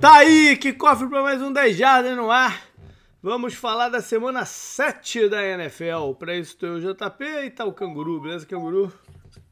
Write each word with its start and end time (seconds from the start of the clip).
Tá 0.00 0.18
aí, 0.18 0.56
que 0.56 0.72
cofre 0.72 1.08
para 1.08 1.22
mais 1.22 1.42
um 1.42 1.52
10 1.52 1.76
Jardas 1.76 2.16
no 2.16 2.30
ar. 2.30 2.62
Vamos 3.20 3.54
falar 3.54 3.88
da 3.88 4.00
semana 4.00 4.44
7 4.44 5.28
da 5.28 5.44
NFL. 5.44 6.12
Para 6.16 6.36
isso 6.36 6.56
tem 6.56 6.70
o 6.70 6.80
JP 6.80 7.24
e 7.24 7.50
tá 7.50 7.64
o 7.64 7.72
Canguru, 7.72 8.20
beleza, 8.20 8.46
Canguru? 8.46 8.92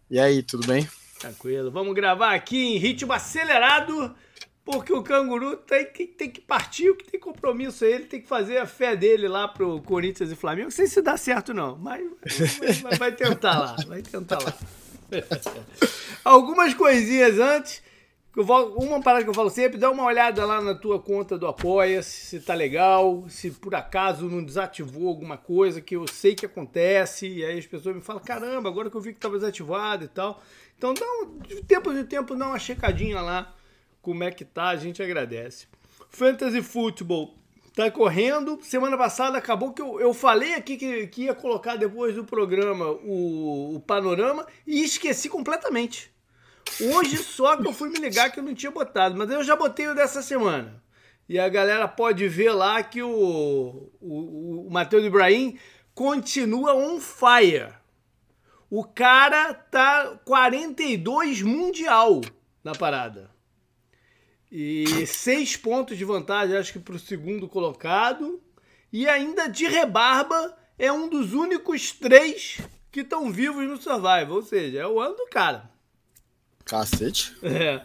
E 0.08 0.20
aí, 0.20 0.44
tudo 0.44 0.64
bem? 0.64 0.88
Tranquilo. 1.18 1.72
Vamos 1.72 1.92
gravar 1.96 2.32
aqui 2.32 2.58
em 2.58 2.78
ritmo 2.78 3.12
acelerado, 3.12 4.14
porque 4.64 4.92
o 4.92 5.02
Canguru 5.02 5.56
tem 5.56 5.84
que, 5.84 6.06
tem 6.06 6.30
que 6.30 6.40
partir, 6.40 6.90
o 6.90 6.96
que 6.96 7.10
tem 7.10 7.18
compromisso 7.18 7.84
aí, 7.84 7.94
ele 7.94 8.04
tem 8.04 8.20
que 8.20 8.28
fazer 8.28 8.58
a 8.58 8.66
fé 8.66 8.94
dele 8.94 9.26
lá 9.26 9.48
pro 9.48 9.82
Corinthians 9.82 10.30
e 10.30 10.36
Flamengo. 10.36 10.66
Não 10.66 10.70
sei 10.70 10.86
se 10.86 11.02
dá 11.02 11.16
certo, 11.16 11.52
não, 11.52 11.76
mas 11.76 12.04
vai, 12.82 12.96
vai 12.96 13.12
tentar 13.12 13.58
lá, 13.58 13.76
vai 13.88 14.00
tentar 14.00 14.38
lá. 14.40 14.56
Algumas 16.24 16.72
coisinhas 16.72 17.40
antes. 17.40 17.85
Uma 18.36 19.00
parada 19.00 19.24
que 19.24 19.30
eu 19.30 19.34
falo 19.34 19.48
sempre, 19.48 19.78
dá 19.78 19.90
uma 19.90 20.04
olhada 20.04 20.44
lá 20.44 20.60
na 20.60 20.74
tua 20.74 21.00
conta 21.00 21.38
do 21.38 21.46
Apoia-se, 21.46 22.26
se 22.26 22.40
tá 22.40 22.52
legal, 22.52 23.24
se 23.30 23.50
por 23.50 23.74
acaso 23.74 24.28
não 24.28 24.44
desativou 24.44 25.08
alguma 25.08 25.38
coisa 25.38 25.80
que 25.80 25.96
eu 25.96 26.06
sei 26.06 26.34
que 26.34 26.44
acontece, 26.44 27.26
e 27.26 27.42
aí 27.42 27.58
as 27.58 27.64
pessoas 27.64 27.96
me 27.96 28.02
falam, 28.02 28.22
caramba, 28.22 28.68
agora 28.68 28.90
que 28.90 28.96
eu 28.96 29.00
vi 29.00 29.12
que 29.12 29.18
estava 29.18 29.38
desativado 29.38 30.04
e 30.04 30.08
tal. 30.08 30.42
Então 30.76 30.92
dá 30.92 31.06
um, 31.06 31.38
de 31.38 31.62
tempo 31.62 31.90
em 31.90 32.04
tempo 32.04 32.34
dá 32.34 32.48
uma 32.48 32.58
checadinha 32.58 33.22
lá 33.22 33.54
como 34.02 34.22
é 34.22 34.30
que 34.30 34.44
tá, 34.44 34.68
a 34.68 34.76
gente 34.76 35.02
agradece. 35.02 35.66
Fantasy 36.10 36.60
Football 36.60 37.34
tá 37.74 37.90
correndo. 37.90 38.58
Semana 38.62 38.96
passada 38.98 39.36
acabou 39.38 39.72
que 39.72 39.82
eu, 39.82 39.98
eu 39.98 40.14
falei 40.14 40.54
aqui 40.54 40.76
que, 40.76 41.06
que 41.06 41.22
ia 41.24 41.34
colocar 41.34 41.76
depois 41.76 42.14
do 42.14 42.24
programa 42.24 42.90
o, 43.02 43.76
o 43.76 43.80
panorama 43.80 44.46
e 44.66 44.84
esqueci 44.84 45.28
completamente. 45.28 46.14
Hoje 46.80 47.16
só 47.18 47.56
que 47.56 47.66
eu 47.66 47.72
fui 47.72 47.88
me 47.88 47.98
ligar 47.98 48.30
que 48.30 48.38
eu 48.38 48.44
não 48.44 48.54
tinha 48.54 48.70
botado, 48.70 49.16
mas 49.16 49.30
eu 49.30 49.42
já 49.42 49.56
botei 49.56 49.88
o 49.88 49.94
dessa 49.94 50.22
semana. 50.22 50.82
E 51.28 51.38
a 51.38 51.48
galera 51.48 51.88
pode 51.88 52.28
ver 52.28 52.52
lá 52.52 52.82
que 52.82 53.02
o, 53.02 53.90
o, 54.00 54.66
o 54.66 54.70
Matheus 54.70 55.04
Ibrahim 55.04 55.58
continua 55.94 56.74
on 56.74 57.00
fire. 57.00 57.72
O 58.70 58.84
cara 58.84 59.54
tá 59.54 60.18
42 60.24 61.42
mundial 61.42 62.20
na 62.62 62.74
parada. 62.74 63.30
E 64.50 65.06
seis 65.06 65.56
pontos 65.56 65.96
de 65.96 66.04
vantagem, 66.04 66.56
acho 66.56 66.72
que 66.72 66.78
para 66.78 66.94
o 66.94 66.98
segundo 66.98 67.48
colocado. 67.48 68.40
E 68.92 69.08
ainda 69.08 69.48
de 69.48 69.66
rebarba, 69.66 70.56
é 70.78 70.92
um 70.92 71.08
dos 71.08 71.32
únicos 71.32 71.90
três 71.92 72.60
que 72.92 73.00
estão 73.00 73.32
vivos 73.32 73.66
no 73.66 73.76
Survival. 73.76 74.32
Ou 74.32 74.42
seja, 74.42 74.80
é 74.80 74.86
o 74.86 75.00
ano 75.00 75.16
do 75.16 75.26
cara. 75.26 75.70
Cacete. 76.66 77.34
É. 77.42 77.80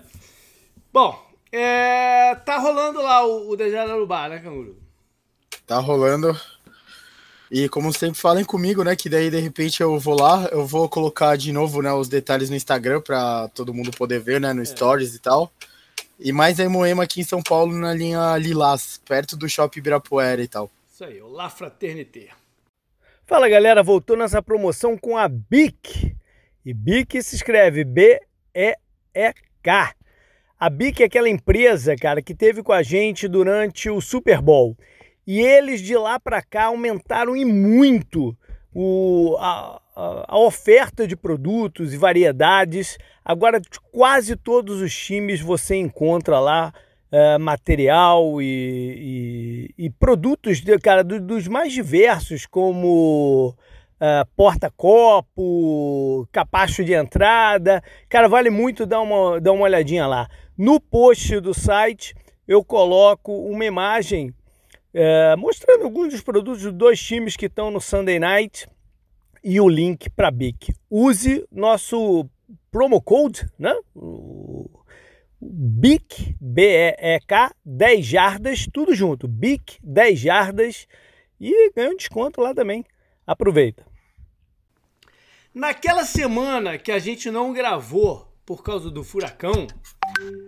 Bom, 0.92 1.24
é, 1.52 2.36
tá 2.44 2.58
rolando 2.58 3.02
lá 3.02 3.26
o, 3.26 3.52
o 3.52 3.56
Dejada 3.56 3.96
no 3.96 4.08
bar, 4.08 4.28
né, 4.28 4.40
Canguru? 4.40 4.76
Tá 5.68 5.78
rolando. 5.80 6.36
E 7.50 7.70
como 7.70 7.94
sempre, 7.94 8.20
falem 8.20 8.44
comigo, 8.44 8.84
né? 8.84 8.96
Que 8.96 9.08
daí 9.08 9.30
de 9.30 9.40
repente 9.40 9.82
eu 9.82 10.00
vou 10.00 10.20
lá, 10.20 10.50
eu 10.52 10.66
vou 10.66 10.90
colocar 10.90 11.38
de 11.38 11.52
novo 11.52 11.82
né, 11.82 11.94
os 11.94 12.10
detalhes 12.10 12.50
no 12.50 12.56
Instagram 12.56 13.02
para 13.02 13.50
todo 13.50 13.74
mundo 13.74 13.92
poder 13.92 14.20
ver, 14.20 14.42
né? 14.42 14.52
No 14.52 14.64
é. 14.64 14.66
Stories 14.66 15.14
e 15.14 15.20
tal. 15.20 15.52
E 16.20 16.32
mais 16.32 16.60
em 16.60 16.68
Moema 16.68 17.04
aqui 17.04 17.22
em 17.22 17.26
São 17.26 17.42
Paulo, 17.42 17.74
na 17.76 17.94
linha 17.94 18.38
Lilás, 18.38 19.00
perto 19.06 19.36
do 19.36 19.50
Shopping 19.50 19.80
Ibirapuera 19.80 20.42
e 20.42 20.48
tal. 20.48 20.72
Isso 20.94 21.04
aí, 21.04 21.22
o 21.22 21.30
La 21.30 21.50
Fraternité. 21.50 22.30
Fala 23.26 23.48
galera, 23.48 23.84
voltou 23.84 24.18
nessa 24.18 24.42
promoção 24.42 24.98
com 24.98 25.18
a 25.18 25.28
BIC. 25.28 26.16
E 26.66 26.74
BIC 26.74 27.22
se 27.22 27.36
escreve 27.36 27.84
B 27.84 28.22
e-E-K. 28.54 29.96
A 30.60 30.70
BIC 30.70 31.02
é 31.02 31.06
aquela 31.06 31.30
empresa, 31.30 31.96
cara, 31.96 32.22
que 32.22 32.36
teve 32.36 32.62
com 32.62 32.72
a 32.72 32.84
gente 32.84 33.28
durante 33.28 33.90
o 33.90 34.00
Super 34.00 34.42
Bowl. 34.42 34.78
E 35.26 35.40
eles 35.40 35.82
de 35.82 35.96
lá 35.98 36.20
para 36.20 36.42
cá 36.42 36.66
aumentaram 36.66 37.36
e 37.36 37.44
muito 37.44 38.38
o, 38.74 39.36
a, 39.40 39.82
a, 39.96 40.38
oferta 40.38 41.08
de 41.08 41.16
produtos 41.16 41.94
e 41.94 41.98
variedades. 41.98 42.98
Agora, 43.24 43.62
quase 43.92 44.36
todos 44.36 44.82
os 44.82 44.96
times 44.96 45.42
você 45.42 45.76
encontra 45.76 46.40
lá 46.40 46.74
uh, 47.12 47.40
material 47.40 48.42
e, 48.42 49.72
e, 49.78 49.86
e 49.86 49.90
produtos, 49.90 50.62
de, 50.62 50.78
cara, 50.80 51.04
do, 51.04 51.20
dos 51.20 51.48
mais 51.48 51.74
diversos, 51.74 52.46
como 52.46 53.56
uh, 54.02 54.28
porta-copo, 54.36 56.28
capacho 56.32 56.84
de 56.84 56.94
entrada. 56.94 57.84
Cara, 58.10 58.28
vale 58.28 58.50
muito 58.50 58.86
dar 58.86 59.02
uma, 59.02 59.40
dar 59.40 59.52
uma 59.52 59.64
olhadinha 59.64 60.08
lá. 60.08 60.28
No 60.58 60.80
post 60.80 61.40
do 61.40 61.54
site 61.54 62.16
eu 62.48 62.64
coloco 62.64 63.32
uma 63.32 63.64
imagem 63.64 64.34
uh, 64.94 65.38
mostrando 65.38 65.84
alguns 65.84 66.12
dos 66.12 66.22
produtos 66.22 66.64
dos 66.64 66.74
dois 66.74 67.00
times 67.00 67.38
que 67.38 67.46
estão 67.46 67.70
no 67.70 67.80
Sunday 67.80 68.20
Night 68.20 68.68
e 69.44 69.62
o 69.62 69.70
link 69.70 70.10
para 70.10 70.32
BIC. 70.32 70.74
Use 70.90 71.46
nosso 71.52 72.28
promo 72.72 73.02
code, 73.02 73.48
né? 73.58 73.74
BIC, 75.42 76.36
B-E-E-K, 76.40 77.52
10 77.66 78.06
jardas, 78.06 78.68
tudo 78.72 78.94
junto. 78.94 79.28
BIC, 79.28 79.80
10 79.84 80.20
jardas 80.20 80.88
e 81.40 81.72
ganha 81.76 81.90
um 81.90 81.98
desconto 81.98 82.42
lá 82.42 82.54
também. 82.54 82.86
Aproveita. 83.26 83.91
Naquela 85.54 86.06
semana 86.06 86.78
que 86.78 86.94
a 86.94 87.00
gente 87.00 87.30
não 87.30 87.52
gravou 87.52 88.34
por 88.46 88.64
causa 88.64 88.90
do 88.90 89.04
furacão, 89.04 89.68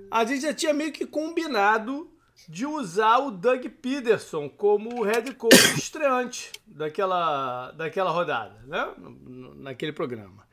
a 0.09 0.24
gente 0.24 0.44
já 0.44 0.53
tinha 0.53 0.74
meio 0.74 0.94
que 0.94 1.06
combinado 1.06 2.09
de 2.47 2.66
usar 2.66 3.18
o 3.18 3.30
Doug 3.30 3.66
Peterson 3.81 4.47
como 4.47 5.03
head 5.03 5.36
coach 5.36 5.56
estreante 5.78 6.53
daquela, 6.66 7.72
daquela 7.72 8.12
rodada, 8.12 8.62
né? 8.66 8.94
Naquele 9.58 9.92
programa. 9.92 10.47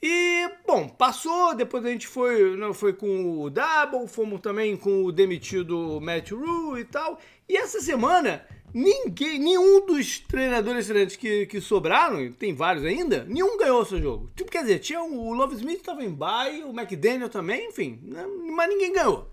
E, 0.00 0.48
bom, 0.66 0.88
passou, 0.88 1.54
depois 1.54 1.84
a 1.84 1.90
gente 1.90 2.06
foi, 2.06 2.56
não, 2.56 2.72
foi 2.72 2.92
com 2.92 3.42
o 3.42 3.50
Double, 3.50 4.06
fomos 4.06 4.40
também 4.40 4.76
com 4.76 5.04
o 5.04 5.12
demitido 5.12 6.00
Matt 6.00 6.30
Rule 6.30 6.80
e 6.80 6.84
tal. 6.84 7.18
E 7.48 7.56
essa 7.56 7.80
semana 7.80 8.46
Ninguém, 8.72 9.38
nenhum 9.38 9.84
dos 9.84 10.20
treinadores 10.20 10.84
excelentes 10.84 11.16
que, 11.16 11.46
que 11.46 11.60
sobraram, 11.60 12.32
tem 12.32 12.54
vários 12.54 12.84
ainda, 12.84 13.24
nenhum 13.24 13.56
ganhou 13.56 13.84
seu 13.84 14.00
jogo. 14.00 14.30
Tipo, 14.36 14.50
quer 14.50 14.62
dizer, 14.62 14.78
tinha 14.78 15.02
o 15.02 15.32
Love 15.32 15.56
Smith 15.56 15.78
estava 15.80 16.04
em 16.04 16.10
bye, 16.10 16.62
o 16.64 16.70
McDaniel 16.70 17.28
também, 17.28 17.68
enfim, 17.68 17.98
né? 18.02 18.24
mas 18.54 18.68
ninguém 18.68 18.92
ganhou. 18.92 19.28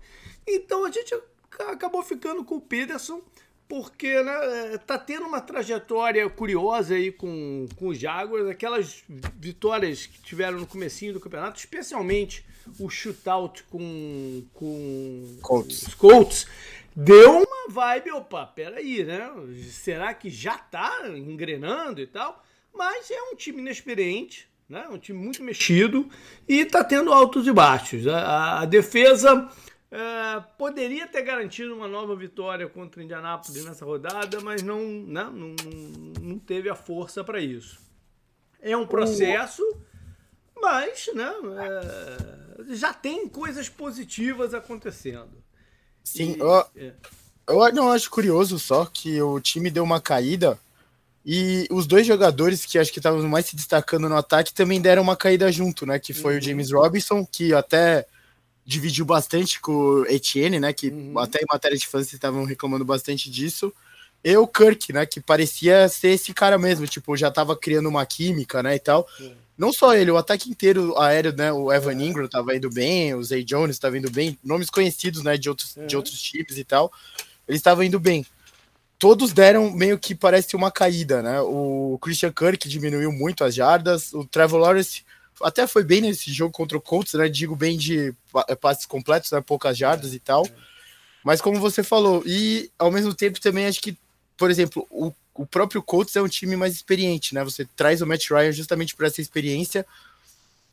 Então 0.46 0.84
a 0.84 0.90
gente 0.90 1.14
acabou 1.68 2.02
ficando 2.02 2.44
com 2.44 2.56
o 2.56 2.60
Peterson, 2.60 3.22
porque 3.68 4.22
né, 4.22 4.78
tá 4.86 4.98
tendo 4.98 5.26
uma 5.26 5.40
trajetória 5.40 6.28
curiosa 6.30 6.94
aí 6.94 7.12
com, 7.12 7.66
com 7.76 7.88
os 7.88 7.98
Jaguars, 7.98 8.48
aquelas 8.48 9.04
vitórias 9.36 10.06
que 10.06 10.20
tiveram 10.22 10.58
no 10.58 10.66
comecinho 10.66 11.12
do 11.12 11.20
campeonato, 11.20 11.58
especialmente 11.58 12.46
o 12.78 12.88
shootout 12.88 13.64
com, 13.64 14.42
com 14.52 15.38
Colts. 15.42 15.82
os 15.82 15.94
Colts 15.94 16.46
deu 16.98 17.44
uma 17.44 17.68
vibe, 17.68 18.10
opa, 18.10 18.44
peraí, 18.44 19.04
né? 19.04 19.30
Será 19.70 20.12
que 20.12 20.28
já 20.28 20.58
tá 20.58 21.08
engrenando 21.08 22.00
e 22.00 22.06
tal? 22.06 22.42
Mas 22.74 23.08
é 23.10 23.22
um 23.22 23.36
time 23.36 23.60
inexperiente, 23.60 24.48
né? 24.68 24.88
Um 24.90 24.98
time 24.98 25.16
muito 25.16 25.42
mexido 25.42 26.08
e 26.48 26.64
tá 26.64 26.82
tendo 26.82 27.12
altos 27.12 27.46
e 27.46 27.52
baixos. 27.52 28.06
A, 28.08 28.62
a, 28.62 28.64
defesa 28.64 29.48
é, 29.92 30.40
poderia 30.58 31.06
ter 31.06 31.22
garantido 31.22 31.72
uma 31.72 31.86
nova 31.86 32.16
vitória 32.16 32.68
contra 32.68 33.00
o 33.00 33.04
Indianápolis 33.04 33.64
nessa 33.64 33.84
rodada, 33.84 34.40
mas 34.40 34.62
não, 34.62 34.82
né? 34.82 35.30
não, 35.32 35.54
não 36.20 36.38
teve 36.38 36.68
a 36.68 36.74
força 36.74 37.22
para 37.22 37.40
isso. 37.40 37.78
É 38.60 38.76
um 38.76 38.86
processo, 38.86 39.62
mas 40.60 41.08
né? 41.14 41.32
É, 41.60 42.74
já 42.74 42.92
tem 42.92 43.28
coisas 43.28 43.68
positivas 43.68 44.52
acontecendo. 44.52 45.46
Sim, 46.08 46.36
e, 46.36 46.40
eu, 46.40 46.58
é. 46.76 46.92
eu 47.48 47.72
não 47.72 47.90
acho 47.90 48.10
curioso 48.10 48.58
só 48.58 48.84
que 48.86 49.20
o 49.20 49.40
time 49.40 49.70
deu 49.70 49.84
uma 49.84 50.00
caída 50.00 50.58
e 51.30 51.66
os 51.70 51.86
dois 51.86 52.06
jogadores 52.06 52.64
que 52.64 52.78
acho 52.78 52.90
que 52.90 52.98
estavam 52.98 53.22
mais 53.28 53.44
se 53.44 53.54
destacando 53.54 54.08
no 54.08 54.16
ataque 54.16 54.54
também 54.54 54.80
deram 54.80 55.02
uma 55.02 55.16
caída 55.16 55.52
junto, 55.52 55.84
né? 55.84 55.98
Que 55.98 56.14
foi 56.14 56.34
uhum. 56.34 56.38
o 56.38 56.42
James 56.42 56.72
Robinson, 56.72 57.26
que 57.26 57.52
até 57.52 58.06
dividiu 58.64 59.04
bastante 59.04 59.60
com 59.60 59.72
o 59.72 60.06
Etienne, 60.06 60.58
né? 60.58 60.72
Que 60.72 60.88
uhum. 60.88 61.18
até 61.18 61.40
em 61.40 61.46
matéria 61.50 61.76
de 61.76 61.86
fãs 61.86 62.10
estavam 62.12 62.44
reclamando 62.44 62.84
bastante 62.84 63.30
disso. 63.30 63.72
E 64.24 64.36
o 64.36 64.46
Kirk, 64.46 64.92
né? 64.92 65.06
Que 65.06 65.20
parecia 65.20 65.88
ser 65.88 66.08
esse 66.08 66.34
cara 66.34 66.58
mesmo, 66.58 66.86
tipo, 66.86 67.16
já 67.16 67.30
tava 67.30 67.56
criando 67.56 67.88
uma 67.88 68.04
química, 68.04 68.62
né? 68.62 68.74
E 68.74 68.78
tal. 68.78 69.06
Uhum. 69.20 69.34
Não 69.56 69.72
só 69.72 69.94
ele, 69.94 70.10
o 70.10 70.16
ataque 70.16 70.48
inteiro 70.48 70.96
aéreo, 70.98 71.34
né? 71.34 71.52
O 71.52 71.72
Evan 71.72 71.94
Ingram 71.94 72.28
tava 72.28 72.56
indo 72.56 72.70
bem, 72.70 73.14
o 73.14 73.22
Zay 73.22 73.42
Jones 73.42 73.78
tava 73.78 73.98
indo 73.98 74.10
bem, 74.10 74.38
nomes 74.44 74.70
conhecidos, 74.70 75.22
né? 75.22 75.36
De 75.36 75.48
outros, 75.48 75.74
de 75.86 75.96
outros 75.96 76.20
times 76.20 76.56
e 76.56 76.64
tal. 76.64 76.92
Eles 77.46 77.58
estavam 77.58 77.82
indo 77.82 77.98
bem. 77.98 78.24
Todos 78.98 79.32
deram 79.32 79.70
meio 79.70 79.98
que 79.98 80.14
parece 80.14 80.56
uma 80.56 80.70
caída, 80.70 81.22
né? 81.22 81.40
O 81.40 81.98
Christian 82.00 82.32
Kirk 82.32 82.68
diminuiu 82.68 83.12
muito 83.12 83.44
as 83.44 83.54
jardas, 83.54 84.12
o 84.12 84.24
Trevor 84.24 84.60
Lawrence 84.60 85.02
até 85.40 85.66
foi 85.66 85.84
bem 85.84 86.00
nesse 86.00 86.32
jogo 86.32 86.52
contra 86.52 86.76
o 86.76 86.80
Colts, 86.80 87.14
né? 87.14 87.28
Digo 87.28 87.54
bem 87.54 87.76
de 87.76 88.12
passes 88.60 88.86
completos, 88.86 89.30
né? 89.30 89.40
Poucas 89.40 89.76
jardas 89.76 90.14
e 90.14 90.18
tal. 90.18 90.46
Mas 91.24 91.40
como 91.40 91.60
você 91.60 91.82
falou, 91.82 92.22
e 92.26 92.70
ao 92.78 92.90
mesmo 92.90 93.14
tempo 93.14 93.40
também 93.40 93.66
acho 93.66 93.80
que, 93.80 93.96
por 94.38 94.50
exemplo, 94.50 94.86
o, 94.88 95.12
o 95.34 95.44
próprio 95.44 95.82
Colts 95.82 96.16
é 96.16 96.22
um 96.22 96.28
time 96.28 96.56
mais 96.56 96.72
experiente, 96.72 97.34
né? 97.34 97.44
Você 97.44 97.66
traz 97.76 98.00
o 98.00 98.06
Matt 98.06 98.30
Ryan 98.30 98.52
justamente 98.52 98.94
por 98.94 99.04
essa 99.04 99.20
experiência. 99.20 99.84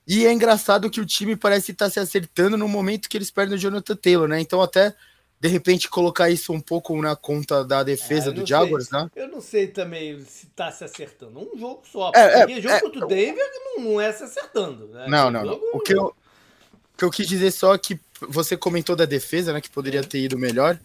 E 0.07 0.25
é 0.25 0.31
engraçado 0.31 0.89
que 0.89 1.01
o 1.01 1.05
time 1.05 1.35
parece 1.35 1.71
estar 1.71 1.89
se 1.89 1.99
acertando 1.99 2.55
no 2.55 2.67
momento 2.67 3.09
que 3.09 3.17
eles 3.17 3.31
perdem 3.31 3.57
o 3.57 3.59
Jonathan 3.59 3.95
Taylor, 3.95 4.27
né? 4.27 4.39
Então 4.39 4.61
até 4.61 4.95
de 5.39 5.49
repente 5.49 5.89
colocar 5.89 6.29
isso 6.29 6.53
um 6.53 6.61
pouco 6.61 6.99
na 7.01 7.15
conta 7.15 7.65
da 7.65 7.83
defesa 7.83 8.29
ah, 8.29 8.33
do 8.33 8.45
Jaguars, 8.45 8.87
sei. 8.87 8.99
né? 8.99 9.09
Eu 9.15 9.27
não 9.27 9.41
sei 9.41 9.67
também 9.67 10.23
se 10.23 10.45
tá 10.47 10.71
se 10.71 10.83
acertando. 10.83 11.39
Um 11.39 11.57
jogo 11.57 11.81
só. 11.91 12.11
É, 12.15 12.39
porque 12.39 12.53
é, 12.53 12.61
jogo 12.61 12.75
é, 12.75 12.81
contra 12.81 13.05
o 13.05 13.07
Denver 13.07 13.51
não, 13.53 13.83
não 13.83 14.01
é 14.01 14.11
se 14.13 14.23
acertando. 14.23 14.87
Né? 14.87 15.07
Não, 15.07 15.31
não, 15.31 15.43
não. 15.43 15.59
O 15.73 15.79
que 15.79 15.93
eu, 15.93 16.05
o 16.05 16.97
que 16.97 17.03
eu 17.03 17.11
quis 17.11 17.27
dizer 17.27 17.51
só 17.51 17.73
é 17.73 17.77
que 17.79 17.99
você 18.21 18.55
comentou 18.55 18.95
da 18.95 19.05
defesa, 19.05 19.51
né? 19.51 19.59
Que 19.59 19.69
poderia 19.69 20.03
ter 20.03 20.19
ido 20.19 20.37
melhor. 20.37 20.79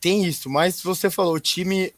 Tem 0.00 0.24
isso, 0.24 0.50
mas 0.50 0.82
você 0.82 1.10
falou, 1.10 1.34
o 1.34 1.40
time. 1.40 1.92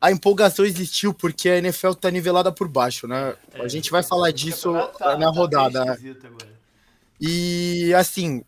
A 0.00 0.12
empolgação 0.12 0.64
existiu 0.64 1.14
porque 1.14 1.48
a 1.48 1.58
NFL 1.58 1.92
tá 1.92 2.10
nivelada 2.10 2.52
por 2.52 2.68
baixo, 2.68 3.06
né? 3.06 3.34
É, 3.52 3.62
a 3.62 3.68
gente 3.68 3.90
vai 3.90 4.02
falar 4.02 4.30
disso 4.30 4.72
tá, 4.98 5.16
na 5.16 5.26
tá 5.26 5.38
rodada. 5.38 5.84
Tá 5.84 5.96
e 7.20 7.94
assim, 7.94 8.42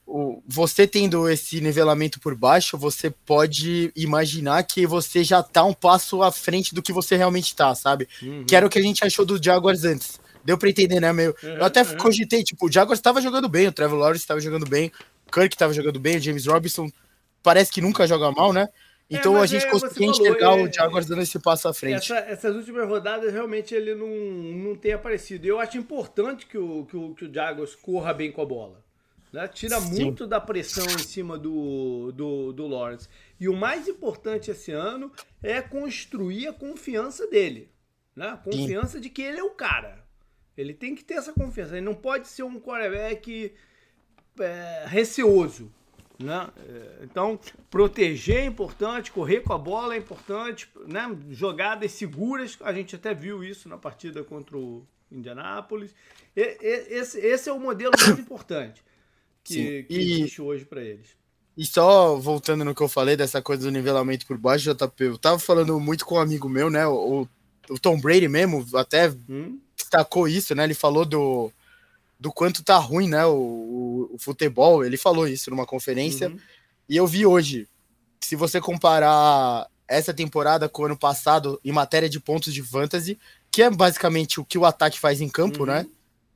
você 0.46 0.86
tendo 0.86 1.28
esse 1.30 1.60
nivelamento 1.60 2.20
por 2.20 2.34
baixo, 2.34 2.76
você 2.76 3.10
pode 3.10 3.92
imaginar 3.96 4.62
que 4.64 4.86
você 4.86 5.24
já 5.24 5.42
tá 5.42 5.64
um 5.64 5.72
passo 5.72 6.22
à 6.22 6.30
frente 6.30 6.74
do 6.74 6.82
que 6.82 6.92
você 6.92 7.16
realmente 7.16 7.54
tá, 7.54 7.74
sabe? 7.74 8.08
Uhum. 8.20 8.44
Que 8.44 8.54
era 8.54 8.66
o 8.66 8.70
que 8.70 8.78
a 8.78 8.82
gente 8.82 9.04
achou 9.04 9.24
do 9.24 9.42
Jaguars 9.42 9.84
antes. 9.84 10.20
Deu 10.44 10.58
pra 10.58 10.68
entender, 10.68 11.00
né? 11.00 11.12
Meio... 11.12 11.34
Uhum, 11.42 11.56
eu 11.56 11.64
até 11.64 11.82
uhum. 11.82 11.96
cogitei, 11.96 12.42
tipo, 12.44 12.66
o 12.66 12.72
Jaguars 12.72 13.00
tava 13.00 13.22
jogando 13.22 13.48
bem, 13.48 13.68
o 13.68 13.72
Trevor 13.72 13.98
Lawrence 13.98 14.26
tava 14.26 14.40
jogando 14.40 14.66
bem, 14.66 14.92
o 15.26 15.32
Kirk 15.32 15.56
tava 15.56 15.72
jogando 15.72 15.98
bem, 15.98 16.18
o 16.18 16.20
James 16.20 16.46
Robinson 16.46 16.88
parece 17.42 17.70
que 17.70 17.80
nunca 17.80 18.06
joga 18.06 18.30
mal, 18.30 18.52
né? 18.52 18.68
É, 19.08 19.16
então 19.16 19.38
é, 19.38 19.42
a 19.42 19.46
gente 19.46 19.66
é, 19.66 19.70
conseguiu 19.70 20.10
enxergar 20.10 20.58
é, 20.58 20.62
o 20.62 20.72
Jaguars 20.72 21.06
dando 21.06 21.22
esse 21.22 21.38
passo 21.38 21.68
à 21.68 21.74
frente. 21.74 22.12
Essa, 22.12 22.18
essas 22.18 22.56
últimas 22.56 22.88
rodadas 22.88 23.32
realmente 23.32 23.74
ele 23.74 23.94
não, 23.94 24.08
não 24.08 24.76
tem 24.76 24.92
aparecido. 24.92 25.46
Eu 25.46 25.60
acho 25.60 25.78
importante 25.78 26.46
que 26.46 26.58
o, 26.58 26.84
que 26.86 26.96
o, 26.96 27.14
que 27.14 27.24
o 27.24 27.32
Jaguars 27.32 27.74
corra 27.74 28.12
bem 28.12 28.32
com 28.32 28.42
a 28.42 28.46
bola. 28.46 28.84
Né? 29.32 29.46
Tira 29.48 29.80
Sim. 29.80 30.02
muito 30.02 30.26
da 30.26 30.40
pressão 30.40 30.84
em 30.86 30.98
cima 30.98 31.38
do, 31.38 32.10
do, 32.12 32.52
do 32.52 32.66
Lawrence. 32.66 33.08
E 33.38 33.48
o 33.48 33.54
mais 33.54 33.86
importante 33.86 34.50
esse 34.50 34.72
ano 34.72 35.12
é 35.42 35.60
construir 35.60 36.48
a 36.48 36.52
confiança 36.52 37.26
dele. 37.26 37.70
Né? 38.14 38.38
Confiança 38.42 38.96
Sim. 38.96 39.00
de 39.00 39.10
que 39.10 39.22
ele 39.22 39.38
é 39.38 39.44
o 39.44 39.50
cara. 39.50 40.04
Ele 40.56 40.72
tem 40.72 40.94
que 40.94 41.04
ter 41.04 41.14
essa 41.14 41.32
confiança. 41.32 41.76
Ele 41.76 41.84
não 41.84 41.94
pode 41.94 42.28
ser 42.28 42.42
um 42.42 42.58
quarterback 42.58 43.52
é, 44.40 44.84
receoso. 44.86 45.70
Né? 46.18 46.48
É, 46.68 47.04
então, 47.04 47.38
proteger 47.70 48.38
é 48.38 48.44
importante, 48.46 49.12
correr 49.12 49.40
com 49.40 49.52
a 49.52 49.58
bola 49.58 49.94
é 49.94 49.98
importante, 49.98 50.68
né? 50.86 51.14
jogadas 51.30 51.92
seguras, 51.92 52.56
a 52.60 52.72
gente 52.72 52.96
até 52.96 53.12
viu 53.12 53.44
isso 53.44 53.68
na 53.68 53.76
partida 53.76 54.24
contra 54.24 54.56
o 54.56 54.86
Indianápolis. 55.12 55.94
Esse, 56.34 57.18
esse 57.18 57.48
é 57.48 57.52
o 57.52 57.60
modelo 57.60 57.92
mais 57.98 58.18
importante 58.18 58.82
que, 59.44 59.84
que 59.84 59.94
e, 59.94 60.12
existe 60.12 60.42
hoje 60.42 60.64
para 60.64 60.82
eles. 60.82 61.16
E 61.56 61.64
só 61.64 62.16
voltando 62.16 62.64
no 62.64 62.74
que 62.74 62.82
eu 62.82 62.88
falei 62.88 63.16
dessa 63.16 63.40
coisa 63.40 63.62
do 63.62 63.70
nivelamento 63.70 64.26
por 64.26 64.36
baixo, 64.36 64.74
JP, 64.74 65.04
eu 65.04 65.18
tava 65.18 65.38
falando 65.38 65.78
muito 65.80 66.04
com 66.04 66.16
um 66.16 66.20
amigo 66.20 66.48
meu, 66.48 66.68
né? 66.68 66.86
O, 66.86 67.26
o 67.70 67.78
Tom 67.78 67.98
Brady 67.98 68.28
mesmo 68.28 68.66
até 68.74 69.08
hum? 69.28 69.58
destacou 69.74 70.28
isso, 70.28 70.54
né? 70.54 70.64
Ele 70.64 70.74
falou 70.74 71.04
do 71.06 71.50
do 72.18 72.32
quanto 72.32 72.64
tá 72.64 72.76
ruim, 72.78 73.08
né, 73.08 73.24
o, 73.26 73.34
o, 73.34 74.14
o 74.14 74.18
futebol. 74.18 74.84
Ele 74.84 74.96
falou 74.96 75.28
isso 75.28 75.50
numa 75.50 75.66
conferência. 75.66 76.28
Uhum. 76.28 76.38
E 76.88 76.96
eu 76.96 77.06
vi 77.06 77.26
hoje, 77.26 77.68
se 78.20 78.36
você 78.36 78.60
comparar 78.60 79.66
essa 79.88 80.12
temporada 80.12 80.68
com 80.68 80.82
o 80.82 80.86
ano 80.86 80.96
passado 80.96 81.60
em 81.64 81.72
matéria 81.72 82.08
de 82.08 82.18
pontos 82.18 82.52
de 82.52 82.62
fantasy, 82.62 83.18
que 83.50 83.62
é 83.62 83.70
basicamente 83.70 84.40
o 84.40 84.44
que 84.44 84.58
o 84.58 84.64
ataque 84.64 84.98
faz 84.98 85.20
em 85.20 85.28
campo, 85.28 85.60
uhum. 85.60 85.66
né? 85.66 85.86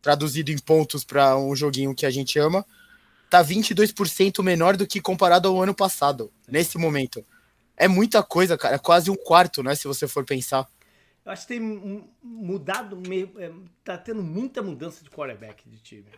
Traduzido 0.01 0.51
em 0.51 0.59
pontos 0.59 1.05
para 1.05 1.37
um 1.37 1.55
joguinho 1.55 1.95
que 1.95 2.07
a 2.07 2.11
gente 2.11 2.39
ama, 2.39 2.65
tá 3.29 3.45
22% 3.45 4.43
menor 4.43 4.77
do 4.77 4.87
que 4.87 5.01
comparado 5.01 5.49
ao 5.49 5.63
ano 5.63 5.75
passado, 5.75 6.33
nesse 6.49 6.79
momento. 6.79 7.25
É 7.77 7.89
muita 7.89 8.23
coisa, 8.23 8.57
cara. 8.59 8.75
É 8.77 8.79
quase 8.79 9.11
um 9.11 9.17
quarto, 9.17 9.63
né? 9.63 9.75
Se 9.75 9.87
você 9.87 10.07
for 10.07 10.25
pensar. 10.25 10.67
Eu 11.31 11.33
acho 11.33 11.47
que 11.47 11.55
tem 11.55 12.11
mudado 12.21 12.97
meio. 12.97 13.33
É, 13.39 13.53
tá 13.85 13.97
tendo 13.97 14.21
muita 14.21 14.61
mudança 14.63 15.05
de 15.05 15.11
quarterback 15.11 15.69
de 15.69 15.79
time. 15.79 16.11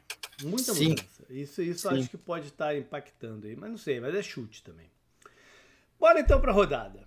Muita 0.43 0.73
Sim. 0.73 0.89
mudança. 0.89 1.27
Isso, 1.29 1.61
isso 1.61 1.87
acho 1.91 2.09
que 2.09 2.17
pode 2.17 2.47
estar 2.47 2.75
impactando 2.75 3.47
aí. 3.47 3.55
Mas 3.55 3.71
não 3.71 3.77
sei, 3.77 4.01
mas 4.01 4.15
é 4.15 4.23
chute 4.23 4.63
também. 4.63 4.91
Bora 6.01 6.19
então 6.19 6.41
para 6.41 6.51
a 6.51 6.55
rodada. 6.55 7.05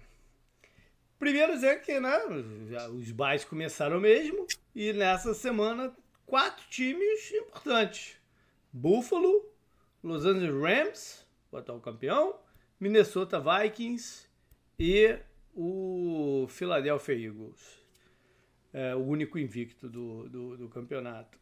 Primeiro 1.17 1.53
dizer 1.53 1.81
que 1.81 1.99
né, 1.99 2.15
os 2.93 3.09
bairros 3.09 3.43
começaram 3.43 3.99
mesmo. 3.99 4.45
E 4.75 4.93
nessa 4.93 5.33
semana, 5.33 5.91
quatro 6.27 6.63
times 6.69 7.31
importantes: 7.31 8.17
Buffalo, 8.71 9.51
Los 10.03 10.27
Angeles 10.27 10.61
Rams, 10.61 11.25
o 11.51 11.57
atual 11.57 11.79
campeão, 11.79 12.35
Minnesota 12.79 13.41
Vikings 13.41 14.27
e 14.77 15.17
o 15.55 16.45
Philadelphia 16.47 17.15
Eagles 17.15 17.74
é, 18.75 18.93
o 18.93 18.99
único 18.99 19.39
invicto 19.39 19.87
do, 19.87 20.27
do, 20.27 20.57
do, 20.57 20.67
campeonato. 20.67 21.39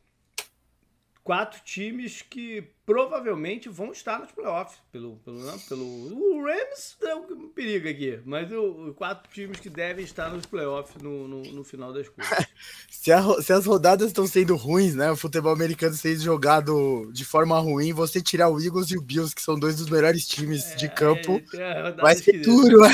Quatro 1.24 1.62
times 1.64 2.22
que 2.22 2.62
provavelmente 2.86 3.70
vão 3.70 3.92
estar 3.92 4.20
nos 4.20 4.32
playoffs. 4.32 4.78
Pelo, 4.92 5.16
pelo, 5.18 5.40
não, 5.40 5.58
pelo, 5.58 5.84
o 5.84 6.44
Rams 6.44 6.96
é 7.02 7.16
um 7.16 7.48
perigo 7.48 7.90
aqui, 7.90 8.20
mas 8.24 8.52
o, 8.52 8.94
quatro 8.94 9.32
times 9.34 9.60
que 9.60 9.70
devem 9.70 10.06
estar 10.06 10.30
nos 10.30 10.46
playoffs 10.46 11.02
no, 11.02 11.28
no, 11.28 11.42
no 11.42 11.64
final 11.64 11.92
das 11.92 12.08
contas. 12.08 12.46
se, 12.88 13.12
se, 13.42 13.54
as 13.54 13.66
rodadas 13.66 14.08
estão 14.08 14.28
sendo 14.28 14.56
ruins, 14.56 14.94
né? 14.94 15.10
O 15.10 15.16
futebol 15.16 15.54
americano 15.54 15.96
sendo 15.96 16.20
jogado 16.20 17.10
de 17.12 17.26
forma 17.26 17.58
ruim, 17.58 17.94
você 17.94 18.22
tirar 18.22 18.50
o 18.50 18.62
Eagles 18.62 18.92
e 18.92 18.98
o 18.98 19.02
Bills, 19.02 19.34
que 19.34 19.42
são 19.42 19.58
dois 19.58 19.78
dos 19.78 19.90
melhores 19.90 20.28
times 20.28 20.74
é, 20.74 20.76
de 20.76 20.90
campo, 20.90 21.42
é, 21.56 21.94
vai 21.94 22.16
ser 22.16 22.42
duro, 22.42 22.82
né? 22.82 22.94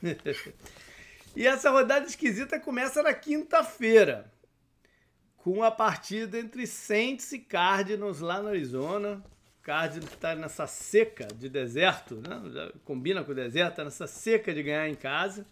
E 1.34 1.46
essa 1.46 1.70
rodada 1.70 2.06
esquisita 2.06 2.58
começa 2.58 3.02
na 3.02 3.14
quinta-feira, 3.14 4.30
com 5.36 5.62
a 5.62 5.70
partida 5.70 6.38
entre 6.38 6.66
Saints 6.66 7.32
e 7.32 7.38
Cardinals 7.38 8.20
lá 8.20 8.42
no 8.42 8.48
Arizona. 8.48 9.22
Cardinals 9.62 10.12
está 10.12 10.34
nessa 10.34 10.66
seca 10.66 11.26
de 11.26 11.48
deserto, 11.48 12.16
né? 12.16 12.72
Combina 12.84 13.22
com 13.22 13.32
o 13.32 13.34
deserto, 13.34 13.70
está 13.70 13.84
nessa 13.84 14.06
seca 14.06 14.52
de 14.52 14.62
ganhar 14.62 14.88
em 14.88 14.94
casa. 14.94 15.46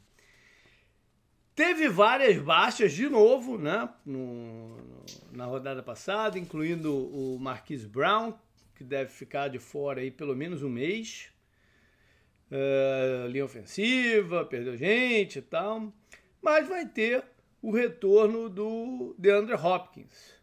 Teve 1.54 1.88
várias 1.88 2.36
baixas 2.38 2.92
de 2.92 3.08
novo, 3.08 3.56
né? 3.56 3.88
No, 4.04 4.76
no, 4.76 5.04
na 5.32 5.44
rodada 5.44 5.82
passada, 5.82 6.38
incluindo 6.38 6.94
o 6.94 7.38
Marquise 7.38 7.86
Brown, 7.86 8.32
que 8.74 8.84
deve 8.84 9.10
ficar 9.10 9.48
de 9.48 9.58
fora 9.58 10.00
aí 10.00 10.10
pelo 10.10 10.36
menos 10.36 10.62
um 10.62 10.68
mês 10.68 11.30
uh, 12.50 13.28
linha 13.28 13.44
ofensiva, 13.44 14.44
perdeu 14.44 14.76
gente 14.76 15.38
e 15.38 15.42
tal. 15.42 15.92
Mas 16.42 16.68
vai 16.68 16.86
ter 16.86 17.24
o 17.60 17.70
retorno 17.70 18.48
do 18.48 19.14
DeAndre 19.18 19.54
Hopkins, 19.54 20.34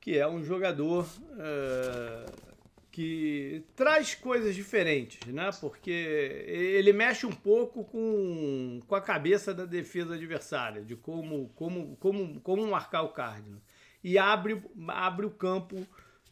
que 0.00 0.18
é 0.18 0.26
um 0.26 0.42
jogador 0.42 1.06
uh, 1.32 2.48
que 2.90 3.64
traz 3.76 4.14
coisas 4.14 4.56
diferentes, 4.56 5.20
né? 5.32 5.50
Porque 5.60 5.90
ele 5.90 6.92
mexe 6.92 7.26
um 7.26 7.32
pouco 7.32 7.84
com, 7.84 8.80
com 8.86 8.94
a 8.94 9.00
cabeça 9.00 9.54
da 9.54 9.64
defesa 9.64 10.14
adversária, 10.14 10.82
de 10.82 10.96
como, 10.96 11.48
como, 11.54 11.96
como, 11.96 12.40
como 12.40 12.66
marcar 12.66 13.02
o 13.02 13.10
Cardinals. 13.10 13.62
E 14.02 14.18
abre, 14.18 14.62
abre 14.88 15.26
o 15.26 15.30
campo 15.30 15.86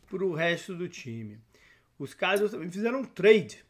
para 0.09 0.25
o 0.25 0.33
resto 0.33 0.75
do 0.75 0.89
time. 0.89 1.39
Os 1.99 2.15
Cardinals 2.15 2.51
também 2.51 2.71
fizeram 2.71 3.01
um 3.01 3.05
trade 3.05 3.66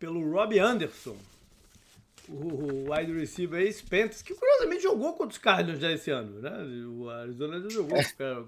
pelo 0.00 0.28
Rob 0.32 0.58
Anderson, 0.58 1.16
o 2.26 2.90
wide 2.90 3.12
receiver 3.12 3.60
aí, 3.60 3.72
Spence, 3.72 4.24
que 4.24 4.34
curiosamente 4.34 4.82
jogou 4.82 5.12
contra 5.12 5.32
os 5.32 5.38
Cardinals 5.38 5.80
já 5.80 5.92
esse 5.92 6.10
ano, 6.10 6.40
né? 6.40 6.50
O 6.86 7.10
Arizona 7.10 7.60
já 7.60 7.68
jogou 7.68 7.98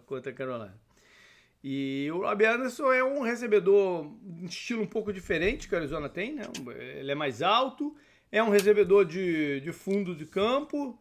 contra 0.07 0.31
a 0.31 0.35
Carolina. 0.35 0.75
E 1.63 2.09
o 2.11 2.23
Rob 2.23 2.45
Anderson 2.45 2.93
é 2.93 3.05
um 3.05 3.21
recebedor 3.21 4.07
um 4.25 4.47
estilo 4.47 4.83
um 4.83 4.87
pouco 4.87 5.13
diferente 5.13 5.69
que 5.69 5.75
o 5.75 5.79
Arizona 5.79 6.09
tem, 6.09 6.35
né? 6.35 6.45
Ele 6.99 7.13
é 7.13 7.15
mais 7.15 7.43
alto, 7.43 7.95
é 8.31 8.43
um 8.43 8.49
recebedor 8.49 9.05
de, 9.05 9.61
de 9.61 9.73
fundo 9.73 10.15
de 10.17 10.25
campo. 10.25 10.99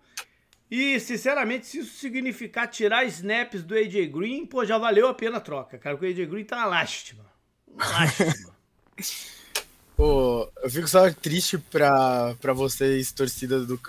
E, 0.70 1.00
sinceramente, 1.00 1.66
se 1.66 1.80
isso 1.80 1.98
significar 1.98 2.68
tirar 2.68 3.06
snaps 3.06 3.64
do 3.64 3.76
AJ 3.76 4.08
Green, 4.08 4.46
pô, 4.46 4.66
já 4.66 4.78
valeu 4.78 5.08
a 5.08 5.14
pena 5.14 5.38
a 5.38 5.42
troca, 5.42 5.78
cara. 5.78 5.96
Porque 5.96 6.08
o 6.08 6.10
AJ 6.10 6.30
Green 6.30 6.46
tá 6.46 6.58
uma 6.58 6.66
lástima. 6.66 7.26
Uma 7.68 7.86
lástima. 7.86 8.56
Pô, 10.02 10.52
eu 10.64 10.68
fico 10.68 10.88
só 10.88 11.12
triste 11.12 11.60
pra, 11.60 12.34
pra 12.42 12.54
vocês, 12.54 13.12
torcida 13.12 13.60
do, 13.60 13.80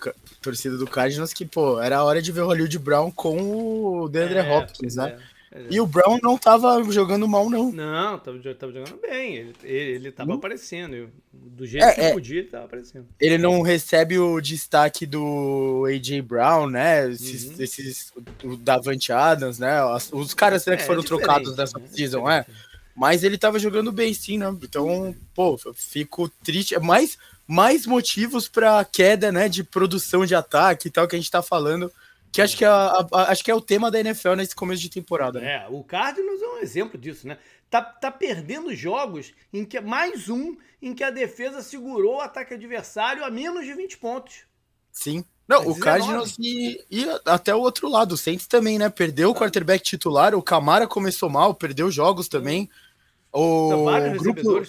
torcida 0.42 0.76
do 0.76 0.87
Cardinals, 0.87 1.33
que, 1.33 1.47
pô, 1.47 1.81
era 1.81 1.97
a 1.97 2.04
hora 2.04 2.21
de 2.21 2.31
ver 2.31 2.42
o 2.42 2.49
Hollywood 2.49 2.78
Brown 2.78 3.11
com 3.11 4.02
o 4.02 4.09
DeAndre 4.11 4.40
é, 4.40 4.54
Hopkins, 4.54 4.97
né? 4.97 5.16
É. 5.19 5.59
É. 5.59 5.66
E 5.71 5.81
o 5.81 5.87
Brown 5.87 6.19
não 6.23 6.37
tava 6.37 6.83
jogando 6.90 7.26
mal, 7.26 7.49
não. 7.49 7.73
Não, 7.73 8.19
tava, 8.19 8.38
tava 8.54 8.73
jogando 8.73 9.00
bem. 9.00 9.37
Ele, 9.37 9.54
ele, 9.62 9.90
ele 9.90 10.12
tava 10.12 10.35
aparecendo. 10.35 11.11
Do 11.33 11.66
jeito 11.66 11.85
é, 11.85 11.95
que 11.95 12.00
é, 12.00 12.12
podia, 12.12 12.38
ele 12.40 12.49
tava 12.49 12.64
aparecendo. 12.64 13.07
Ele 13.19 13.38
não 13.38 13.62
recebe 13.62 14.19
o 14.19 14.40
destaque 14.40 15.07
do 15.07 15.87
A.J. 15.87 16.23
Brown, 16.23 16.69
né? 16.69 17.11
Esses, 17.11 17.45
uhum. 17.47 17.54
esses 17.59 18.12
o 18.45 18.57
Davante 18.57 19.12
Adams, 19.12 19.59
né? 19.59 19.78
Os 20.12 20.33
caras 20.33 20.64
né, 20.66 20.76
que 20.76 20.83
é, 20.83 20.87
foram 20.87 21.02
trocados 21.02 21.54
nessa 21.54 21.78
né? 21.78 21.87
season, 21.90 22.31
é. 22.31 22.47
Mas 22.95 23.25
ele 23.25 23.39
tava 23.39 23.59
jogando 23.59 23.91
bem, 23.91 24.13
sim, 24.13 24.39
né? 24.39 24.49
Então, 24.63 25.15
pô, 25.35 25.59
eu 25.65 25.75
fico 25.75 26.29
triste. 26.45 26.75
É 26.75 26.79
mais, 26.79 27.17
mais 27.47 27.87
motivos 27.87 28.49
pra 28.49 28.85
queda, 28.85 29.33
né? 29.33 29.49
De 29.49 29.65
produção 29.65 30.27
de 30.27 30.35
ataque 30.35 30.89
e 30.89 30.91
tal 30.91 31.09
que 31.09 31.17
a 31.17 31.19
gente 31.19 31.31
tá 31.31 31.43
falando 31.43 31.91
que 32.33 32.41
acho 32.41 32.57
que, 32.57 32.65
é 32.65 32.69
a, 32.69 33.07
a, 33.13 33.31
acho 33.31 33.45
que 33.45 33.51
é 33.51 33.55
o 33.55 33.61
tema 33.61 33.91
da 33.91 34.01
NFL 34.01 34.33
nesse 34.35 34.55
começo 34.55 34.81
de 34.81 34.89
temporada. 34.89 35.39
Né? 35.39 35.65
É, 35.65 35.69
o 35.69 35.85
Cardinals 35.85 36.41
é 36.41 36.47
um 36.47 36.59
exemplo 36.59 36.99
disso, 36.99 37.29
né? 37.29 37.39
Tá, 37.69 37.83
tá 37.83 38.11
perdendo 38.11 38.75
jogos 38.75 39.35
em 39.53 39.65
que 39.65 39.79
mais 39.81 40.29
um 40.31 40.57
em 40.81 40.95
que 40.95 41.05
a 41.05 41.11
defesa 41.11 41.63
segurou 41.63 42.17
o 42.17 42.21
ataque 42.21 42.55
adversário 42.55 43.25
a 43.25 43.31
menos 43.31 43.65
de 43.67 43.75
20 43.75 43.99
pontos. 43.99 44.45
Sim. 44.91 45.25
Não, 45.49 45.69
o 45.69 45.79
Cardinals 45.79 46.37
e, 46.39 46.83
e, 46.91 47.07
até 47.25 47.55
o 47.55 47.61
outro 47.61 47.89
lado, 47.89 48.13
o 48.13 48.17
Saints 48.17 48.47
também, 48.47 48.79
né? 48.79 48.89
Perdeu 48.89 49.31
o 49.31 49.35
quarterback 49.35 49.83
titular, 49.83 50.35
o 50.35 50.43
Camara 50.43 50.87
começou 50.87 51.29
mal, 51.29 51.55
perdeu 51.55 51.91
jogos 51.91 52.29
também. 52.29 52.71
O 53.33 53.87
grupo. 54.19 54.63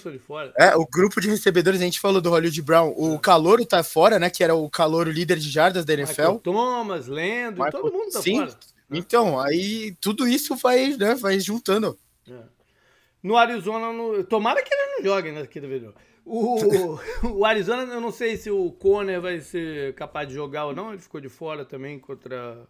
É, 0.56 0.74
o 0.74 0.86
grupo 0.86 1.20
de 1.20 1.28
recebedores, 1.28 1.80
a 1.80 1.84
gente 1.84 2.00
falou 2.00 2.20
do 2.20 2.30
Hollywood 2.30 2.62
Brown. 2.62 2.94
O 2.96 3.14
é. 3.14 3.18
Calouro 3.18 3.64
tá 3.66 3.82
fora, 3.84 4.18
né? 4.18 4.30
Que 4.30 4.42
era 4.42 4.54
o 4.54 4.70
Calouro 4.70 5.10
líder 5.10 5.38
de 5.38 5.50
jardas 5.50 5.84
da 5.84 5.92
NFL. 5.92 6.22
Michael 6.22 6.38
Thomas, 6.38 7.06
Lendo, 7.06 7.62
Michael, 7.62 7.72
todo 7.72 7.92
mundo 7.92 8.10
tá 8.10 8.22
sim. 8.22 8.38
fora. 8.38 8.58
Então, 8.90 9.38
aí 9.38 9.94
tudo 10.00 10.26
isso 10.26 10.56
vai, 10.56 10.96
né, 10.96 11.14
vai 11.14 11.38
juntando. 11.40 11.98
É. 12.28 12.38
No 13.22 13.36
Arizona, 13.36 13.92
no... 13.92 14.24
tomara 14.24 14.62
que 14.62 14.72
ele 14.72 14.96
não 14.96 15.04
jogue, 15.04 15.32
né? 15.32 15.46
O, 16.24 16.98
o 17.22 17.44
Arizona, 17.44 17.92
eu 17.92 18.00
não 18.00 18.10
sei 18.10 18.36
se 18.36 18.50
o 18.50 18.70
Conner 18.72 19.20
vai 19.20 19.40
ser 19.40 19.94
capaz 19.94 20.28
de 20.28 20.34
jogar 20.34 20.66
ou 20.66 20.74
não. 20.74 20.90
Ele 20.90 21.02
ficou 21.02 21.20
de 21.20 21.28
fora 21.28 21.64
também 21.64 21.98
contra, 21.98 22.66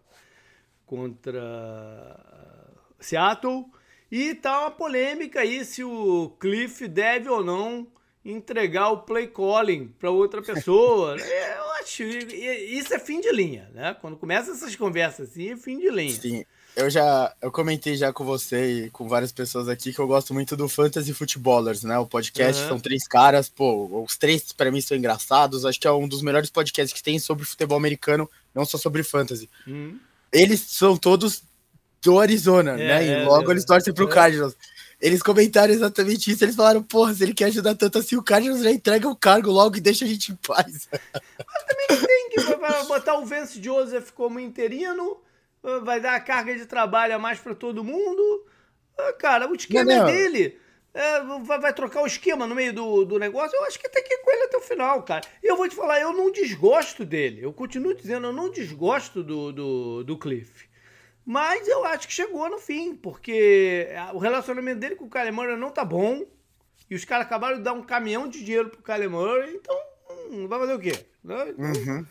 contra 0.85 2.65
Seattle. 2.99 3.65
E 4.11 4.35
tá 4.35 4.61
uma 4.61 4.71
polêmica 4.71 5.39
aí 5.39 5.63
se 5.63 5.83
o 5.83 6.35
Cliff 6.39 6.87
deve 6.87 7.29
ou 7.29 7.43
não 7.43 7.87
entregar 8.23 8.89
o 8.89 9.03
play 9.03 9.27
calling 9.27 9.87
para 9.99 10.09
outra 10.09 10.41
pessoa. 10.41 11.15
É, 11.21 11.57
eu 11.57 11.71
acho 11.73 12.03
isso 12.03 12.93
é 12.93 12.99
fim 12.99 13.21
de 13.21 13.31
linha, 13.31 13.69
né? 13.73 13.95
Quando 14.01 14.17
começa 14.17 14.51
essas 14.51 14.75
conversas 14.75 15.29
assim, 15.29 15.51
é 15.51 15.57
fim 15.57 15.77
de 15.77 15.89
linha. 15.89 16.13
Sim. 16.13 16.45
Eu 16.75 16.89
já 16.89 17.33
eu 17.41 17.51
comentei 17.51 17.95
já 17.95 18.11
com 18.11 18.25
você 18.25 18.85
e 18.85 18.89
com 18.89 19.07
várias 19.07 19.31
pessoas 19.31 19.69
aqui 19.69 19.93
que 19.93 19.99
eu 19.99 20.07
gosto 20.07 20.33
muito 20.33 20.57
do 20.57 20.67
Fantasy 20.67 21.13
Footballers, 21.13 21.83
né? 21.83 21.97
O 21.97 22.05
podcast 22.05 22.61
uhum. 22.63 22.67
são 22.67 22.79
três 22.79 23.07
caras, 23.07 23.47
pô, 23.47 24.03
os 24.03 24.17
três 24.17 24.51
para 24.51 24.69
mim 24.71 24.81
são 24.81 24.97
engraçados. 24.97 25.65
Acho 25.65 25.79
que 25.79 25.87
é 25.87 25.91
um 25.91 26.07
dos 26.07 26.21
melhores 26.21 26.49
podcasts 26.49 26.93
que 26.93 27.03
tem 27.03 27.17
sobre 27.17 27.45
futebol 27.45 27.77
americano, 27.77 28.29
não 28.53 28.65
só 28.65 28.77
sobre 28.77 29.03
fantasy. 29.03 29.49
Uhum. 29.65 29.97
Eles 30.33 30.59
são 30.61 30.97
todos 30.97 31.43
do 32.03 32.19
Arizona, 32.19 32.71
é, 32.71 32.87
né? 32.87 33.05
E 33.05 33.09
é, 33.09 33.23
logo 33.23 33.49
é, 33.49 33.53
eles 33.53 33.65
torcem 33.65 33.93
pro 33.93 34.09
é. 34.09 34.11
Cardinals. 34.11 34.55
Eles 35.01 35.21
comentaram 35.21 35.73
exatamente 35.73 36.31
isso. 36.31 36.43
Eles 36.43 36.55
falaram, 36.55 36.83
porra, 36.83 37.13
se 37.13 37.23
ele 37.23 37.33
quer 37.33 37.45
ajudar 37.45 37.75
tanto 37.75 37.99
assim, 37.99 38.15
o 38.15 38.23
Cardinals 38.23 38.63
já 38.63 38.71
entrega 38.71 39.07
o 39.07 39.15
cargo 39.15 39.49
logo 39.49 39.77
e 39.77 39.81
deixa 39.81 40.03
a 40.03 40.07
gente 40.07 40.31
em 40.31 40.35
paz. 40.35 40.87
Mas 40.91 41.63
também 41.67 42.05
tem 42.05 42.29
que 42.31 42.87
botar 42.87 43.17
o 43.17 43.25
Vance 43.25 43.61
Joseph 43.61 44.11
como 44.11 44.39
interino, 44.39 45.17
vai 45.83 45.99
dar 45.99 46.15
a 46.15 46.19
carga 46.19 46.55
de 46.55 46.65
trabalho 46.65 47.15
a 47.15 47.19
mais 47.19 47.39
para 47.39 47.55
todo 47.55 47.83
mundo. 47.83 48.45
Ah, 48.97 49.13
cara, 49.13 49.49
o 49.49 49.55
esquema 49.55 49.83
não, 49.83 50.03
não. 50.03 50.07
é 50.07 50.11
dele. 50.11 50.59
É, 50.93 51.21
vai, 51.43 51.73
trocar 51.73 52.03
o 52.03 52.07
esquema 52.07 52.47
no 52.47 52.55
meio 52.55 52.71
do, 52.71 53.03
do 53.03 53.19
negócio, 53.19 53.53
eu 53.57 53.65
acho 53.65 53.77
que 53.77 53.89
tem 53.89 54.01
que 54.01 54.13
ir 54.13 54.17
com 54.19 54.31
ele 54.31 54.43
até 54.43 54.55
o 54.55 54.61
final, 54.61 55.03
cara. 55.03 55.27
E 55.43 55.47
eu 55.51 55.57
vou 55.57 55.67
te 55.67 55.75
falar, 55.75 55.99
eu 55.99 56.13
não 56.13 56.31
desgosto 56.31 57.03
dele. 57.03 57.43
Eu 57.43 57.51
continuo 57.51 57.93
dizendo, 57.93 58.27
eu 58.27 58.33
não 58.33 58.49
desgosto 58.49 59.21
do, 59.21 59.51
do, 59.51 60.03
do 60.05 60.17
Cliff. 60.17 60.69
Mas 61.25 61.67
eu 61.67 61.83
acho 61.83 62.07
que 62.07 62.13
chegou 62.13 62.49
no 62.49 62.59
fim, 62.59 62.95
porque 62.95 63.89
o 64.13 64.19
relacionamento 64.19 64.79
dele 64.79 64.95
com 64.95 65.05
o 65.05 65.09
Kyler 65.09 65.33
Murray 65.33 65.57
não 65.57 65.69
tá 65.69 65.83
bom. 65.83 66.23
E 66.89 66.95
os 66.95 67.03
caras 67.03 67.25
acabaram 67.25 67.57
de 67.57 67.63
dar 67.63 67.73
um 67.73 67.81
caminhão 67.81 68.27
de 68.27 68.41
dinheiro 68.41 68.69
pro 68.69 68.81
Kyler 68.81 69.09
Murray, 69.09 69.55
então 69.55 69.77
hum, 70.29 70.47
vai 70.47 70.59
fazer 70.59 70.73
o 70.75 70.79
quê? 70.79 70.93
Né? 71.23 71.49
Então, 71.49 71.65
uhum. 71.65 72.05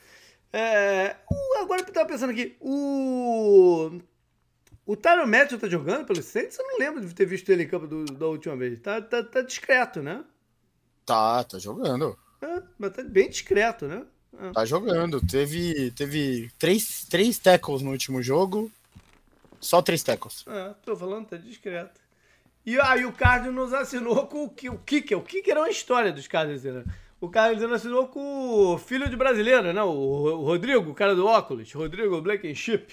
É, 0.56 1.16
agora 1.60 1.82
eu 1.82 1.92
tava 1.92 2.08
pensando 2.08 2.30
aqui, 2.30 2.56
o. 2.60 3.98
O 4.86 4.94
Tyron 4.94 5.26
Matthew 5.26 5.58
tá 5.58 5.66
jogando 5.66 6.04
pelo 6.04 6.22
Saints? 6.22 6.58
Eu 6.58 6.66
não 6.66 6.78
lembro 6.78 7.00
de 7.00 7.14
ter 7.14 7.24
visto 7.24 7.48
ele 7.50 7.62
em 7.62 7.68
campo 7.68 7.86
do, 7.86 8.04
da 8.04 8.26
última 8.26 8.54
vez. 8.54 8.78
Tá, 8.80 9.00
tá, 9.00 9.22
tá 9.22 9.40
discreto, 9.40 10.02
né? 10.02 10.22
Tá, 11.06 11.42
tá 11.42 11.58
jogando. 11.58 12.16
É, 12.42 12.62
mas 12.78 12.92
tá 12.92 13.02
bem 13.02 13.30
discreto, 13.30 13.88
né? 13.88 14.04
É. 14.38 14.52
Tá 14.52 14.64
jogando. 14.64 15.26
Teve, 15.26 15.90
teve 15.92 16.50
três, 16.58 17.06
três 17.06 17.38
tackles 17.38 17.82
no 17.82 17.90
último 17.92 18.22
jogo. 18.22 18.70
Só 19.58 19.80
três 19.80 20.02
tackles. 20.02 20.44
É, 20.46 20.74
tô 20.84 20.94
falando, 20.94 21.28
tá 21.28 21.36
discreto. 21.38 22.00
E 22.66 22.78
aí 22.80 23.04
o 23.04 23.12
Cardinals 23.12 23.72
assinou 23.72 24.26
com 24.26 24.44
o, 24.44 24.46
o 24.46 24.78
Kicker. 24.78 25.18
O 25.18 25.22
Kicker 25.22 25.56
é 25.56 25.60
uma 25.60 25.70
história 25.70 26.12
dos 26.12 26.28
Cardinals, 26.28 26.64
né? 26.64 26.84
O 27.24 27.28
Cardinals 27.30 27.72
assinou 27.72 28.06
com 28.06 28.74
o 28.74 28.78
filho 28.78 29.08
de 29.08 29.16
brasileiro, 29.16 29.72
né? 29.72 29.82
O, 29.82 29.88
o 29.88 30.44
Rodrigo, 30.44 30.90
o 30.90 30.94
cara 30.94 31.14
do 31.14 31.26
óculos. 31.26 31.72
Rodrigo 31.72 32.20
Blankenship. 32.20 32.86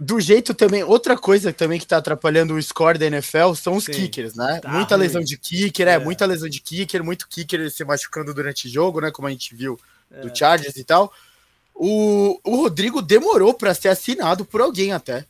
Do 0.00 0.18
jeito 0.18 0.54
também, 0.54 0.82
outra 0.82 1.16
coisa 1.16 1.52
também 1.52 1.78
que 1.78 1.86
tá 1.86 1.98
atrapalhando 1.98 2.54
o 2.54 2.62
score 2.62 2.98
da 2.98 3.06
NFL 3.06 3.52
são 3.54 3.76
os 3.76 3.84
Sim, 3.84 3.92
kickers, 3.92 4.34
né? 4.34 4.58
Tá 4.60 4.70
muita 4.70 4.96
ruim. 4.96 5.04
lesão 5.04 5.22
de 5.22 5.36
kicker, 5.36 5.86
é. 5.86 5.92
é, 5.92 5.98
muita 5.98 6.24
lesão 6.24 6.48
de 6.48 6.60
kicker, 6.60 7.04
muito 7.04 7.28
kicker 7.28 7.70
se 7.70 7.84
machucando 7.84 8.32
durante 8.32 8.66
o 8.66 8.70
jogo, 8.70 9.00
né? 9.00 9.10
Como 9.10 9.28
a 9.28 9.30
gente 9.30 9.54
viu 9.54 9.78
é. 10.10 10.22
do 10.22 10.36
Chargers 10.36 10.76
e 10.76 10.84
tal. 10.84 11.12
O, 11.74 12.40
o 12.42 12.56
Rodrigo 12.56 13.02
demorou 13.02 13.52
para 13.52 13.74
ser 13.74 13.88
assinado 13.88 14.44
por 14.46 14.62
alguém 14.62 14.92
até. 14.92 15.26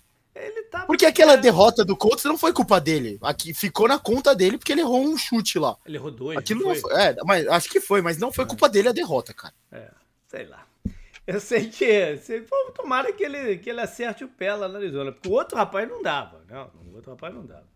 Tá 0.70 0.86
porque 0.86 1.06
aquela 1.06 1.36
derrota 1.36 1.84
do 1.84 1.96
Colts 1.96 2.24
não 2.24 2.36
foi 2.36 2.52
culpa 2.52 2.80
dele. 2.80 3.18
Aqui 3.22 3.54
ficou 3.54 3.86
na 3.86 3.98
conta 3.98 4.34
dele 4.34 4.58
porque 4.58 4.72
ele 4.72 4.80
errou 4.80 5.00
um 5.00 5.16
chute 5.16 5.58
lá. 5.58 5.76
Ele 5.86 5.96
errou 5.96 6.10
dois. 6.10 6.36
Aquilo 6.36 6.64
não 6.64 6.74
foi. 6.74 6.92
É, 6.94 7.16
mas 7.24 7.46
acho 7.46 7.70
que 7.70 7.80
foi, 7.80 8.02
mas 8.02 8.18
não 8.18 8.32
foi 8.32 8.44
é. 8.44 8.48
culpa 8.48 8.68
dele 8.68 8.88
a 8.88 8.92
derrota, 8.92 9.32
cara. 9.32 9.54
É, 9.70 9.90
sei 10.26 10.46
lá. 10.46 10.66
Eu 11.26 11.40
sei 11.40 11.68
que. 11.70 12.18
Pô, 12.48 12.72
tomara 12.72 13.12
que 13.12 13.22
ele, 13.22 13.58
que 13.58 13.70
ele 13.70 13.80
acerte 13.80 14.24
o 14.24 14.28
pé 14.28 14.54
lá 14.54 14.68
na 14.68 14.78
Arizona. 14.78 15.12
Porque 15.12 15.28
o 15.28 15.32
outro 15.32 15.56
rapaz 15.56 15.88
não 15.88 16.02
dava. 16.02 16.44
Não, 16.48 16.70
o 16.86 16.96
outro 16.96 17.12
rapaz 17.12 17.32
não 17.32 17.46
dava. 17.46 17.66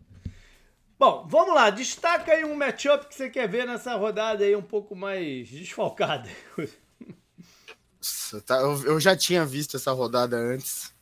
Bom, 0.99 1.25
vamos 1.29 1.55
lá. 1.55 1.69
Destaca 1.69 2.33
aí 2.33 2.43
um 2.43 2.55
matchup 2.55 3.07
que 3.07 3.15
você 3.15 3.29
quer 3.29 3.47
ver 3.47 3.65
nessa 3.65 3.95
rodada 3.95 4.43
aí 4.43 4.55
um 4.55 4.61
pouco 4.61 4.95
mais 4.95 5.47
desfalcada. 5.47 6.29
Tá, 8.45 8.59
eu 8.59 8.97
já 8.97 9.13
tinha 9.13 9.45
visto 9.45 9.75
essa 9.75 9.91
rodada 9.91 10.37
antes. 10.37 10.93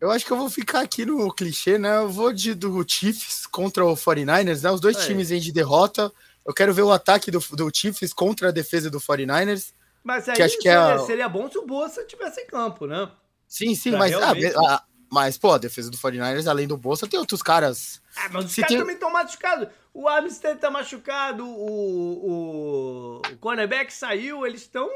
Eu 0.00 0.10
acho 0.10 0.24
que 0.24 0.32
eu 0.32 0.36
vou 0.36 0.48
ficar 0.48 0.80
aqui 0.80 1.04
no 1.04 1.30
clichê, 1.32 1.76
né? 1.76 1.98
Eu 1.98 2.08
vou 2.08 2.32
de 2.32 2.54
do 2.54 2.82
Chiefs 2.88 3.46
contra 3.46 3.84
o 3.84 3.94
49ers, 3.94 4.62
né? 4.62 4.70
Os 4.70 4.80
dois 4.80 4.96
é. 4.96 5.06
times 5.06 5.28
vêm 5.28 5.40
de 5.40 5.52
derrota. 5.52 6.10
Eu 6.46 6.54
quero 6.54 6.72
ver 6.72 6.82
o 6.82 6.90
ataque 6.90 7.30
do, 7.30 7.38
do 7.38 7.70
Chiefs 7.72 8.12
contra 8.14 8.48
a 8.48 8.52
defesa 8.52 8.88
do 8.88 8.98
49ers. 8.98 9.72
Mas 10.02 10.26
aí 10.28 10.36
que 10.36 10.42
acho 10.42 10.58
que 10.58 10.68
é... 10.68 10.98
seria 11.00 11.28
bom 11.28 11.50
se 11.50 11.58
o 11.58 11.66
Bolsa 11.66 12.02
tivesse 12.04 12.40
em 12.40 12.46
campo, 12.46 12.86
né? 12.86 13.10
Sim, 13.46 13.74
sim, 13.74 13.90
pra 13.90 13.98
mas, 13.98 14.12
ah, 14.14 14.32
realmente... 14.32 14.54
ah, 14.56 14.82
mas, 15.12 15.36
pô, 15.36 15.52
a 15.52 15.58
defesa 15.58 15.90
do 15.90 15.98
49ers, 15.98 16.46
além 16.46 16.66
do 16.66 16.76
Bolsa, 16.76 17.06
tem 17.06 17.18
outros 17.18 17.42
caras. 17.42 18.00
Ah, 18.16 18.28
mas 18.32 18.46
os 18.46 18.54
caras 18.54 18.68
tem... 18.68 18.78
também 18.78 18.94
estão 18.94 19.12
machucados. 19.12 19.68
O 19.92 20.08
Armstead 20.08 20.60
tá 20.60 20.70
machucado, 20.70 21.44
o, 21.44 22.30
o, 22.30 23.22
o 23.32 23.36
cornerback 23.38 23.92
saiu, 23.92 24.46
eles 24.46 24.62
estão 24.62 24.88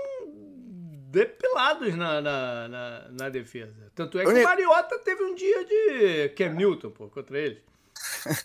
depilados 1.15 1.95
na, 1.95 2.21
na, 2.21 2.69
na, 2.69 3.09
na, 3.11 3.29
defesa. 3.29 3.73
Tanto 3.95 4.19
é 4.19 4.25
que 4.25 4.31
o 4.31 4.43
Mariota 4.43 4.99
teve 4.99 5.23
um 5.23 5.35
dia 5.35 5.65
de 5.65 6.29
Cam 6.31 6.53
Newton, 6.55 6.91
pô, 6.91 7.09
contra 7.09 7.39
eles. 7.39 7.59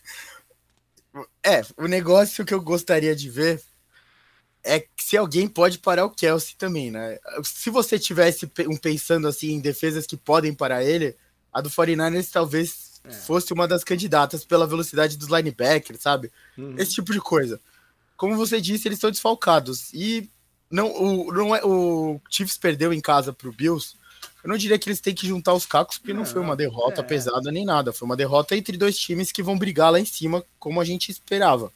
é, 1.44 1.62
o 1.76 1.88
negócio 1.88 2.46
que 2.46 2.54
eu 2.54 2.62
gostaria 2.62 3.16
de 3.16 3.30
ver 3.30 3.62
é 4.64 4.86
se 4.98 5.18
alguém 5.18 5.48
pode 5.48 5.80
parar 5.80 6.06
o 6.06 6.12
Kelsey 6.12 6.56
também, 6.56 6.92
né? 6.92 7.18
Se 7.44 7.72
você 7.72 7.98
tivesse 7.98 8.50
um 8.68 8.78
pensando 8.78 9.28
assim 9.28 9.54
em 9.54 9.60
defesas 9.60 10.06
que 10.06 10.16
podem 10.16 10.54
parar 10.54 10.84
ele, 10.84 11.16
a 11.52 11.62
do 11.62 11.70
49ers 11.70 12.30
talvez 12.32 13.02
é. 13.04 13.12
fosse 13.12 13.52
uma 13.52 13.68
das 13.68 13.84
candidatas 13.84 14.46
pela 14.46 14.68
velocidade 14.68 15.18
dos 15.18 15.30
linebackers, 15.30 16.02
sabe? 16.02 16.32
Uhum. 16.56 16.76
Esse 16.78 16.94
tipo 16.94 17.12
de 17.12 17.20
coisa. 17.20 17.60
Como 18.16 18.36
você 18.36 18.62
disse, 18.62 18.88
eles 18.88 18.98
estão 18.98 19.10
desfalcados. 19.10 19.92
E 19.94 20.30
não, 20.70 20.92
o, 20.92 21.34
não 21.34 21.56
é, 21.56 21.62
o 21.64 22.20
Chiefs 22.30 22.58
perdeu 22.58 22.94
em 22.94 23.02
casa 23.02 23.34
pro 23.34 23.52
Bills. 23.52 23.96
Eu 24.44 24.50
não 24.50 24.58
diria 24.58 24.78
que 24.78 24.88
eles 24.88 25.02
têm 25.02 25.14
que 25.14 25.28
juntar 25.28 25.54
os 25.54 25.66
cacos, 25.66 25.98
porque 25.98 26.14
não, 26.14 26.20
não 26.20 26.26
foi 26.26 26.42
uma 26.42 26.56
derrota 26.56 27.02
é. 27.02 27.04
pesada 27.04 27.52
nem 27.52 27.66
nada. 27.66 27.92
Foi 27.92 28.06
uma 28.06 28.16
derrota 28.16 28.56
entre 28.56 28.78
dois 28.78 28.98
times 28.98 29.32
que 29.32 29.44
vão 29.44 29.58
brigar 29.58 29.92
lá 29.92 30.00
em 30.00 30.06
cima, 30.06 30.44
como 30.60 30.80
a 30.80 30.86
gente 30.86 31.12
esperava. 31.12 31.72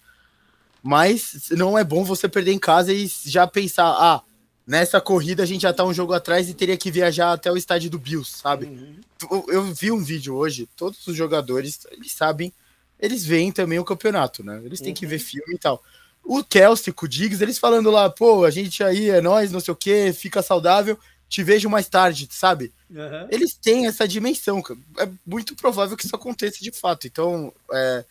Mas 0.82 1.50
não 1.52 1.78
é 1.78 1.84
bom 1.84 2.04
você 2.04 2.30
perder 2.30 2.52
em 2.52 2.60
casa 2.60 2.94
e 2.94 3.10
já 3.26 3.48
pensar, 3.48 3.88
ah, 3.88 4.22
nessa 4.66 5.02
corrida 5.02 5.44
a 5.44 5.46
gente 5.46 5.62
já 5.62 5.74
tá 5.74 5.84
um 5.84 5.94
jogo 5.94 6.14
atrás 6.14 6.50
e 6.50 6.54
teria 6.54 6.78
que 6.78 6.92
viajar 6.92 7.34
até 7.34 7.52
o 7.52 7.58
estádio 7.58 7.90
do 7.90 8.00
Bills, 8.00 8.38
sabe? 8.38 8.66
Uhum. 8.66 8.96
Eu, 9.32 9.46
eu, 9.50 9.74
vi 9.74 9.92
um 9.92 10.04
vídeo 10.04 10.36
hoje, 10.36 10.68
todos 10.76 11.06
os 11.08 11.16
jogadores, 11.16 11.86
eles 11.92 12.12
sabem, 12.12 12.52
eles 13.00 13.26
veem 13.26 13.52
também 13.52 13.80
o 13.80 13.86
campeonato, 13.86 14.44
né? 14.44 14.62
Eles 14.64 14.80
têm 14.80 14.90
uhum. 14.90 14.96
que 14.96 15.06
ver 15.06 15.20
filme 15.20 15.56
e 15.56 15.58
tal. 15.58 15.82
O 16.24 16.44
Kelsey, 16.44 16.94
o 17.00 17.08
Diggs, 17.08 17.44
eles 17.44 17.58
falando 17.58 17.92
lá, 17.92 18.10
pô, 18.10 18.46
a 18.46 18.50
gente 18.50 18.84
aí 18.84 19.10
é 19.10 19.20
nós, 19.20 19.52
não 19.52 19.60
sei 19.60 19.74
o 19.74 19.78
que, 19.78 20.14
fica 20.14 20.42
saudável, 20.42 20.98
te 21.28 21.44
vejo 21.44 21.70
mais 21.70 21.90
tarde, 21.90 22.28
sabe? 22.32 22.72
Uhum. 22.90 23.28
Eles 23.30 23.56
têm 23.56 23.88
essa 23.88 24.08
dimensão, 24.08 24.62
cara. 24.62 24.80
É 25.00 25.10
muito 25.26 25.56
provável 25.56 25.98
que 25.98 26.06
isso 26.06 26.16
aconteça 26.16 26.60
de 26.62 26.72
fato. 26.72 27.08
Então, 27.08 27.52
é... 27.72 28.06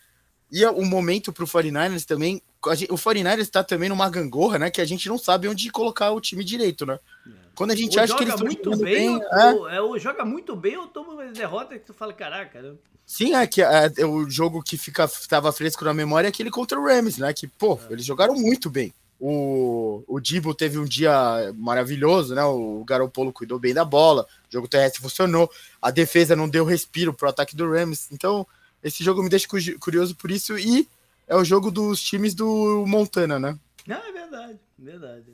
e 0.51 0.65
o 0.65 0.85
momento 0.85 1.31
pro 1.31 1.47
49ers 1.47 2.05
também, 2.05 2.41
gente, 2.75 2.91
o 2.91 2.97
49ers 2.97 3.39
está 3.39 3.63
também 3.63 3.89
numa 3.89 4.09
gangorra, 4.09 4.59
né? 4.59 4.69
Que 4.69 4.81
a 4.81 4.85
gente 4.85 5.07
não 5.07 5.17
sabe 5.17 5.47
onde 5.47 5.71
colocar 5.71 6.11
o 6.11 6.19
time 6.19 6.43
direito, 6.43 6.85
né? 6.85 6.99
É. 7.25 7.29
Quando 7.55 7.71
a 7.71 7.75
gente 7.75 7.97
ou 7.97 8.03
acha 8.03 8.15
que 8.15 8.23
eles 8.23 8.41
muito 8.41 8.69
bem, 8.77 9.17
bem 9.17 9.25
ou, 9.55 9.69
é... 9.69 9.81
ou, 9.81 9.97
joga 9.97 10.25
muito 10.25 10.55
bem 10.55 10.77
ou 10.77 10.87
toma 10.87 11.13
uma 11.13 11.25
derrota 11.25 11.79
que 11.79 11.85
tu 11.85 11.93
fala, 11.93 12.13
caraca, 12.13 12.61
né? 12.61 12.73
Sim, 13.13 13.35
é 13.35 13.45
que 13.45 13.61
é, 13.61 13.93
é, 13.95 14.05
o 14.07 14.27
jogo 14.27 14.63
que 14.63 14.75
fica 14.75 15.05
estava 15.05 15.53
fresco 15.53 15.85
na 15.85 15.93
memória 15.93 16.27
é 16.27 16.29
aquele 16.29 16.49
contra 16.49 16.79
o 16.79 16.83
Rams, 16.83 17.19
né? 17.19 17.31
Que, 17.31 17.47
pô, 17.47 17.79
é. 17.87 17.93
eles 17.93 18.03
jogaram 18.03 18.33
muito 18.33 18.71
bem. 18.71 18.91
O, 19.19 20.03
o 20.07 20.19
Dibo 20.19 20.51
teve 20.55 20.79
um 20.79 20.83
dia 20.83 21.53
maravilhoso, 21.55 22.33
né? 22.33 22.43
O 22.43 22.83
Garopolo 22.83 23.31
cuidou 23.31 23.59
bem 23.59 23.71
da 23.71 23.85
bola, 23.85 24.23
o 24.23 24.51
jogo 24.51 24.67
terrestre 24.67 24.99
funcionou, 24.99 25.47
a 25.79 25.91
defesa 25.91 26.35
não 26.35 26.49
deu 26.49 26.65
respiro 26.65 27.13
pro 27.13 27.29
ataque 27.29 27.55
do 27.55 27.69
Rams. 27.69 28.11
Então, 28.11 28.47
esse 28.83 29.03
jogo 29.03 29.21
me 29.21 29.29
deixa 29.29 29.47
curioso 29.79 30.15
por 30.15 30.31
isso 30.31 30.57
e 30.57 30.89
é 31.27 31.35
o 31.35 31.45
jogo 31.45 31.69
dos 31.69 32.01
times 32.01 32.33
do 32.33 32.83
Montana, 32.87 33.37
né? 33.37 33.55
Ah, 33.87 34.09
é 34.09 34.11
verdade, 34.11 34.59
verdade. 34.75 35.33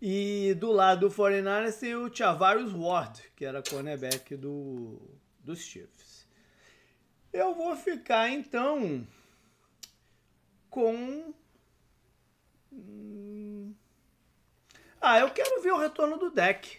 E 0.00 0.56
do 0.58 0.72
lado 0.72 1.10
do 1.10 1.14
49ers 1.14 1.74
tem 1.74 1.94
o 1.94 2.10
Chavarius 2.10 2.72
Ward, 2.72 3.20
que 3.36 3.44
era 3.44 3.62
cornerback 3.62 4.34
do, 4.34 4.98
dos 5.44 5.58
Chiefs. 5.58 6.09
Eu 7.32 7.54
vou 7.54 7.76
ficar 7.76 8.28
então 8.30 9.06
com. 10.68 11.32
Hum, 12.72 13.72
ah, 15.00 15.18
eu 15.20 15.30
quero 15.30 15.62
ver 15.62 15.72
o 15.72 15.78
retorno 15.78 16.18
do 16.18 16.30
deck, 16.30 16.78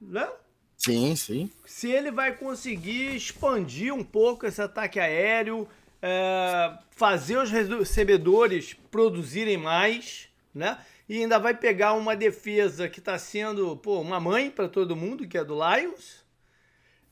né? 0.00 0.28
Sim, 0.76 1.14
sim. 1.14 1.50
Se 1.66 1.90
ele 1.90 2.10
vai 2.10 2.34
conseguir 2.34 3.14
expandir 3.14 3.92
um 3.92 4.02
pouco 4.02 4.46
esse 4.46 4.62
ataque 4.62 4.98
aéreo, 4.98 5.68
é, 6.00 6.78
fazer 6.90 7.36
os 7.36 7.50
recebedores 7.50 8.74
produzirem 8.90 9.58
mais, 9.58 10.28
né? 10.54 10.78
E 11.06 11.18
ainda 11.18 11.38
vai 11.38 11.54
pegar 11.54 11.92
uma 11.94 12.16
defesa 12.16 12.88
que 12.88 13.00
está 13.00 13.18
sendo 13.18 13.76
pô, 13.76 14.00
uma 14.00 14.18
mãe 14.18 14.50
para 14.50 14.68
todo 14.68 14.96
mundo, 14.96 15.28
que 15.28 15.36
é 15.36 15.44
do 15.44 15.54
Lions, 15.54 16.19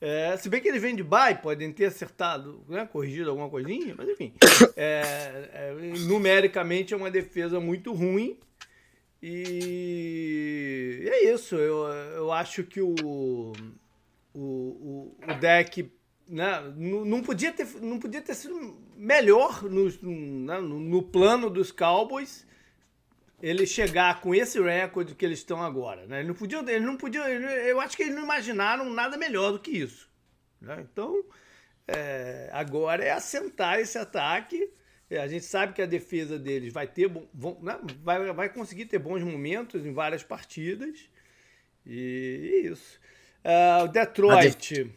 é, 0.00 0.36
se 0.36 0.48
bem 0.48 0.60
que 0.60 0.68
eles 0.68 0.80
vêm 0.80 0.94
de 0.94 1.02
bye, 1.02 1.34
podem 1.34 1.72
ter 1.72 1.86
acertado, 1.86 2.64
né, 2.68 2.86
corrigido 2.86 3.30
alguma 3.30 3.48
coisinha, 3.50 3.94
mas 3.96 4.08
enfim. 4.08 4.32
É, 4.80 5.50
é, 5.52 5.74
numericamente 6.06 6.94
é 6.94 6.96
uma 6.96 7.10
defesa 7.10 7.58
muito 7.58 7.92
ruim. 7.92 8.38
E 9.20 11.04
é 11.10 11.32
isso. 11.32 11.56
Eu, 11.56 11.84
eu 12.14 12.32
acho 12.32 12.62
que 12.62 12.80
o, 12.80 12.94
o, 13.02 13.52
o, 14.32 15.16
o 15.26 15.34
deck 15.40 15.90
né, 16.28 16.62
não, 16.76 17.20
podia 17.22 17.52
ter, 17.52 17.66
não 17.80 17.98
podia 17.98 18.22
ter 18.22 18.34
sido 18.34 18.76
melhor 18.96 19.64
no, 19.64 19.90
né, 20.46 20.60
no, 20.60 20.78
no 20.78 21.02
plano 21.02 21.50
dos 21.50 21.72
Cowboys 21.72 22.46
ele 23.40 23.66
chegar 23.66 24.20
com 24.20 24.34
esse 24.34 24.60
recorde 24.60 25.14
que 25.14 25.24
eles 25.24 25.38
estão 25.38 25.62
agora. 25.62 26.06
Né? 26.06 26.18
Eles 26.18 26.28
não 26.28 26.34
podiam, 26.34 26.68
eles 26.68 26.86
não 26.86 26.96
podiam, 26.96 27.24
eu 27.26 27.80
acho 27.80 27.96
que 27.96 28.02
eles 28.02 28.14
não 28.14 28.24
imaginaram 28.24 28.90
nada 28.90 29.16
melhor 29.16 29.52
do 29.52 29.58
que 29.58 29.70
isso. 29.70 30.08
Né? 30.60 30.86
Então, 30.90 31.24
é, 31.86 32.50
agora 32.52 33.04
é 33.04 33.10
assentar 33.10 33.78
esse 33.78 33.96
ataque. 33.96 34.70
A 35.10 35.26
gente 35.26 35.44
sabe 35.44 35.72
que 35.72 35.80
a 35.80 35.86
defesa 35.86 36.38
deles 36.38 36.72
vai 36.72 36.86
ter 36.86 37.08
bom, 37.08 37.58
né? 37.62 37.78
vai, 38.02 38.32
vai 38.32 38.48
conseguir 38.48 38.86
ter 38.86 38.98
bons 38.98 39.22
momentos 39.22 39.86
em 39.86 39.92
várias 39.92 40.22
partidas. 40.22 41.08
E 41.86 42.62
isso. 42.64 43.00
Uh, 43.42 43.88
Detroit 43.88 44.92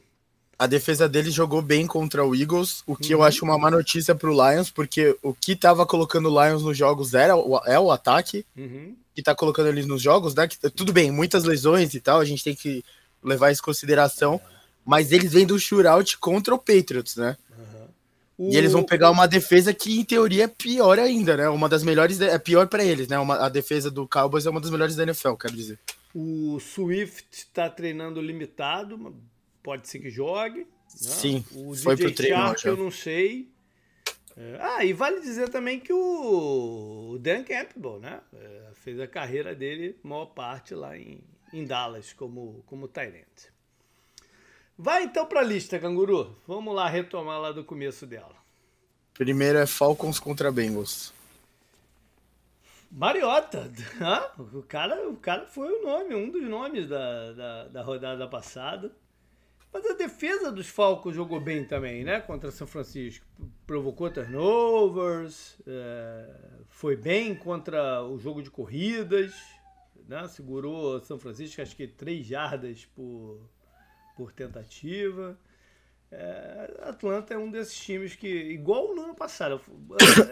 a 0.61 0.67
defesa 0.67 1.09
dele 1.09 1.31
jogou 1.31 1.59
bem 1.59 1.87
contra 1.87 2.23
o 2.23 2.35
Eagles, 2.35 2.83
o 2.85 2.95
que 2.95 3.15
uhum. 3.15 3.21
eu 3.21 3.25
acho 3.25 3.43
uma 3.43 3.57
má 3.57 3.71
notícia 3.71 4.13
para 4.13 4.29
o 4.29 4.31
Lions, 4.31 4.69
porque 4.69 5.17
o 5.23 5.33
que 5.33 5.53
estava 5.53 5.87
colocando 5.87 6.29
o 6.29 6.45
Lions 6.45 6.61
nos 6.61 6.77
jogos 6.77 7.15
era 7.15 7.35
o, 7.35 7.59
é 7.65 7.79
o 7.79 7.89
ataque, 7.89 8.45
uhum. 8.55 8.95
que 9.15 9.21
está 9.21 9.33
colocando 9.33 9.69
eles 9.69 9.87
nos 9.87 10.03
jogos, 10.03 10.35
né? 10.35 10.47
Que, 10.47 10.69
tudo 10.69 10.93
bem, 10.93 11.09
muitas 11.09 11.45
lesões 11.45 11.95
e 11.95 11.99
tal, 11.99 12.19
a 12.19 12.25
gente 12.25 12.43
tem 12.43 12.53
que 12.53 12.85
levar 13.23 13.49
isso 13.49 13.59
em 13.59 13.65
consideração, 13.65 14.39
mas 14.85 15.11
eles 15.11 15.33
vêm 15.33 15.47
do 15.47 15.57
shootout 15.57 16.19
contra 16.19 16.53
o 16.53 16.59
Patriots, 16.59 17.15
né? 17.15 17.35
Uhum. 18.37 18.51
E 18.51 18.55
eles 18.55 18.71
vão 18.71 18.83
pegar 18.83 19.09
uma 19.09 19.27
defesa 19.27 19.73
que, 19.73 19.99
em 19.99 20.03
teoria, 20.03 20.43
é 20.43 20.47
pior 20.47 20.99
ainda, 20.99 21.35
né? 21.37 21.49
Uma 21.49 21.67
das 21.67 21.81
melhores, 21.81 22.21
é 22.21 22.37
pior 22.37 22.67
para 22.67 22.85
eles, 22.85 23.07
né? 23.07 23.17
Uma, 23.17 23.47
a 23.47 23.49
defesa 23.49 23.89
do 23.89 24.07
Cowboys 24.07 24.45
é 24.45 24.49
uma 24.51 24.61
das 24.61 24.69
melhores 24.69 24.95
da 24.95 25.01
NFL, 25.01 25.33
quero 25.33 25.55
dizer. 25.55 25.79
O 26.13 26.59
Swift 26.59 27.25
está 27.31 27.67
treinando 27.67 28.21
limitado, 28.21 28.95
pode 29.61 29.87
ser 29.87 29.99
que 29.99 30.09
jogue. 30.09 30.61
Né? 30.61 30.67
Sim, 30.87 31.45
o 31.53 31.75
foi 31.75 31.95
DJ 31.95 32.07
pro 32.07 32.15
treino. 32.15 32.37
Shark, 32.37 32.67
eu 32.67 32.77
não 32.77 32.91
sei. 32.91 33.49
É, 34.35 34.57
ah, 34.59 34.85
e 34.85 34.93
vale 34.93 35.21
dizer 35.21 35.49
também 35.49 35.79
que 35.79 35.91
o 35.93 37.17
Dan 37.19 37.43
Campbell, 37.43 37.99
né? 37.99 38.21
É, 38.33 38.71
fez 38.75 38.99
a 38.99 39.07
carreira 39.07 39.53
dele, 39.53 39.97
maior 40.03 40.27
parte 40.27 40.73
lá 40.73 40.97
em, 40.97 41.21
em 41.53 41.65
Dallas, 41.65 42.13
como, 42.13 42.63
como 42.65 42.87
Tyrant. 42.87 43.51
Vai 44.77 45.03
então 45.03 45.25
para 45.25 45.41
a 45.41 45.43
lista, 45.43 45.77
Canguru. 45.77 46.35
Vamos 46.47 46.73
lá 46.73 46.87
retomar 46.87 47.39
lá 47.39 47.51
do 47.51 47.63
começo 47.63 48.05
dela. 48.05 48.35
Primeiro 49.13 49.59
é 49.59 49.67
Falcons 49.67 50.19
contra 50.19 50.51
Bengals. 50.51 51.13
Mariota. 52.91 53.71
O, 54.53 54.63
cara, 54.63 55.07
o 55.07 55.15
cara 55.17 55.45
foi 55.45 55.71
o 55.71 55.83
nome, 55.83 56.15
um 56.15 56.29
dos 56.29 56.43
nomes 56.43 56.87
da, 56.89 57.31
da, 57.33 57.67
da 57.67 57.83
rodada 57.83 58.27
passada. 58.27 58.91
Mas 59.73 59.85
a 59.85 59.93
defesa 59.93 60.51
dos 60.51 60.67
Falcons 60.67 61.15
jogou 61.15 61.39
bem 61.39 61.63
também, 61.63 62.03
né? 62.03 62.19
Contra 62.19 62.51
São 62.51 62.67
Francisco. 62.67 63.25
Provocou 63.65 64.09
turnovers, 64.11 65.57
é, 65.65 66.35
foi 66.67 66.95
bem 66.95 67.33
contra 67.33 68.03
o 68.03 68.19
jogo 68.19 68.41
de 68.41 68.51
corridas, 68.51 69.33
né? 70.07 70.27
Segurou 70.27 70.99
São 70.99 71.17
Francisco, 71.17 71.61
acho 71.61 71.75
que 71.75 71.87
três 71.87 72.25
jardas 72.25 72.85
por, 72.85 73.49
por 74.15 74.33
tentativa. 74.33 75.39
É, 76.11 76.73
Atlanta 76.81 77.33
é 77.33 77.37
um 77.37 77.49
desses 77.49 77.73
times 77.73 78.15
que, 78.15 78.27
igual 78.27 78.93
no 78.93 79.03
ano 79.03 79.15
passado, 79.15 79.61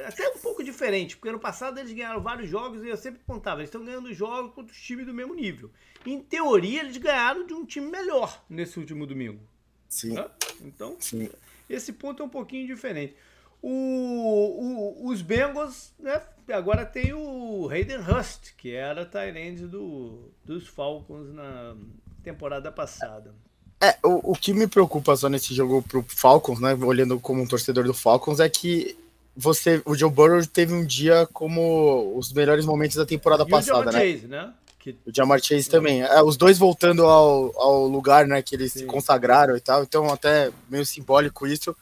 até 0.05 0.27
um 0.27 0.37
pouco 0.37 0.61
diferente, 0.61 1.15
porque 1.15 1.29
ano 1.29 1.39
passado 1.39 1.79
eles 1.79 1.93
ganharam 1.93 2.21
vários 2.21 2.49
jogos 2.49 2.83
e 2.83 2.89
eu 2.89 2.97
sempre 2.97 3.21
contava, 3.25 3.61
eles 3.61 3.69
estão 3.69 3.85
ganhando 3.85 4.13
jogos 4.13 4.53
contra 4.53 4.73
os 4.73 4.81
times 4.81 5.05
do 5.05 5.13
mesmo 5.13 5.33
nível. 5.33 5.71
Em 6.05 6.19
teoria, 6.19 6.81
eles 6.81 6.97
ganharam 6.97 7.47
de 7.47 7.53
um 7.53 7.65
time 7.65 7.89
melhor 7.89 8.43
nesse 8.49 8.77
último 8.77 9.07
domingo. 9.07 9.39
Sim. 9.87 10.15
Então, 10.61 10.97
Sim. 10.99 11.29
esse 11.69 11.93
ponto 11.93 12.21
é 12.21 12.25
um 12.25 12.29
pouquinho 12.29 12.67
diferente. 12.67 13.15
O, 13.61 13.69
o, 13.69 15.07
os 15.07 15.21
Bengals, 15.21 15.93
né, 15.97 16.21
agora 16.51 16.85
tem 16.85 17.13
o 17.13 17.69
Hayden 17.69 17.99
Hurst, 17.99 18.53
que 18.57 18.73
era 18.73 19.05
Tyrande 19.05 19.65
do, 19.65 20.29
dos 20.43 20.67
Falcons 20.67 21.33
na 21.33 21.75
temporada 22.21 22.71
passada. 22.71 23.33
É, 23.81 23.97
o, 24.03 24.31
o 24.31 24.35
que 24.35 24.53
me 24.53 24.67
preocupa 24.67 25.15
só 25.15 25.29
nesse 25.29 25.53
jogo 25.53 25.81
pro 25.81 26.03
Falcons, 26.07 26.59
né? 26.59 26.73
Olhando 26.73 27.19
como 27.19 27.41
um 27.41 27.47
torcedor 27.47 27.85
do 27.85 27.93
Falcons, 27.93 28.39
é 28.39 28.49
que 28.49 28.97
você, 29.35 29.81
o 29.85 29.95
Joe 29.95 30.11
Burrow 30.11 30.45
teve 30.45 30.73
um 30.73 30.85
dia 30.85 31.27
como 31.31 32.13
os 32.17 32.33
melhores 32.33 32.65
momentos 32.65 32.97
da 32.97 33.05
temporada 33.05 33.43
e 33.43 33.49
passada, 33.49 33.89
o 33.89 33.93
né? 33.93 34.13
Chase, 34.13 34.27
né? 34.27 34.53
Que... 34.79 34.91
O 35.05 35.13
Jamar 35.13 35.41
Chase 35.41 35.69
também. 35.69 36.01
É, 36.01 36.21
os 36.21 36.35
dois 36.35 36.57
voltando 36.57 37.05
ao, 37.05 37.53
ao 37.57 37.87
lugar, 37.87 38.27
né, 38.27 38.41
que 38.41 38.55
eles 38.55 38.73
Sim. 38.73 38.79
se 38.79 38.85
consagraram 38.85 39.55
e 39.55 39.61
tal. 39.61 39.83
Então, 39.83 40.11
até 40.11 40.51
meio 40.69 40.85
simbólico 40.85 41.47
isso. 41.47 41.75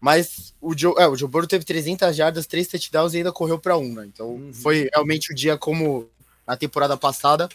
Mas 0.00 0.54
o 0.60 0.76
Joe, 0.76 0.94
é, 0.98 1.08
o 1.08 1.16
Joe 1.16 1.28
Burrow 1.28 1.46
teve 1.46 1.64
300 1.64 2.14
jardas, 2.14 2.46
3 2.46 2.68
touchdowns 2.68 3.14
e 3.14 3.18
ainda 3.18 3.32
correu 3.32 3.58
para 3.58 3.76
um, 3.76 3.92
né? 3.94 4.06
Então, 4.06 4.28
uhum. 4.28 4.52
foi 4.54 4.88
realmente 4.92 5.32
o 5.32 5.34
dia 5.34 5.58
como 5.58 6.08
na 6.46 6.56
temporada 6.56 6.96
passada. 6.96 7.48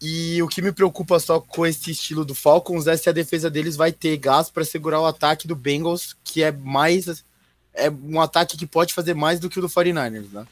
E 0.00 0.40
o 0.42 0.48
que 0.48 0.62
me 0.62 0.70
preocupa 0.70 1.18
só 1.18 1.40
com 1.40 1.66
esse 1.66 1.90
estilo 1.90 2.24
do 2.24 2.34
Falcons 2.34 2.86
é 2.86 2.96
se 2.96 3.08
a 3.08 3.12
defesa 3.12 3.50
deles 3.50 3.74
vai 3.74 3.90
ter 3.90 4.16
gás 4.16 4.48
para 4.48 4.64
segurar 4.64 5.00
o 5.00 5.06
ataque 5.06 5.48
do 5.48 5.56
Bengals, 5.56 6.16
que 6.22 6.42
é 6.42 6.52
mais. 6.52 7.24
É 7.74 7.90
um 7.90 8.20
ataque 8.20 8.56
que 8.56 8.66
pode 8.66 8.94
fazer 8.94 9.14
mais 9.14 9.40
do 9.40 9.50
que 9.50 9.58
o 9.58 9.62
do 9.62 9.68
49ers, 9.68 10.32
né? 10.32 10.46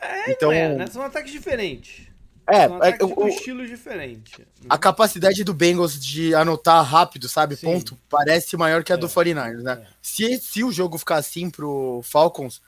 É, 0.00 0.32
então, 0.32 0.50
é, 0.52 0.74
né? 0.74 0.86
São 0.88 1.02
ataques 1.02 1.30
diferentes. 1.30 2.06
É, 2.46 2.66
São 2.66 2.76
ataques 2.76 3.00
é, 3.00 3.04
o, 3.04 3.28
estilo 3.28 3.66
diferente. 3.66 4.46
A 4.68 4.78
capacidade 4.78 5.42
do 5.44 5.54
Bengals 5.54 5.98
de 5.98 6.34
anotar 6.34 6.84
rápido, 6.84 7.28
sabe? 7.28 7.56
Sim. 7.56 7.66
Ponto, 7.66 7.98
parece 8.08 8.56
maior 8.56 8.82
que 8.82 8.92
a 8.92 8.96
é, 8.96 8.98
do 8.98 9.08
49ers, 9.08 9.62
né? 9.62 9.80
É. 9.82 9.86
Se, 10.02 10.38
se 10.38 10.64
o 10.64 10.72
jogo 10.72 10.98
ficar 10.98 11.16
assim 11.16 11.50
pro 11.50 12.00
Falcons, 12.04 12.60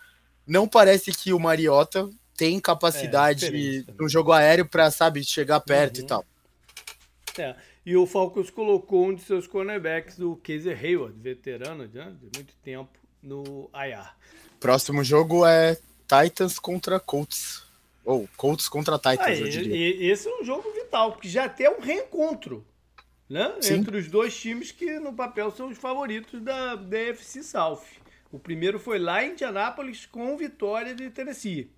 não 0.47 0.67
parece 0.67 1.13
que 1.13 1.33
o 1.33 1.39
Mariota 1.39 2.09
tem 2.39 2.61
capacidade 2.61 3.47
é, 3.47 3.93
no 3.99 4.09
jogo 4.09 4.31
aéreo 4.31 4.65
para, 4.65 4.93
sabe, 4.93 5.25
chegar 5.25 5.59
perto 5.59 5.99
uhum. 5.99 6.05
e 6.05 6.07
tal. 6.07 6.25
É. 7.37 7.57
E 7.85 7.97
o 7.97 8.07
Falcons 8.07 8.49
colocou 8.49 9.09
um 9.09 9.15
de 9.15 9.23
seus 9.23 9.47
cornerbacks, 9.47 10.21
o 10.21 10.37
Casey 10.37 10.73
Hayward, 10.73 11.19
veterano 11.19 11.89
de, 11.89 11.99
né, 11.99 12.15
de 12.21 12.39
muito 12.39 12.55
tempo, 12.63 12.91
no 13.21 13.69
IR. 13.75 14.09
Próximo 14.61 15.03
jogo 15.03 15.45
é 15.45 15.77
Titans 16.07 16.59
contra 16.59 17.01
Colts. 17.01 17.65
Ou 18.05 18.29
Colts 18.37 18.69
contra 18.69 18.97
Titans, 18.99 19.21
ah, 19.21 19.35
eu 19.35 19.49
diria. 19.49 19.75
E, 19.75 20.11
esse 20.11 20.29
é 20.29 20.41
um 20.41 20.45
jogo 20.45 20.71
vital, 20.73 21.13
porque 21.13 21.29
já 21.29 21.49
tem 21.49 21.69
um 21.69 21.81
reencontro 21.81 22.65
né? 23.29 23.53
entre 23.71 23.97
os 23.97 24.09
dois 24.09 24.39
times 24.39 24.71
que 24.71 25.01
no 25.01 25.13
papel 25.13 25.51
são 25.51 25.69
os 25.69 25.77
favoritos 25.77 26.41
da 26.41 26.77
DFC 26.77 27.43
South. 27.43 27.83
O 28.31 28.39
primeiro 28.39 28.79
foi 28.79 28.99
lá 28.99 29.25
em 29.25 29.33
Indianápolis 29.33 30.07
com 30.07 30.37
vitória 30.37 30.95
de 30.95 31.11
Tennessee. 31.11 31.71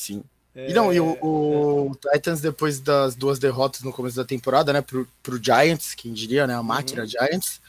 Sim. 0.00 0.24
É, 0.54 0.70
e 0.70 0.72
não, 0.72 0.90
e 0.90 0.98
o, 0.98 1.16
o 1.20 1.92
é. 2.06 2.12
Titans, 2.12 2.40
depois 2.40 2.80
das 2.80 3.14
duas 3.14 3.38
derrotas 3.38 3.82
no 3.82 3.92
começo 3.92 4.16
da 4.16 4.24
temporada, 4.24 4.72
né, 4.72 4.80
pro, 4.80 5.06
pro 5.22 5.38
Giants, 5.42 5.94
quem 5.94 6.14
diria, 6.14 6.46
né, 6.46 6.54
a 6.54 6.62
máquina 6.62 7.02
uhum. 7.02 7.08
Giants, 7.08 7.60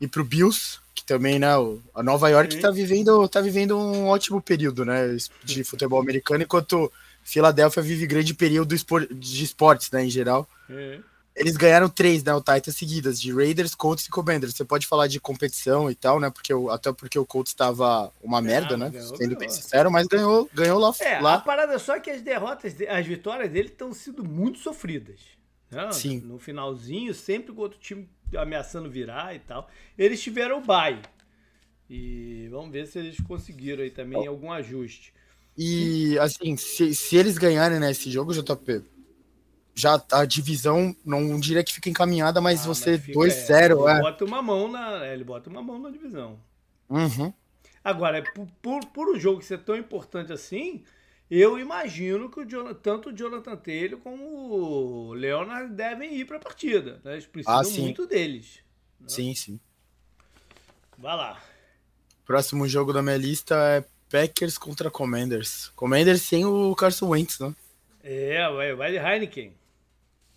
e 0.00 0.06
pro 0.06 0.24
Bills, 0.24 0.78
que 0.94 1.04
também, 1.04 1.40
né, 1.40 1.48
a 1.92 2.02
Nova 2.02 2.28
York 2.28 2.54
está 2.54 2.70
vivendo, 2.70 3.28
tá 3.28 3.40
vivendo 3.40 3.76
um 3.76 4.06
ótimo 4.06 4.40
período, 4.40 4.84
né, 4.84 5.16
de 5.42 5.64
futebol 5.64 6.00
americano, 6.00 6.44
enquanto 6.44 6.90
Filadélfia 7.24 7.82
vive 7.82 8.06
grande 8.06 8.34
período 8.34 8.74
de 9.10 9.44
esportes, 9.44 9.90
né, 9.90 10.04
em 10.04 10.10
geral. 10.10 10.48
Uhum. 10.68 11.02
Eles 11.34 11.56
ganharam 11.56 11.88
três, 11.88 12.24
né, 12.24 12.34
o 12.34 12.40
Titans 12.40 12.76
seguidas, 12.76 13.20
de 13.20 13.32
Raiders, 13.32 13.74
Colts 13.74 14.06
e 14.06 14.10
Commanders. 14.10 14.54
Você 14.54 14.64
pode 14.64 14.86
falar 14.86 15.06
de 15.06 15.20
competição 15.20 15.90
e 15.90 15.94
tal, 15.94 16.18
né, 16.18 16.28
porque 16.28 16.52
o, 16.52 16.70
até 16.70 16.92
porque 16.92 17.18
o 17.18 17.24
Colts 17.24 17.52
estava 17.52 18.12
uma 18.22 18.40
merda, 18.40 18.76
né, 18.76 18.90
ganhou, 18.90 19.16
sendo 19.16 19.36
bem 19.36 19.48
sincero, 19.48 19.90
mas 19.90 20.06
ganhou, 20.06 20.50
ganhou 20.52 20.78
lá, 20.78 20.92
é, 21.00 21.20
lá. 21.20 21.34
A 21.34 21.40
parada 21.40 21.78
só 21.78 21.96
é 21.96 22.00
que 22.00 22.10
as 22.10 22.20
derrotas, 22.20 22.74
as 22.88 23.06
vitórias 23.06 23.50
dele 23.50 23.68
estão 23.68 23.92
sendo 23.92 24.24
muito 24.24 24.58
sofridas. 24.58 25.20
Né? 25.70 25.92
Sim. 25.92 26.20
No 26.20 26.38
finalzinho, 26.38 27.14
sempre 27.14 27.52
com 27.52 27.62
outro 27.62 27.78
time 27.78 28.08
ameaçando 28.36 28.90
virar 28.90 29.34
e 29.34 29.38
tal. 29.38 29.68
Eles 29.96 30.20
tiveram 30.20 30.58
o 30.58 30.64
bye. 30.64 31.00
E 31.88 32.48
vamos 32.50 32.70
ver 32.70 32.86
se 32.86 32.98
eles 32.98 33.20
conseguiram 33.20 33.82
aí 33.82 33.90
também 33.90 34.26
oh. 34.28 34.30
algum 34.30 34.52
ajuste. 34.52 35.12
E 35.56 36.18
assim, 36.18 36.56
se, 36.56 36.94
se 36.94 37.16
eles 37.16 37.36
ganharem 37.36 37.80
nesse 37.80 38.08
né, 38.08 38.12
jogo, 38.12 38.32
JP, 38.32 38.82
já 39.80 40.02
a 40.12 40.24
divisão 40.24 40.94
não 41.04 41.38
diria 41.40 41.64
que 41.64 41.72
fica 41.72 41.88
encaminhada, 41.88 42.40
mas 42.40 42.64
ah, 42.64 42.66
você 42.68 42.98
2-0. 42.98 43.50
É, 43.50 43.64
ele 43.64 43.98
é. 43.98 44.00
bota 44.00 44.24
uma 44.24 44.42
mão 44.42 44.68
na, 44.68 45.04
é, 45.06 45.14
ele 45.14 45.24
bota 45.24 45.48
uma 45.48 45.62
mão 45.62 45.78
na 45.78 45.90
divisão. 45.90 46.38
Uhum. 46.88 47.32
Agora, 47.82 48.18
é 48.18 48.22
por, 48.22 48.46
por, 48.60 48.86
por 48.86 49.08
um 49.08 49.18
jogo 49.18 49.42
ser 49.42 49.58
tão 49.58 49.76
importante 49.76 50.32
assim, 50.32 50.84
eu 51.30 51.58
imagino 51.58 52.28
que 52.28 52.40
o 52.40 52.44
Jonathan, 52.44 52.74
tanto 52.74 53.08
o 53.10 53.16
Jonathan 53.16 53.56
Taylor 53.56 54.00
como 54.00 54.24
o 54.24 55.14
Leonard 55.14 55.72
devem 55.72 56.14
ir 56.14 56.26
para 56.26 56.36
a 56.36 56.40
partida. 56.40 57.00
Né? 57.04 57.12
Eles 57.12 57.26
precisam 57.26 57.60
ah, 57.60 57.80
muito 57.80 58.06
deles. 58.06 58.58
Né? 59.00 59.08
Sim, 59.08 59.34
sim. 59.34 59.60
Vai 60.98 61.16
lá. 61.16 61.40
Próximo 62.26 62.68
jogo 62.68 62.92
da 62.92 63.02
minha 63.02 63.16
lista 63.16 63.54
é 63.54 63.84
Packers 64.10 64.58
contra 64.58 64.90
Commanders. 64.90 65.68
Commanders 65.74 66.22
sem 66.22 66.44
o 66.44 66.74
Carson 66.74 67.08
Wentz, 67.08 67.38
né? 67.38 67.54
É, 68.02 68.74
vai 68.74 68.90
de 68.90 68.98
Heineken. 68.98 69.54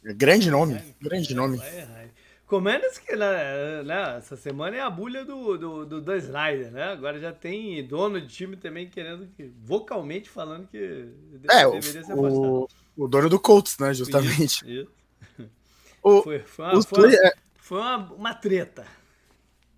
Grande 0.04 0.52
nome, 0.52 0.82
grande 1.02 1.34
nome. 1.34 1.60
Commanders 2.46 3.00
que 3.00 3.16
né, 3.16 3.82
né, 3.84 4.18
essa 4.18 4.36
semana 4.36 4.76
é 4.76 4.82
a 4.82 4.90
bulha 4.90 5.26
do, 5.26 5.58
do, 5.58 5.86
do 5.86 6.02
Dan 6.02 6.18
Snyder, 6.18 6.72
né? 6.72 6.84
Agora 6.84 7.20
já 7.20 7.32
tem 7.32 7.84
dono 7.88 8.22
de 8.22 8.28
time 8.28 8.56
também 8.56 8.88
querendo 8.88 9.28
que, 9.36 9.52
vocalmente 9.64 10.30
falando 10.30 10.68
que 10.68 10.78
é, 10.78 11.72
deveria 11.72 12.04
ser 12.04 12.14
O, 12.14 12.68
o 12.96 13.08
dono 13.08 13.30
do 13.30 13.40
Colts, 13.40 13.78
né? 13.80 13.94
Justamente. 13.94 14.64
Isso, 14.66 14.92
isso. 15.40 15.50
O, 16.04 16.22
foi, 16.22 16.40
foi, 16.40 16.66
uma, 16.66 16.82
foi, 16.84 17.08
uma, 17.08 17.16
é- 17.16 17.34
foi 17.56 17.78
uma, 17.80 18.14
uma, 18.14 18.34
treta. 18.34 18.86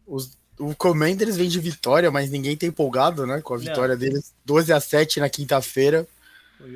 Os, 0.08 0.36
o 0.58 0.74
Commanders 0.74 1.38
vem 1.38 1.48
de 1.48 1.60
vitória, 1.60 2.10
mas 2.10 2.32
ninguém 2.32 2.58
tem 2.58 2.70
empolgado, 2.70 3.28
né? 3.28 3.42
Com 3.42 3.54
a 3.54 3.58
vitória 3.58 3.94
Não. 3.94 4.00
deles 4.00 4.34
12 4.44 4.74
a 4.74 4.80
7 4.80 5.20
na 5.20 5.30
quinta-feira. 5.30 6.08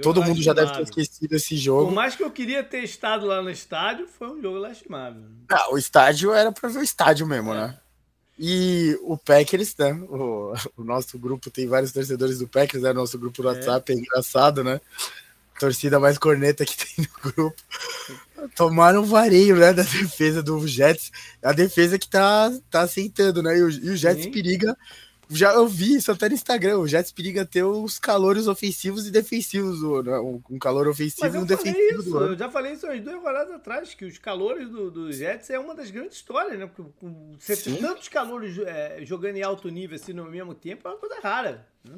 Todo 0.01 0.21
mundo 0.21 0.41
já 0.41 0.53
deve 0.53 0.73
ter 0.73 0.83
esquecido 0.83 1.33
esse 1.33 1.55
jogo. 1.57 1.85
Por 1.85 1.93
mais 1.93 2.15
que 2.15 2.23
eu 2.23 2.31
queria 2.31 2.63
ter 2.63 2.83
estado 2.83 3.25
lá 3.25 3.41
no 3.41 3.49
estádio, 3.49 4.07
foi 4.07 4.29
um 4.29 4.41
jogo 4.41 4.57
lastimável. 4.57 5.23
Ah, 5.49 5.71
o 5.71 5.77
estádio 5.77 6.33
era 6.33 6.51
para 6.51 6.69
ver 6.69 6.79
o 6.79 6.83
estádio 6.83 7.25
mesmo, 7.25 7.53
é. 7.53 7.55
né? 7.55 7.77
E 8.37 8.97
o 9.03 9.17
Packers, 9.17 9.75
né? 9.77 9.93
O, 10.09 10.53
o, 10.77 10.83
nosso 10.83 11.17
grupo 11.19 11.49
tem 11.49 11.67
vários 11.67 11.91
torcedores 11.91 12.39
do 12.39 12.47
Packers, 12.47 12.83
né? 12.83 12.93
Nosso 12.93 13.17
grupo 13.17 13.43
no 13.43 13.49
é. 13.49 13.53
WhatsApp 13.53 13.91
é 13.91 13.95
engraçado, 13.95 14.63
né? 14.63 14.79
torcida 15.59 15.99
mais 15.99 16.17
corneta 16.17 16.65
que 16.65 16.77
tem 16.77 17.05
no 17.05 17.31
grupo. 17.31 17.61
Tomaram 18.55 19.01
um 19.01 19.05
vareio, 19.05 19.57
né? 19.57 19.73
Da 19.73 19.83
defesa 19.83 20.41
do 20.41 20.65
Jets. 20.65 21.11
A 21.43 21.51
defesa 21.51 21.99
que 21.99 22.07
tá, 22.07 22.51
tá 22.71 22.81
aceitando, 22.81 23.43
né? 23.43 23.57
E 23.57 23.61
o, 23.61 23.69
e 23.69 23.89
o 23.89 23.97
Jets 23.97 24.23
Sim. 24.23 24.31
periga 24.31 24.75
já 25.29 25.53
eu 25.53 25.67
vi 25.67 25.95
isso 25.95 26.11
até 26.11 26.27
no 26.27 26.33
Instagram. 26.33 26.79
O 26.79 26.87
Jets 26.87 27.11
periga 27.11 27.45
ter 27.45 27.63
os 27.63 27.99
calores 27.99 28.47
ofensivos 28.47 29.05
e 29.05 29.11
defensivos, 29.11 29.81
né? 30.03 30.17
um 30.19 30.57
calor 30.57 30.87
ofensivo 30.87 31.35
e 31.35 31.39
um 31.39 31.45
defensivo. 31.45 32.01
Isso, 32.01 32.17
eu 32.17 32.37
já 32.37 32.49
falei 32.49 32.73
isso 32.73 32.87
umas 32.87 32.99
duas 33.01 33.21
rodadas 33.21 33.53
atrás, 33.53 33.93
que 33.93 34.05
os 34.05 34.17
calores 34.17 34.67
do, 34.69 34.89
do 34.89 35.11
Jets 35.11 35.51
é 35.51 35.59
uma 35.59 35.75
das 35.75 35.91
grandes 35.91 36.17
histórias, 36.17 36.57
né? 36.57 36.67
Com, 36.75 36.85
com 36.93 37.35
tantos 37.79 38.07
calores 38.07 38.57
é, 38.57 39.05
jogando 39.05 39.35
em 39.35 39.43
alto 39.43 39.69
nível 39.69 39.95
assim 39.95 40.13
no 40.13 40.25
mesmo 40.25 40.55
tempo 40.55 40.87
é 40.87 40.91
uma 40.91 40.97
coisa 40.97 41.19
rara. 41.21 41.67
Né? 41.83 41.97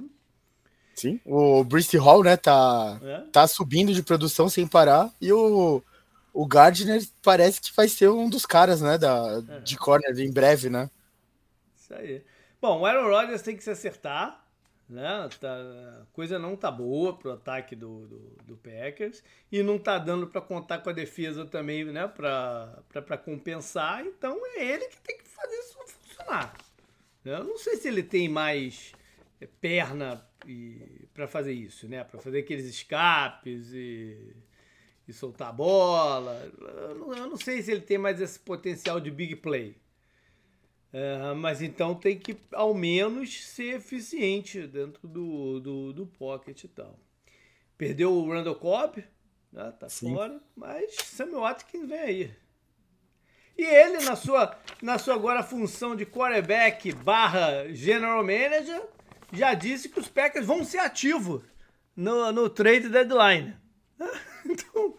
Sim, 0.94 1.20
o 1.26 1.63
Brice 1.63 1.98
Hall, 1.98 2.24
né, 2.24 2.36
tá, 2.36 3.00
é? 3.02 3.24
tá 3.32 3.48
subindo 3.48 3.94
de 3.94 4.04
produção 4.04 4.50
sem 4.50 4.67
parar 4.67 5.10
e 5.22 5.32
o, 5.32 5.82
o 6.34 6.46
Gardner 6.46 7.02
parece 7.24 7.62
que 7.62 7.74
vai 7.74 7.88
ser 7.88 8.10
um 8.10 8.30
dos 8.30 8.46
caras, 8.46 8.82
né, 8.82 8.98
da, 8.98 9.41
é. 9.48 9.60
de 9.62 9.78
corner 9.78 10.20
em 10.20 10.32
breve, 10.32 10.70
né? 10.70 10.89
Isso 11.76 11.94
aí. 11.94 12.22
Bom, 12.62 12.82
o 12.82 12.86
Aaron 12.86 13.10
Rodgers 13.10 13.41
tem 13.41 13.58
que 13.58 13.63
se 13.63 13.71
acertar, 13.71 14.45
né? 14.88 15.28
Tá, 15.39 15.56
a 16.02 16.06
coisa 16.13 16.38
não 16.38 16.56
tá 16.56 16.69
boa 16.69 17.17
pro 17.17 17.32
ataque 17.32 17.76
do, 17.76 18.06
do, 18.06 18.19
do 18.45 18.58
Packers 18.58 19.24
e 19.52 19.63
não 19.63 19.80
tá 19.80 19.97
dando 19.97 20.28
para 20.28 20.41
contar 20.41 20.78
com 20.78 20.91
a 20.91 20.93
defesa 20.93 21.43
também, 21.43 21.84
né? 21.86 22.08
Para 22.08 23.17
compensar. 23.26 24.06
Então 24.06 24.39
é 24.56 24.63
ele 24.63 24.86
que 24.89 25.02
tem 25.02 25.17
que 25.17 25.28
fazer 25.28 25.56
isso 25.56 25.76
funcionar. 25.88 26.54
Eu 27.26 27.43
não 27.43 27.58
sei 27.58 27.78
se 27.78 27.88
ele 27.88 28.04
tem 28.04 28.30
mais 28.30 28.91
é, 29.39 29.47
perna 29.60 30.24
para 31.15 31.28
fazer 31.28 31.54
isso, 31.54 31.88
né? 31.88 32.04
Para 32.04 32.19
fazer 32.21 32.39
aqueles 32.39 32.65
escapes 32.65 33.74
e, 33.74 34.36
e 35.08 35.13
soltar 35.13 35.50
a 35.50 35.54
bola. 35.54 36.52
Eu 36.60 36.95
não, 36.95 37.13
eu 37.15 37.28
não 37.28 37.38
sei 37.38 37.63
se 37.63 37.71
ele 37.71 37.82
tem 37.82 37.97
mais 37.97 38.21
esse 38.21 38.38
potencial 38.38 39.00
de 39.00 39.10
big 39.10 39.38
play. 39.38 39.81
É, 40.93 41.34
mas 41.34 41.62
então 41.62 41.95
tem 41.95 42.19
que 42.19 42.38
ao 42.51 42.73
menos 42.73 43.45
ser 43.45 43.75
eficiente 43.75 44.67
dentro 44.67 45.08
do, 45.08 45.60
do, 45.60 45.93
do 45.93 46.06
pocket 46.06 46.63
e 46.63 46.67
tal. 46.67 46.99
Perdeu 47.77 48.12
o 48.12 48.30
Randall 48.30 48.56
Cobb, 48.56 49.04
né, 49.51 49.71
tá 49.80 49.88
Sim. 49.88 50.13
fora, 50.13 50.41
mas 50.56 50.95
Samuel 50.95 51.41
Watkins 51.41 51.88
vem 51.88 51.99
aí. 51.99 52.32
E 53.58 53.63
ele, 53.63 54.04
na 54.04 54.15
sua, 54.15 54.58
na 54.82 54.97
sua 54.97 55.15
agora 55.15 55.43
função 55.43 55.95
de 55.95 56.06
quarterback 56.06 56.91
barra 56.93 57.67
general 57.73 58.23
manager, 58.23 58.82
já 59.32 59.54
disse 59.54 59.88
que 59.88 59.99
os 59.99 60.08
Packers 60.08 60.45
vão 60.45 60.63
ser 60.63 60.80
ativos 60.80 61.43
no, 61.95 62.32
no 62.32 62.49
trade 62.49 62.89
deadline. 62.89 63.56
Então, 64.43 64.97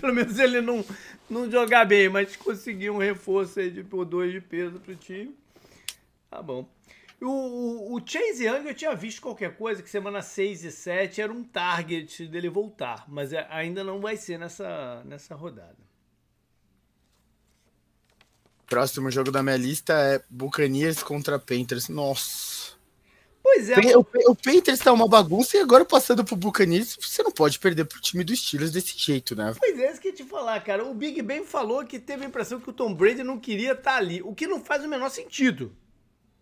pelo 0.00 0.12
menos 0.12 0.38
ele 0.38 0.60
não, 0.60 0.84
não 1.32 1.50
jogar 1.50 1.84
bem, 1.84 2.08
mas 2.08 2.36
conseguir 2.36 2.90
um 2.90 2.98
reforço 2.98 3.58
aí 3.58 3.70
de 3.70 3.82
por 3.82 4.04
dois 4.04 4.32
de 4.32 4.40
peso 4.40 4.78
pro 4.78 4.94
time. 4.94 5.34
Tá 6.30 6.42
bom. 6.42 6.68
O, 7.20 7.26
o, 7.26 7.94
o, 7.94 8.02
Chase 8.04 8.44
Young 8.46 8.66
eu 8.66 8.74
tinha 8.74 8.94
visto 8.94 9.22
qualquer 9.22 9.56
coisa 9.56 9.82
que 9.82 9.88
semana 9.88 10.22
6 10.22 10.64
e 10.64 10.72
7 10.72 11.20
era 11.20 11.32
um 11.32 11.44
target 11.44 12.26
dele 12.26 12.48
voltar, 12.48 13.04
mas 13.08 13.32
é, 13.32 13.46
ainda 13.48 13.84
não 13.84 14.00
vai 14.00 14.16
ser 14.16 14.38
nessa, 14.38 15.02
nessa 15.04 15.34
rodada. 15.34 15.76
Próximo 18.66 19.10
jogo 19.10 19.30
da 19.30 19.42
minha 19.42 19.56
lista 19.56 19.92
é 19.92 20.22
Buccaneers 20.28 21.02
contra 21.02 21.38
Panthers. 21.38 21.88
Nossa. 21.88 22.72
Pois 23.42 23.68
é. 23.68 23.96
O, 23.96 24.06
o 24.28 24.34
Panthers 24.34 24.78
tá 24.78 24.92
uma 24.92 25.06
bagunça 25.06 25.56
e 25.56 25.60
agora 25.60 25.84
passando 25.84 26.24
pro 26.24 26.36
Buccaneers, 26.36 26.96
você 27.00 27.22
não 27.22 27.30
pode 27.30 27.58
perder 27.58 27.84
pro 27.84 28.00
time 28.00 28.24
do 28.24 28.34
Steelers 28.34 28.70
desse 28.70 28.96
jeito, 28.96 29.36
né? 29.36 29.54
Pois 29.58 29.78
é, 29.78 29.90
isso 29.90 30.00
que 30.00 30.12
falar, 30.42 30.60
cara. 30.60 30.84
O 30.84 30.92
Big 30.92 31.22
Ben 31.22 31.44
falou 31.44 31.84
que 31.84 31.98
teve 31.98 32.24
a 32.24 32.28
impressão 32.28 32.60
que 32.60 32.68
o 32.68 32.72
Tom 32.72 32.92
Brady 32.92 33.22
não 33.22 33.38
queria 33.38 33.72
estar 33.72 33.92
tá 33.92 33.96
ali, 33.96 34.20
o 34.22 34.34
que 34.34 34.46
não 34.46 34.60
faz 34.60 34.84
o 34.84 34.88
menor 34.88 35.08
sentido. 35.08 35.74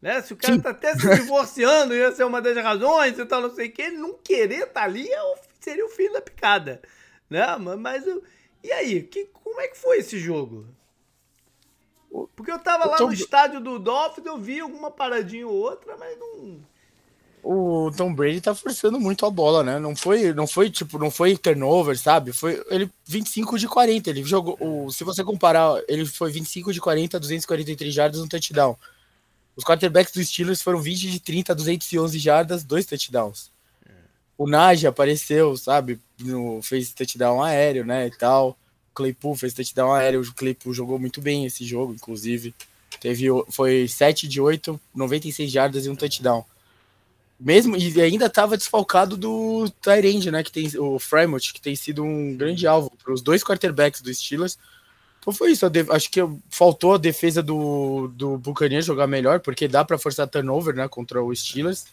Né? 0.00 0.22
Se 0.22 0.32
o 0.32 0.36
cara 0.36 0.54
Sim. 0.54 0.60
tá 0.60 0.70
até 0.70 0.94
se 0.96 1.14
divorciando, 1.14 1.94
ia 1.94 2.10
ser 2.10 2.24
uma 2.24 2.40
das 2.40 2.56
razões 2.56 3.18
e 3.18 3.26
tal, 3.26 3.42
não 3.42 3.54
sei 3.54 3.68
o 3.68 3.72
que, 3.72 3.82
ele 3.82 3.98
não 3.98 4.14
querer 4.14 4.62
estar 4.62 4.80
tá 4.80 4.82
ali 4.84 5.06
é 5.06 5.34
seria 5.60 5.84
o 5.84 5.90
fim 5.90 6.10
da 6.10 6.22
picada. 6.22 6.80
Né? 7.28 7.44
Mas, 7.78 8.04
e 8.64 8.72
aí, 8.72 9.02
que, 9.02 9.26
como 9.26 9.60
é 9.60 9.68
que 9.68 9.76
foi 9.76 9.98
esse 9.98 10.18
jogo? 10.18 10.66
Porque 12.34 12.50
eu 12.50 12.58
tava 12.58 12.86
lá 12.86 12.98
no 12.98 13.12
estádio 13.12 13.60
do 13.60 13.78
Dolphins, 13.78 14.26
eu 14.26 14.38
vi 14.38 14.58
alguma 14.58 14.90
paradinha 14.90 15.46
ou 15.46 15.54
outra, 15.54 15.96
mas 15.96 16.18
não 16.18 16.60
o 17.42 17.90
Tom 17.96 18.14
Brady 18.14 18.40
tá 18.40 18.54
forçando 18.54 18.98
muito 19.00 19.24
a 19.26 19.30
bola, 19.30 19.62
né? 19.62 19.78
Não 19.78 19.96
foi, 19.96 20.32
não 20.32 20.46
foi 20.46 20.70
tipo, 20.70 20.98
não 20.98 21.10
foi 21.10 21.36
turnover, 21.36 21.98
sabe? 21.98 22.32
Foi 22.32 22.62
ele 22.70 22.90
25 23.06 23.58
de 23.58 23.66
40, 23.66 24.10
ele 24.10 24.24
jogou, 24.24 24.56
o, 24.60 24.90
se 24.90 25.04
você 25.04 25.24
comparar, 25.24 25.80
ele 25.88 26.04
foi 26.06 26.30
25 26.30 26.72
de 26.72 26.80
40, 26.80 27.18
243 27.18 27.94
jardas, 27.94 28.20
um 28.20 28.28
touchdown. 28.28 28.76
Os 29.56 29.64
quarterbacks 29.64 30.12
dos 30.12 30.28
Steelers 30.28 30.62
foram 30.62 30.80
20 30.80 31.10
de 31.10 31.20
30, 31.20 31.54
211 31.54 32.18
jardas, 32.18 32.64
dois 32.64 32.86
touchdowns. 32.86 33.50
O 34.40 34.46
Najee 34.48 34.86
apareceu, 34.86 35.54
sabe? 35.54 36.00
No, 36.18 36.62
fez 36.62 36.94
touchdown 36.94 37.42
aéreo, 37.42 37.84
né? 37.84 38.06
E 38.06 38.10
tal. 38.10 38.56
O 38.90 38.94
Claypool 38.94 39.36
fez 39.36 39.52
touchdown 39.52 39.92
aéreo. 39.92 40.22
O 40.22 40.34
Claypool 40.34 40.72
jogou 40.72 40.98
muito 40.98 41.20
bem 41.20 41.44
esse 41.44 41.62
jogo, 41.62 41.92
inclusive. 41.92 42.54
Teve, 42.98 43.26
foi 43.50 43.86
7 43.86 44.26
de 44.26 44.40
8, 44.40 44.80
96 44.94 45.52
jardas 45.52 45.84
e 45.84 45.90
um 45.90 45.94
touchdown. 45.94 46.42
Mesmo, 47.40 47.74
e 47.74 48.00
ainda 48.02 48.26
estava 48.26 48.54
desfalcado 48.54 49.16
do 49.16 49.66
Tyrande, 49.80 50.30
né? 50.30 50.42
Que 50.42 50.52
tem 50.52 50.70
o 50.78 50.98
Fremont, 50.98 51.54
que 51.54 51.60
tem 51.60 51.74
sido 51.74 52.04
um 52.04 52.36
grande 52.36 52.66
alvo 52.66 52.92
para 53.02 53.14
os 53.14 53.22
dois 53.22 53.42
quarterbacks 53.42 54.02
dos 54.02 54.18
Steelers. 54.18 54.58
Então 55.20 55.32
foi 55.32 55.52
isso. 55.52 55.64
Acho 55.90 56.10
que 56.10 56.20
faltou 56.50 56.94
a 56.94 56.98
defesa 56.98 57.42
do, 57.42 58.08
do 58.08 58.36
Buccaneers 58.36 58.84
jogar 58.84 59.06
melhor, 59.06 59.40
porque 59.40 59.66
dá 59.66 59.82
para 59.82 59.96
forçar 59.96 60.28
turnover, 60.28 60.74
né? 60.74 60.86
Contra 60.86 61.22
o 61.22 61.34
Steelers. 61.34 61.86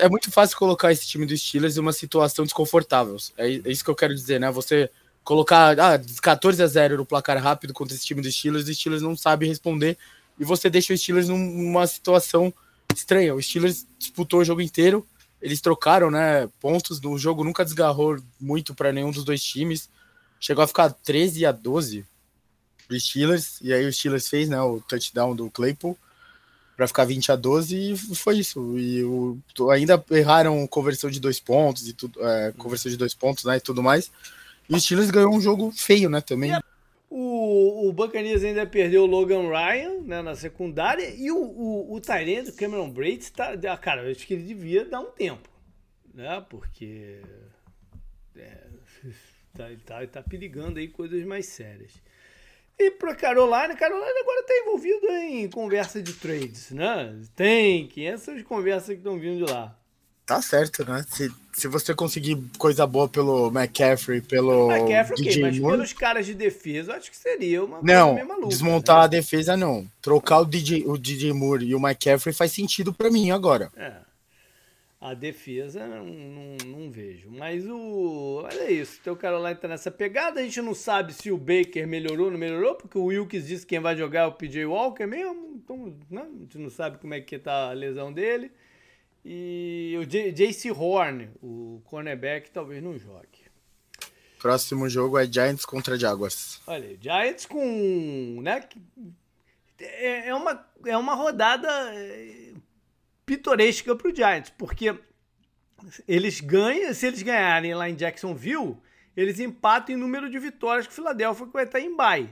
É 0.00 0.08
muito 0.08 0.32
fácil 0.32 0.56
colocar 0.56 0.90
esse 0.90 1.06
time 1.06 1.24
dos 1.24 1.40
Steelers 1.40 1.76
em 1.76 1.80
uma 1.80 1.92
situação 1.92 2.44
desconfortável. 2.44 3.16
É, 3.36 3.46
é 3.46 3.70
isso 3.70 3.84
que 3.84 3.90
eu 3.90 3.94
quero 3.94 4.14
dizer, 4.14 4.40
né? 4.40 4.50
Você 4.50 4.90
colocar 5.22 5.78
ah, 5.78 6.00
14 6.20 6.62
a 6.62 6.66
0 6.66 6.96
no 6.96 7.06
placar 7.06 7.40
rápido 7.40 7.72
contra 7.72 7.94
esse 7.94 8.04
time 8.04 8.20
dos 8.20 8.34
Steelers, 8.34 8.68
os 8.68 8.76
Steelers 8.76 9.02
não 9.02 9.16
sabe 9.16 9.46
responder 9.46 9.96
e 10.38 10.44
você 10.44 10.68
deixa 10.68 10.92
os 10.92 11.00
Steelers 11.00 11.28
numa 11.28 11.86
situação 11.86 12.52
estranha. 12.94 13.34
O 13.34 13.42
Steelers 13.42 13.86
disputou 13.98 14.40
o 14.40 14.44
jogo 14.44 14.60
inteiro, 14.60 15.06
eles 15.40 15.60
trocaram, 15.60 16.10
né, 16.10 16.48
pontos, 16.60 17.00
o 17.04 17.18
jogo 17.18 17.44
nunca 17.44 17.64
desgarrou 17.64 18.18
muito 18.40 18.74
para 18.74 18.92
nenhum 18.92 19.10
dos 19.10 19.24
dois 19.24 19.42
times. 19.42 19.90
Chegou 20.40 20.64
a 20.64 20.66
ficar 20.66 20.90
13 20.90 21.46
a 21.46 21.52
12 21.52 22.04
do 22.88 22.98
Steelers, 22.98 23.60
e 23.60 23.72
aí 23.72 23.86
o 23.86 23.92
Steelers 23.92 24.28
fez, 24.28 24.48
né, 24.48 24.60
o 24.60 24.80
touchdown 24.80 25.36
do 25.36 25.50
Claypool 25.50 25.98
para 26.76 26.88
ficar 26.88 27.04
20 27.04 27.30
a 27.30 27.36
12 27.36 27.92
e 27.92 27.96
foi 28.16 28.38
isso. 28.38 28.78
E 28.78 29.04
o, 29.04 29.38
ainda 29.70 30.02
erraram 30.10 30.66
conversão 30.66 31.10
de 31.10 31.20
dois 31.20 31.38
pontos 31.38 31.88
e 31.88 31.92
tudo, 31.92 32.18
é, 32.26 32.52
conversão 32.56 32.90
de 32.90 32.96
dois 32.96 33.14
pontos, 33.14 33.44
né, 33.44 33.56
e 33.56 33.60
tudo 33.60 33.82
mais. 33.82 34.10
E 34.68 34.74
o 34.74 34.80
Steelers 34.80 35.10
ganhou 35.10 35.34
um 35.34 35.40
jogo 35.40 35.70
feio, 35.72 36.08
né, 36.08 36.20
também. 36.20 36.52
O, 37.54 37.88
o 37.88 37.92
Buccaneers 37.92 38.42
ainda 38.42 38.66
perdeu 38.66 39.04
o 39.04 39.06
Logan 39.06 39.48
Ryan 39.48 40.00
né, 40.00 40.20
na 40.22 40.34
secundária 40.34 41.08
e 41.14 41.30
o, 41.30 41.36
o, 41.36 41.94
o 41.94 42.00
Tyrande, 42.00 42.50
o 42.50 42.56
Cameron 42.56 42.90
Braid, 42.90 43.30
tá, 43.30 43.76
cara, 43.76 44.02
eu 44.02 44.10
acho 44.10 44.26
que 44.26 44.34
ele 44.34 44.42
devia 44.42 44.84
dar 44.84 44.98
um 44.98 45.12
tempo, 45.12 45.48
né? 46.12 46.44
Porque 46.50 47.20
é, 48.36 48.58
tá, 49.54 49.70
ele 49.70 49.80
tá, 49.84 50.04
tá 50.08 50.22
perigando 50.22 50.80
aí 50.80 50.88
coisas 50.88 51.24
mais 51.24 51.46
sérias. 51.46 51.92
E 52.76 52.90
para 52.90 53.14
Carolina, 53.14 53.76
Carolina 53.76 54.20
agora 54.20 54.40
está 54.40 54.54
envolvido 54.58 55.06
em 55.06 55.48
conversa 55.48 56.02
de 56.02 56.12
trades, 56.14 56.72
né? 56.72 57.20
Tem 57.36 57.86
500 57.86 58.42
conversas 58.42 58.88
que 58.88 58.94
estão 58.94 59.16
vindo 59.16 59.46
de 59.46 59.52
lá. 59.52 59.78
Tá 60.26 60.40
certo, 60.40 60.88
né? 60.90 61.04
Se, 61.06 61.30
se 61.52 61.68
você 61.68 61.94
conseguir 61.94 62.42
coisa 62.56 62.86
boa 62.86 63.06
pelo 63.06 63.48
McCaffrey, 63.48 64.22
pelo. 64.22 64.70
McCaffrey, 64.70 65.16
DJ 65.18 65.30
okay, 65.30 65.42
mas 65.42 65.58
Moore, 65.58 65.76
pelos 65.76 65.92
caras 65.92 66.24
de 66.24 66.34
defesa, 66.34 66.92
eu 66.92 66.96
acho 66.96 67.10
que 67.10 67.16
seria 67.16 67.62
uma 67.62 67.82
não, 67.82 68.14
maluca, 68.24 68.48
Desmontar 68.48 68.98
né? 69.00 69.04
a 69.04 69.06
defesa, 69.06 69.54
não. 69.54 69.86
Trocar 70.00 70.40
o 70.40 70.46
DJ, 70.46 70.84
o 70.86 70.96
DJ 70.96 71.32
Moore 71.34 71.66
e 71.66 71.74
o 71.74 71.78
McCaffrey 71.78 72.34
faz 72.34 72.52
sentido 72.52 72.92
para 72.92 73.10
mim 73.10 73.30
agora. 73.30 73.70
É. 73.76 73.92
A 74.98 75.12
defesa, 75.12 75.86
não, 75.86 76.06
não, 76.06 76.56
não, 76.64 76.90
vejo. 76.90 77.28
Mas 77.30 77.68
o. 77.68 78.40
Olha 78.42 78.70
isso. 78.70 78.98
O 79.00 79.04
teu 79.04 79.14
Carolina 79.14 79.54
tá 79.54 79.68
nessa 79.68 79.90
pegada. 79.90 80.40
A 80.40 80.42
gente 80.42 80.62
não 80.62 80.74
sabe 80.74 81.12
se 81.12 81.30
o 81.30 81.36
Baker 81.36 81.86
melhorou 81.86 82.26
ou 82.26 82.32
não 82.32 82.38
melhorou, 82.38 82.74
porque 82.74 82.96
o 82.96 83.04
Wilkes 83.04 83.46
disse 83.46 83.66
que 83.66 83.74
quem 83.74 83.80
vai 83.80 83.94
jogar 83.94 84.22
é 84.22 84.26
o 84.26 84.32
PJ 84.32 84.64
Walker 84.64 85.04
mesmo. 85.04 85.60
Então, 85.62 85.94
né? 86.10 86.22
a 86.22 86.38
gente 86.40 86.56
não 86.56 86.70
sabe 86.70 86.96
como 86.96 87.12
é 87.12 87.20
que 87.20 87.38
tá 87.38 87.68
a 87.68 87.74
lesão 87.74 88.10
dele. 88.10 88.50
E 89.24 89.96
o 89.98 90.04
J.C. 90.04 90.70
Horn, 90.70 91.30
o 91.42 91.80
cornerback, 91.84 92.50
talvez 92.50 92.82
não 92.82 92.98
jogue. 92.98 93.44
Próximo 94.38 94.88
jogo 94.90 95.18
é 95.18 95.24
Giants 95.24 95.64
contra 95.64 95.98
Jaguars. 95.98 96.60
Olha 96.66 96.86
aí, 96.86 96.98
Giants 97.00 97.46
com. 97.46 98.40
Né, 98.42 98.68
é, 99.78 100.28
é, 100.28 100.34
uma, 100.34 100.66
é 100.84 100.96
uma 100.98 101.14
rodada 101.14 101.66
é, 101.94 102.52
pitoresca 103.24 103.96
para 103.96 104.08
o 104.08 104.14
Giants, 104.14 104.52
porque 104.58 104.94
eles 106.06 106.40
ganham, 106.40 106.92
se 106.92 107.06
eles 107.06 107.22
ganharem 107.22 107.74
lá 107.74 107.88
em 107.88 107.94
Jacksonville, 107.94 108.76
eles 109.16 109.40
empatam 109.40 109.94
em 109.94 109.98
número 109.98 110.28
de 110.28 110.38
vitórias 110.38 110.86
com 110.86 110.92
o 110.92 110.94
Philadelphia, 110.94 111.46
que 111.46 111.52
vai 111.52 111.64
estar 111.64 111.80
em 111.80 111.96
bye. 111.96 112.28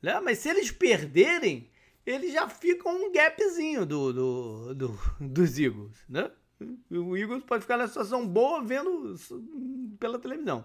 Né? 0.00 0.18
Mas 0.20 0.38
se 0.38 0.48
eles 0.48 0.70
perderem, 0.70 1.68
ele 2.06 2.30
já 2.30 2.48
fica 2.48 2.88
um 2.88 3.10
gapzinho 3.12 3.86
do, 3.86 4.12
do, 4.12 4.74
do, 4.74 5.00
dos 5.20 5.58
Eagles, 5.58 6.04
né? 6.08 6.30
O 6.90 7.16
Eagles 7.16 7.42
pode 7.44 7.62
ficar 7.62 7.76
na 7.76 7.88
situação 7.88 8.26
boa 8.26 8.62
vendo 8.62 9.14
pela 9.98 10.18
televisão. 10.18 10.64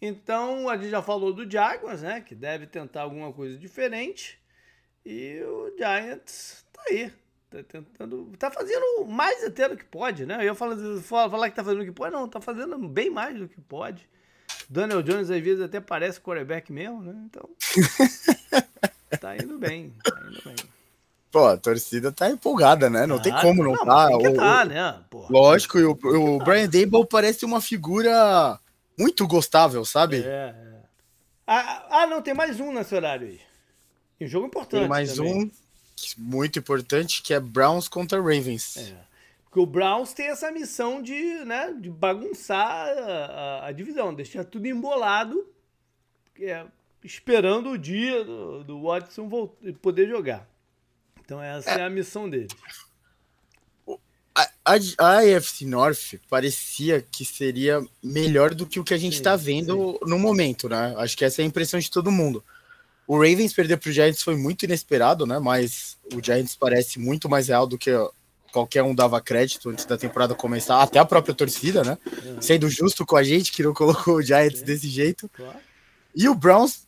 Então, 0.00 0.68
a 0.68 0.76
gente 0.76 0.90
já 0.90 1.02
falou 1.02 1.32
do 1.32 1.50
Jaguars, 1.50 2.02
né? 2.02 2.20
Que 2.20 2.34
deve 2.34 2.66
tentar 2.66 3.02
alguma 3.02 3.32
coisa 3.32 3.58
diferente. 3.58 4.38
E 5.04 5.40
o 5.42 5.74
Giants 5.76 6.66
tá 6.72 6.82
aí. 6.88 7.12
Tá 7.48 7.62
tentando. 7.62 8.32
Tá 8.38 8.50
fazendo 8.50 9.04
mais 9.06 9.44
até 9.44 9.68
do 9.68 9.76
que 9.76 9.84
pode, 9.84 10.26
né? 10.26 10.46
Eu 10.46 10.54
falar, 10.54 10.76
falar 11.02 11.50
que 11.50 11.56
tá 11.56 11.64
fazendo 11.64 11.82
o 11.82 11.84
que 11.84 11.92
pode. 11.92 12.12
Não, 12.12 12.28
tá 12.28 12.40
fazendo 12.40 12.76
bem 12.88 13.08
mais 13.08 13.38
do 13.38 13.48
que 13.48 13.60
pode. 13.60 14.08
Daniel 14.68 15.02
Jones 15.02 15.30
às 15.30 15.40
vezes 15.40 15.62
até 15.62 15.80
parece 15.80 16.20
quarterback 16.20 16.72
mesmo, 16.72 17.02
né? 17.02 17.14
Então. 17.24 17.48
Tá 19.36 19.44
indo 19.44 19.58
bem, 19.58 19.92
tá 20.02 20.20
indo 20.28 20.42
bem. 20.44 20.56
Pô, 21.30 21.46
a 21.46 21.56
torcida 21.56 22.10
tá 22.10 22.30
empolgada, 22.30 22.88
né? 22.88 23.06
Não 23.06 23.16
ah, 23.16 23.20
tem 23.20 23.32
como 23.40 23.62
não, 23.62 23.72
não 23.72 23.84
tá. 23.84 24.08
Tem 24.18 24.34
tá, 24.34 24.64
né? 24.64 25.00
Porra. 25.10 25.26
Lógico, 25.30 25.78
e 25.78 25.84
o, 25.84 25.90
o 25.92 26.38
Brian 26.38 26.68
Dable 26.68 27.06
parece 27.06 27.44
uma 27.44 27.60
figura 27.60 28.58
muito 28.98 29.26
gostável, 29.26 29.84
sabe? 29.84 30.22
É, 30.22 30.54
é. 30.56 30.76
Ah, 31.46 31.86
ah, 31.90 32.06
não, 32.06 32.22
tem 32.22 32.34
mais 32.34 32.58
um 32.58 32.72
nesse 32.72 32.94
horário 32.94 33.28
aí. 33.28 33.40
um 34.20 34.26
jogo 34.26 34.46
importante. 34.46 34.80
Tem 34.80 34.88
mais 34.88 35.14
também. 35.14 35.44
um 35.44 35.50
muito 36.16 36.58
importante 36.58 37.22
que 37.22 37.34
é 37.34 37.40
Browns 37.40 37.88
contra 37.88 38.18
Ravens. 38.18 38.76
É. 38.76 38.96
Porque 39.44 39.60
o 39.60 39.66
Browns 39.66 40.12
tem 40.12 40.28
essa 40.28 40.50
missão 40.50 41.00
de, 41.00 41.44
né, 41.44 41.74
de 41.78 41.88
bagunçar 41.88 42.68
a, 42.68 43.02
a, 43.62 43.66
a 43.68 43.72
divisão, 43.72 44.14
deixar 44.14 44.44
tudo 44.44 44.66
embolado. 44.66 45.46
É, 46.40 46.66
esperando 47.06 47.70
o 47.70 47.78
dia 47.78 48.24
do, 48.24 48.64
do 48.64 48.82
Watson 48.82 49.28
voltar, 49.28 49.72
poder 49.80 50.08
jogar. 50.08 50.48
Então 51.24 51.42
essa 51.42 51.70
é, 51.70 51.80
é 51.80 51.84
a 51.84 51.90
missão 51.90 52.28
dele. 52.28 52.48
A, 54.34 54.50
a, 54.64 54.74
a 54.98 55.18
AFC 55.20 55.64
North 55.64 56.20
parecia 56.28 57.00
que 57.00 57.24
seria 57.24 57.82
melhor 58.02 58.54
do 58.54 58.66
que 58.66 58.78
o 58.78 58.84
que 58.84 58.92
a 58.92 58.98
gente 58.98 59.14
está 59.14 59.34
vendo 59.34 59.92
sim. 59.92 60.10
no 60.10 60.18
momento, 60.18 60.68
né? 60.68 60.94
Acho 60.98 61.16
que 61.16 61.24
essa 61.24 61.40
é 61.40 61.44
a 61.44 61.46
impressão 61.46 61.80
de 61.80 61.90
todo 61.90 62.12
mundo. 62.12 62.44
O 63.06 63.16
Ravens 63.16 63.54
perder 63.54 63.78
para 63.78 63.88
o 63.88 63.92
Giants 63.92 64.22
foi 64.22 64.36
muito 64.36 64.64
inesperado, 64.64 65.24
né? 65.24 65.38
Mas 65.38 65.96
o 66.12 66.22
Giants 66.22 66.56
parece 66.56 66.98
muito 66.98 67.28
mais 67.28 67.48
real 67.48 67.66
do 67.66 67.78
que 67.78 67.90
qualquer 68.52 68.82
um 68.82 68.94
dava 68.94 69.20
crédito 69.20 69.70
antes 69.70 69.84
da 69.84 69.96
temporada 69.96 70.34
começar, 70.34 70.82
até 70.82 70.98
a 70.98 71.04
própria 71.04 71.34
torcida, 71.34 71.84
né? 71.84 71.96
Uhum. 72.24 72.42
Sendo 72.42 72.68
justo 72.68 73.06
com 73.06 73.16
a 73.16 73.22
gente 73.22 73.52
que 73.52 73.62
não 73.62 73.72
colocou 73.72 74.16
o 74.16 74.22
Giants 74.22 74.58
sim. 74.58 74.64
desse 74.64 74.88
jeito. 74.88 75.28
Claro. 75.28 75.58
E 76.14 76.28
o 76.28 76.34
Browns 76.34 76.85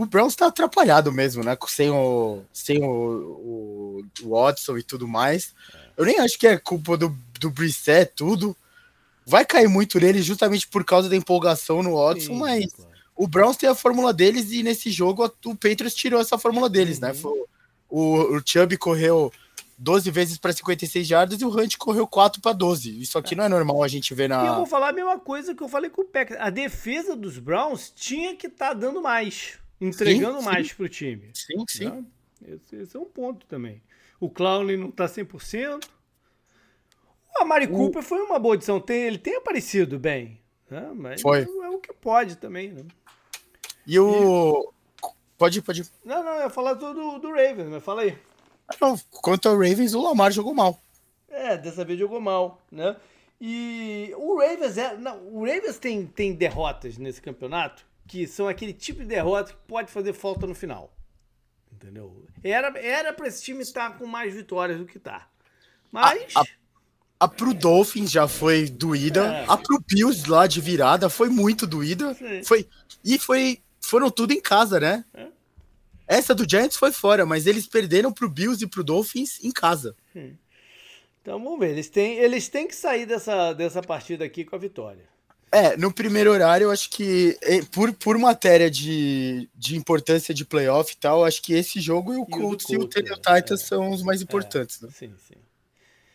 o 0.00 0.06
Browns 0.06 0.34
tá 0.34 0.46
atrapalhado 0.46 1.12
mesmo, 1.12 1.44
né? 1.44 1.54
Sem 1.68 1.90
o, 1.90 2.40
sem 2.54 2.82
o, 2.82 2.88
o, 2.88 4.04
o 4.22 4.30
Watson 4.30 4.78
e 4.78 4.82
tudo 4.82 5.06
mais. 5.06 5.54
Eu 5.94 6.06
nem 6.06 6.18
acho 6.20 6.38
que 6.38 6.46
é 6.46 6.56
culpa 6.56 6.96
do, 6.96 7.14
do 7.38 7.50
Brissett, 7.50 8.12
tudo. 8.16 8.56
Vai 9.26 9.44
cair 9.44 9.68
muito 9.68 10.00
nele 10.00 10.22
justamente 10.22 10.66
por 10.66 10.86
causa 10.86 11.06
da 11.06 11.16
empolgação 11.16 11.82
no 11.82 11.96
Watson, 11.96 12.32
Sim, 12.32 12.38
mas 12.38 12.72
claro. 12.72 12.90
o 13.14 13.28
Browns 13.28 13.58
tem 13.58 13.68
a 13.68 13.74
fórmula 13.74 14.10
deles 14.10 14.50
e 14.52 14.62
nesse 14.62 14.90
jogo 14.90 15.30
o 15.44 15.54
Patriots 15.54 15.94
tirou 15.94 16.18
essa 16.18 16.38
fórmula 16.38 16.70
deles, 16.70 16.98
né? 16.98 17.08
uhum. 17.08 17.14
né? 17.14 17.20
Foi, 17.20 17.44
o, 17.90 18.36
o 18.36 18.42
Chubb 18.42 18.78
correu 18.78 19.30
12 19.76 20.10
vezes 20.10 20.38
para 20.38 20.54
56 20.54 21.06
jardas 21.06 21.42
e 21.42 21.44
o 21.44 21.54
Hunt 21.54 21.76
correu 21.76 22.06
4 22.06 22.40
para 22.40 22.54
12. 22.54 23.02
Isso 23.02 23.18
aqui 23.18 23.34
é. 23.34 23.36
não 23.36 23.44
é 23.44 23.48
normal 23.50 23.82
a 23.82 23.88
gente 23.88 24.14
ver 24.14 24.30
na. 24.30 24.44
E 24.44 24.46
eu 24.46 24.54
vou 24.54 24.66
falar 24.66 24.88
a 24.88 24.92
mesma 24.94 25.18
coisa 25.18 25.54
que 25.54 25.62
eu 25.62 25.68
falei 25.68 25.90
com 25.90 26.00
o 26.00 26.06
Packers. 26.06 26.40
A 26.40 26.48
defesa 26.48 27.14
dos 27.14 27.38
Browns 27.38 27.92
tinha 27.94 28.34
que 28.34 28.46
estar 28.46 28.68
tá 28.68 28.74
dando 28.74 29.02
mais 29.02 29.59
entregando 29.80 30.40
sim, 30.40 30.44
mais 30.44 30.72
para 30.72 30.84
o 30.84 30.88
time. 30.88 31.30
Sim, 31.34 31.64
sim. 31.68 31.84
Né? 31.88 32.04
Esse, 32.46 32.76
esse, 32.76 32.96
é 32.96 33.00
um 33.00 33.04
ponto 33.04 33.46
também. 33.46 33.82
O 34.18 34.28
Clowney 34.28 34.76
não 34.76 34.88
está 34.88 35.06
100%. 35.06 35.84
O 37.38 37.42
Amari 37.42 37.66
o... 37.66 37.70
Cooper 37.70 38.02
foi 38.02 38.20
uma 38.20 38.38
boa 38.38 38.54
edição. 38.54 38.80
Tem, 38.80 39.02
ele 39.02 39.18
tem 39.18 39.36
aparecido 39.36 39.98
bem. 39.98 40.40
Né? 40.68 40.90
Mas 40.94 41.22
foi. 41.22 41.42
é 41.42 41.68
o 41.68 41.78
que 41.78 41.92
pode 41.92 42.36
também. 42.36 42.72
Né? 42.72 42.84
E 43.86 43.98
o. 43.98 44.72
E... 45.02 45.08
Pode, 45.38 45.62
pode. 45.62 45.90
Não, 46.04 46.22
não, 46.22 46.32
eu 46.34 46.42
ia 46.42 46.50
falar 46.50 46.74
do, 46.74 47.18
do 47.18 47.28
Ravens, 47.30 47.68
mas 47.70 47.82
fala 47.82 48.02
aí. 48.02 48.16
Não, 48.80 48.96
quanto 49.10 49.48
ao 49.48 49.54
Ravens, 49.54 49.94
o 49.94 50.02
Lamar 50.02 50.30
jogou 50.30 50.54
mal. 50.54 50.78
É, 51.28 51.56
dessa 51.56 51.84
vez 51.84 51.98
jogou 51.98 52.20
mal, 52.20 52.60
né? 52.70 52.96
E 53.40 54.12
o 54.18 54.38
Ravens 54.38 54.76
é. 54.76 54.96
Não, 54.98 55.26
o 55.28 55.46
Ravens 55.46 55.78
tem, 55.78 56.06
tem 56.06 56.34
derrotas 56.34 56.98
nesse 56.98 57.22
campeonato 57.22 57.86
que 58.10 58.26
são 58.26 58.48
aquele 58.48 58.72
tipo 58.72 59.02
de 59.02 59.06
derrota 59.06 59.52
que 59.52 59.58
pode 59.68 59.88
fazer 59.92 60.12
falta 60.12 60.44
no 60.44 60.52
final. 60.52 60.92
Entendeu? 61.72 62.26
Era, 62.42 62.76
era 62.76 63.12
pra 63.12 63.28
esse 63.28 63.40
time 63.40 63.62
estar 63.62 63.96
com 63.96 64.04
mais 64.04 64.34
vitórias 64.34 64.78
do 64.78 64.84
que 64.84 64.98
tá. 64.98 65.28
Mas. 65.92 66.34
A, 66.34 66.40
a, 66.40 66.44
a 67.20 67.28
pro 67.28 67.54
Dolphins 67.54 68.10
já 68.10 68.26
foi 68.26 68.68
doída. 68.68 69.26
É. 69.26 69.44
A 69.46 69.56
pro 69.56 69.78
Bills 69.86 70.28
lá 70.28 70.48
de 70.48 70.60
virada 70.60 71.08
foi 71.08 71.28
muito 71.28 71.68
doída. 71.68 72.16
Foi, 72.44 72.68
e 73.04 73.16
foi, 73.16 73.62
foram 73.80 74.10
tudo 74.10 74.32
em 74.32 74.40
casa, 74.40 74.80
né? 74.80 75.04
É. 75.14 75.28
Essa 76.08 76.34
do 76.34 76.44
Giants 76.50 76.76
foi 76.76 76.90
fora, 76.90 77.24
mas 77.24 77.46
eles 77.46 77.68
perderam 77.68 78.12
pro 78.12 78.28
Bills 78.28 78.64
e 78.64 78.66
pro 78.66 78.82
Dolphins 78.82 79.38
em 79.44 79.52
casa. 79.52 79.94
Então 81.22 81.40
vamos 81.40 81.60
ver. 81.60 81.70
Eles 81.70 81.88
têm, 81.88 82.18
eles 82.18 82.48
têm 82.48 82.66
que 82.66 82.74
sair 82.74 83.06
dessa, 83.06 83.52
dessa 83.52 83.80
partida 83.80 84.24
aqui 84.24 84.44
com 84.44 84.56
a 84.56 84.58
vitória. 84.58 85.08
É, 85.52 85.76
no 85.76 85.92
primeiro 85.92 86.30
horário, 86.30 86.66
eu 86.66 86.70
acho 86.70 86.88
que 86.90 87.36
por, 87.72 87.92
por 87.92 88.16
matéria 88.16 88.70
de, 88.70 89.48
de 89.54 89.76
importância 89.76 90.32
de 90.32 90.44
playoff 90.44 90.92
e 90.92 90.96
tal, 90.96 91.24
acho 91.24 91.42
que 91.42 91.52
esse 91.54 91.80
jogo 91.80 92.14
e 92.14 92.16
o 92.16 92.24
Colts 92.24 92.68
e 92.70 92.76
o 92.76 92.86
Tennessee 92.86 93.16
Titans 93.16 93.62
é. 93.62 93.64
são 93.64 93.90
os 93.90 94.02
mais 94.02 94.22
importantes, 94.22 94.80
é, 94.80 94.86
né? 94.86 94.92
Sim, 94.94 95.12
sim. 95.26 95.34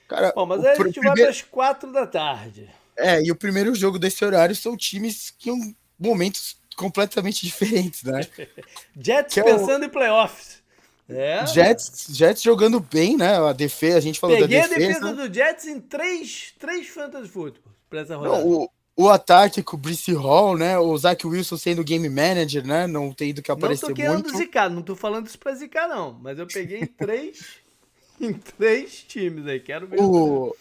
Cara, 0.08 0.32
Bom, 0.34 0.46
mas 0.46 0.64
aí 0.64 0.72
a 0.72 0.76
gente 0.76 0.94
primeiro... 0.94 1.16
vai 1.16 1.24
para 1.24 1.30
as 1.30 1.42
quatro 1.42 1.92
da 1.92 2.08
tarde. 2.08 2.70
É, 2.98 3.22
e 3.22 3.30
o 3.30 3.36
primeiro 3.36 3.76
jogo 3.76 4.00
desse 4.00 4.24
horário 4.24 4.56
são 4.56 4.78
times 4.78 5.32
que 5.38 5.50
em 5.50 5.76
momentos 6.00 6.58
completamente 6.78 7.46
diferentes, 7.46 8.04
né? 8.04 8.22
Jets 8.96 9.38
é 9.38 9.44
pensando 9.44 9.84
o... 9.84 9.86
em 9.86 9.90
playoffs. 9.90 10.64
É. 11.10 11.46
Jets, 11.46 12.08
Jets 12.10 12.42
jogando 12.42 12.80
bem, 12.80 13.18
né? 13.18 13.38
A 13.38 13.54
defesa, 13.54 13.98
a 13.98 14.02
gente 14.02 14.20
falou 14.20 14.38
Peguei 14.38 14.62
da 14.62 14.68
defesa. 14.68 14.80
Peguei 14.80 14.96
a 14.96 15.00
defesa 15.00 15.28
do 15.28 15.34
Jets 15.34 15.66
em 15.68 15.80
três, 15.80 16.54
três 16.58 16.88
fantasy 16.88 17.28
football 17.28 17.74
pra 17.90 18.00
essa 18.00 18.16
rodada. 18.16 18.38
Não, 18.44 18.48
o, 18.48 18.70
o 18.98 19.10
ataque 19.10 19.62
com 19.62 19.76
o 19.76 19.80
Brice 19.80 20.14
Hall, 20.14 20.58
né? 20.58 20.78
O 20.80 20.98
Zach 20.98 21.26
Wilson 21.28 21.58
sendo 21.58 21.84
game 21.84 22.08
manager, 22.08 22.66
né? 22.66 22.88
Não 22.88 23.12
tem 23.12 23.34
do 23.34 23.42
que 23.42 23.52
aparecer 23.52 23.86
muito. 23.88 23.98
Não 23.98 24.06
tô 24.06 24.12
querendo 24.12 24.24
muito. 24.24 24.38
zicar, 24.38 24.70
não 24.70 24.82
tô 24.82 24.96
falando 24.96 25.28
isso 25.28 25.38
pra 25.38 25.54
zicar, 25.54 25.88
não. 25.88 26.14
Mas 26.22 26.40
eu 26.40 26.48
peguei 26.48 26.80
em 26.80 26.86
três, 26.86 27.58
em 28.20 28.34
três 28.34 29.04
times 29.04 29.46
aí, 29.48 29.60
quero 29.60 29.88
ver. 29.88 30.00
O, 30.00 30.56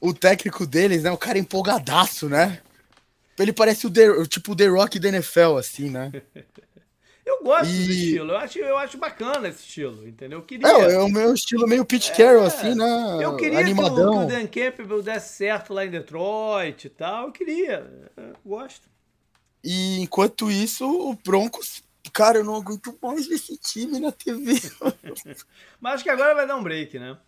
o 0.00 0.12
técnico 0.12 0.66
deles, 0.66 1.02
né? 1.02 1.10
O 1.10 1.16
cara 1.16 1.38
empolgadaço, 1.38 2.28
né? 2.28 2.60
Ele 3.38 3.52
parece 3.52 3.86
o, 3.86 3.90
The, 3.90 4.24
tipo 4.26 4.52
o 4.52 4.56
The 4.56 4.66
Rock 4.66 4.98
da 4.98 5.08
NFL, 5.08 5.56
assim, 5.58 5.88
né? 5.90 6.12
Eu 7.28 7.42
gosto 7.42 7.70
e... 7.70 7.84
do 7.84 7.92
estilo, 7.92 8.32
eu 8.32 8.36
acho, 8.38 8.58
eu 8.58 8.78
acho 8.78 8.96
bacana 8.96 9.48
esse 9.48 9.60
estilo, 9.60 10.08
entendeu? 10.08 10.38
Eu 10.38 10.44
queria... 10.44 10.66
É, 10.66 10.94
é 10.94 10.98
o 10.98 11.10
meu 11.10 11.34
estilo 11.34 11.68
meio 11.68 11.84
Pete 11.84 12.10
é, 12.10 12.14
Carroll, 12.16 12.46
assim, 12.46 12.74
né? 12.74 13.18
Eu 13.20 13.36
queria 13.36 13.58
Animadão. 13.58 14.26
que 14.26 14.34
o, 14.34 14.38
Dan 14.38 14.46
Campbell 14.46 15.02
desse 15.02 15.36
certo 15.36 15.74
lá 15.74 15.84
em 15.84 15.90
Detroit 15.90 16.86
e 16.86 16.88
tal, 16.88 17.26
eu 17.26 17.32
queria, 17.32 18.10
eu 18.16 18.32
gosto. 18.42 18.88
E 19.62 20.00
enquanto 20.00 20.50
isso, 20.50 20.88
o 20.88 21.14
Broncos, 21.22 21.82
cara, 22.14 22.38
eu 22.38 22.44
não 22.44 22.56
aguento 22.56 22.96
mais 23.02 23.30
esse 23.30 23.58
time 23.58 24.00
na 24.00 24.10
TV. 24.10 24.54
mas 25.78 25.94
acho 25.96 26.04
que 26.04 26.10
agora 26.10 26.34
vai 26.34 26.46
dar 26.46 26.56
um 26.56 26.62
break, 26.62 26.98
né? 26.98 27.18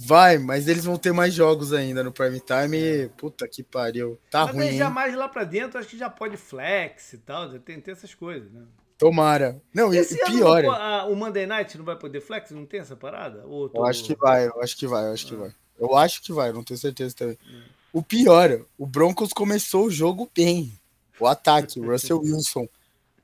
Vai, 0.00 0.38
mas 0.38 0.66
eles 0.66 0.84
vão 0.84 0.96
ter 0.96 1.12
mais 1.12 1.32
jogos 1.32 1.72
ainda 1.72 2.02
no 2.02 2.10
prime 2.10 2.40
time. 2.40 2.76
E, 2.76 3.08
puta 3.10 3.46
que 3.46 3.62
pariu. 3.62 4.18
Tá 4.30 4.46
mas 4.46 4.54
ruim. 4.54 4.66
Mas 4.66 4.76
já 4.76 4.90
mais 4.90 5.14
lá 5.14 5.28
pra 5.28 5.44
dentro, 5.44 5.78
acho 5.78 5.88
que 5.88 5.98
já 5.98 6.10
pode 6.10 6.36
flex 6.36 7.12
e 7.12 7.18
tal. 7.18 7.56
Tem, 7.60 7.80
tem 7.80 7.92
essas 7.92 8.14
coisas, 8.14 8.50
né? 8.52 8.64
Tomara. 8.98 9.62
Não, 9.72 9.94
e 9.94 10.04
pior. 10.04 10.64
Não, 10.64 10.72
a, 10.72 11.06
o 11.06 11.14
Monday 11.14 11.46
Night 11.46 11.78
não 11.78 11.84
vai 11.84 11.96
poder 11.96 12.20
flex? 12.20 12.50
Não 12.50 12.66
tem 12.66 12.80
essa 12.80 12.96
parada? 12.96 13.46
Ou 13.46 13.68
tô... 13.68 13.78
Eu 13.78 13.86
acho 13.86 14.04
que 14.04 14.14
vai, 14.16 14.48
eu 14.48 14.60
acho 14.60 14.76
que 14.76 14.86
vai, 14.88 15.06
eu 15.06 15.12
acho 15.12 15.26
ah. 15.26 15.28
que 15.28 15.36
vai. 15.36 15.54
Eu 15.78 15.96
acho 15.96 16.22
que 16.22 16.32
vai, 16.32 16.52
não 16.52 16.64
tenho 16.64 16.78
certeza 16.78 17.14
também. 17.14 17.38
Hum. 17.48 17.62
O 17.92 18.02
pior, 18.02 18.60
o 18.76 18.84
Broncos 18.84 19.32
começou 19.32 19.86
o 19.86 19.90
jogo 19.90 20.28
bem. 20.34 20.72
O 21.20 21.26
ataque, 21.26 21.78
o 21.78 21.86
Russell 21.92 22.20
Wilson. 22.20 22.68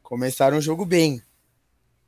Começaram 0.02 0.58
o 0.58 0.62
jogo 0.62 0.86
bem. 0.86 1.20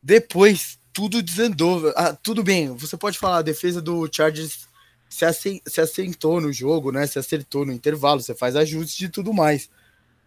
Depois, 0.01 0.79
tudo 0.93 1.21
desandou. 1.21 1.93
Ah, 1.97 2.15
tudo 2.15 2.45
bem, 2.45 2.69
você 2.75 2.97
pode 2.97 3.19
falar, 3.19 3.39
a 3.39 3.43
defesa 3.43 3.83
do 3.83 4.09
Chargers 4.11 4.69
se, 5.09 5.63
se 5.67 5.81
assentou 5.81 6.41
no 6.41 6.53
jogo, 6.53 6.93
né? 6.93 7.07
Se 7.07 7.19
acertou 7.19 7.67
no 7.67 7.73
intervalo, 7.73 8.21
você 8.21 8.35
faz 8.35 8.55
ajustes 8.55 9.09
e 9.09 9.09
tudo 9.09 9.33
mais. 9.33 9.69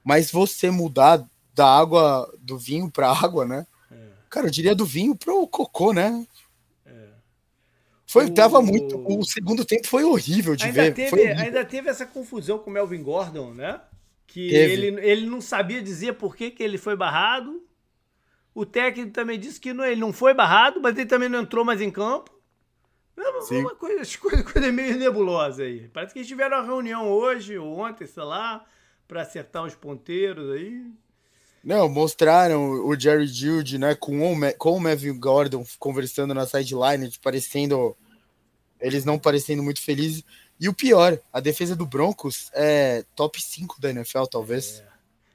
Mas 0.04 0.30
você 0.32 0.70
mudar 0.70 1.26
da 1.54 1.66
água, 1.66 2.32
do 2.40 2.58
vinho 2.58 2.90
para 2.90 3.12
água, 3.12 3.46
né? 3.46 3.66
É. 3.92 3.96
Cara, 4.30 4.48
eu 4.48 4.52
diria 4.52 4.76
do 4.76 4.86
vinho 4.86 5.16
pro 5.16 5.48
cocô, 5.48 5.94
né? 5.94 6.26
É. 6.86 7.10
Foi, 8.06 8.26
o... 8.26 8.34
tava 8.34 8.62
muito. 8.62 8.98
O 9.06 9.24
segundo 9.24 9.66
tempo 9.66 9.88
foi 9.88 10.04
horrível 10.04 10.56
de 10.56 10.66
ainda 10.66 10.84
ver. 10.84 10.94
Teve, 10.94 11.28
ainda 11.28 11.66
teve 11.66 11.90
essa 11.90 12.06
confusão 12.06 12.60
com 12.60 12.70
o 12.70 12.74
Melvin 12.74 13.04
Gordon, 13.04 13.54
né? 13.54 13.82
Que 14.28 14.54
ele, 14.54 14.88
ele 15.02 15.26
não 15.26 15.42
sabia 15.42 15.82
dizer 15.82 16.14
por 16.14 16.36
que, 16.36 16.52
que 16.52 16.62
ele 16.62 16.78
foi 16.78 16.96
barrado. 16.96 17.64
O 18.54 18.66
técnico 18.66 19.12
também 19.12 19.40
disse 19.40 19.60
que 19.60 19.74
não, 19.74 19.86
ele 19.86 20.00
não 20.02 20.14
foi 20.14 20.34
barrado, 20.34 20.80
mas 20.82 20.98
ele 20.98 21.08
também 21.08 21.30
não 21.30 21.42
entrou 21.42 21.64
mais 21.64 21.82
em 21.82 21.90
campo. 21.90 22.40
É 23.18 23.42
Sim. 23.42 23.62
uma 23.62 23.76
coisa, 23.76 24.18
coisa, 24.18 24.44
coisa 24.44 24.72
meio 24.72 24.98
nebulosa 24.98 25.64
aí. 25.64 25.88
Parece 25.90 26.14
que 26.14 26.20
eles 26.20 26.28
tiveram 26.28 26.58
uma 26.58 26.66
reunião 26.66 27.10
hoje 27.10 27.58
ou 27.58 27.78
ontem, 27.80 28.06
sei 28.06 28.24
lá, 28.24 28.66
para 29.08 29.22
acertar 29.22 29.64
os 29.66 29.76
ponteiros 29.76 30.52
aí. 30.52 30.86
Não, 31.64 31.90
mostraram 31.90 32.86
o 32.86 32.98
Jerry 32.98 33.28
Jude, 33.28 33.78
né, 33.78 33.94
com 33.94 34.34
o, 34.34 34.54
com 34.58 34.78
o 34.78 34.80
Melvin 34.80 35.20
Gordon 35.20 35.66
conversando 35.78 36.34
na 36.34 36.46
sideline, 36.46 37.12
parecendo. 37.22 37.96
Eles 38.80 39.04
não 39.04 39.20
parecendo 39.20 39.62
muito 39.62 39.82
felizes. 39.82 40.24
E 40.60 40.68
o 40.68 40.74
pior, 40.74 41.20
a 41.32 41.40
defesa 41.40 41.76
do 41.76 41.86
Broncos 41.86 42.50
é 42.54 43.04
top 43.16 43.42
5 43.42 43.80
da 43.80 43.90
NFL, 43.90 44.24
talvez. 44.24 44.80
É. 44.80 44.90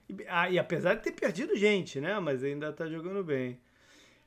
E, 0.09 0.27
ah, 0.29 0.51
e, 0.51 0.59
apesar 0.59 0.95
de 0.95 1.03
ter 1.03 1.13
perdido 1.13 1.57
gente, 1.57 2.01
né? 2.01 2.19
Mas 2.21 2.43
ainda 2.43 2.73
tá 2.73 2.87
jogando 2.87 3.25
bem. 3.25 3.59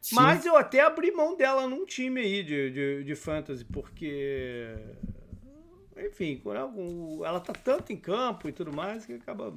Sim. 0.02 0.16
Mas 0.16 0.46
eu 0.46 0.56
até 0.56 0.82
abri 0.82 1.12
mão 1.12 1.36
dela 1.36 1.68
num 1.68 1.86
time 1.86 2.22
aí 2.22 2.44
de, 2.44 2.72
de, 2.72 3.04
de 3.04 3.16
fantasy, 3.16 3.66
porque. 3.66 4.76
Enfim, 5.98 6.42
ela 7.26 7.40
tá 7.40 7.54
tanto 7.54 7.92
em 7.92 7.98
campo 7.98 8.48
e 8.48 8.52
tudo 8.52 8.72
mais 8.72 9.06
que 9.06 9.14
acaba. 9.14 9.54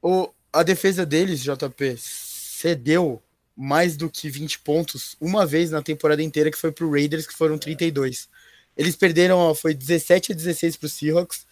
O, 0.00 0.30
a 0.52 0.62
defesa 0.62 1.06
deles, 1.06 1.40
JP, 1.40 1.96
cedeu 1.96 3.22
mais 3.56 3.96
do 3.96 4.10
que 4.10 4.28
20 4.28 4.60
pontos 4.60 5.16
uma 5.20 5.46
vez 5.46 5.70
na 5.70 5.82
temporada 5.82 6.22
inteira, 6.22 6.50
que 6.50 6.58
foi 6.58 6.72
pro 6.72 6.90
Raiders, 6.90 7.26
que 7.26 7.34
foram 7.34 7.58
32. 7.58 8.28
Eles 8.76 8.96
perderam, 8.96 9.38
ó, 9.38 9.54
foi 9.54 9.74
17 9.74 10.32
a 10.32 10.34
16 10.34 10.76
pro 10.76 10.88
Seahawks. 10.88 11.46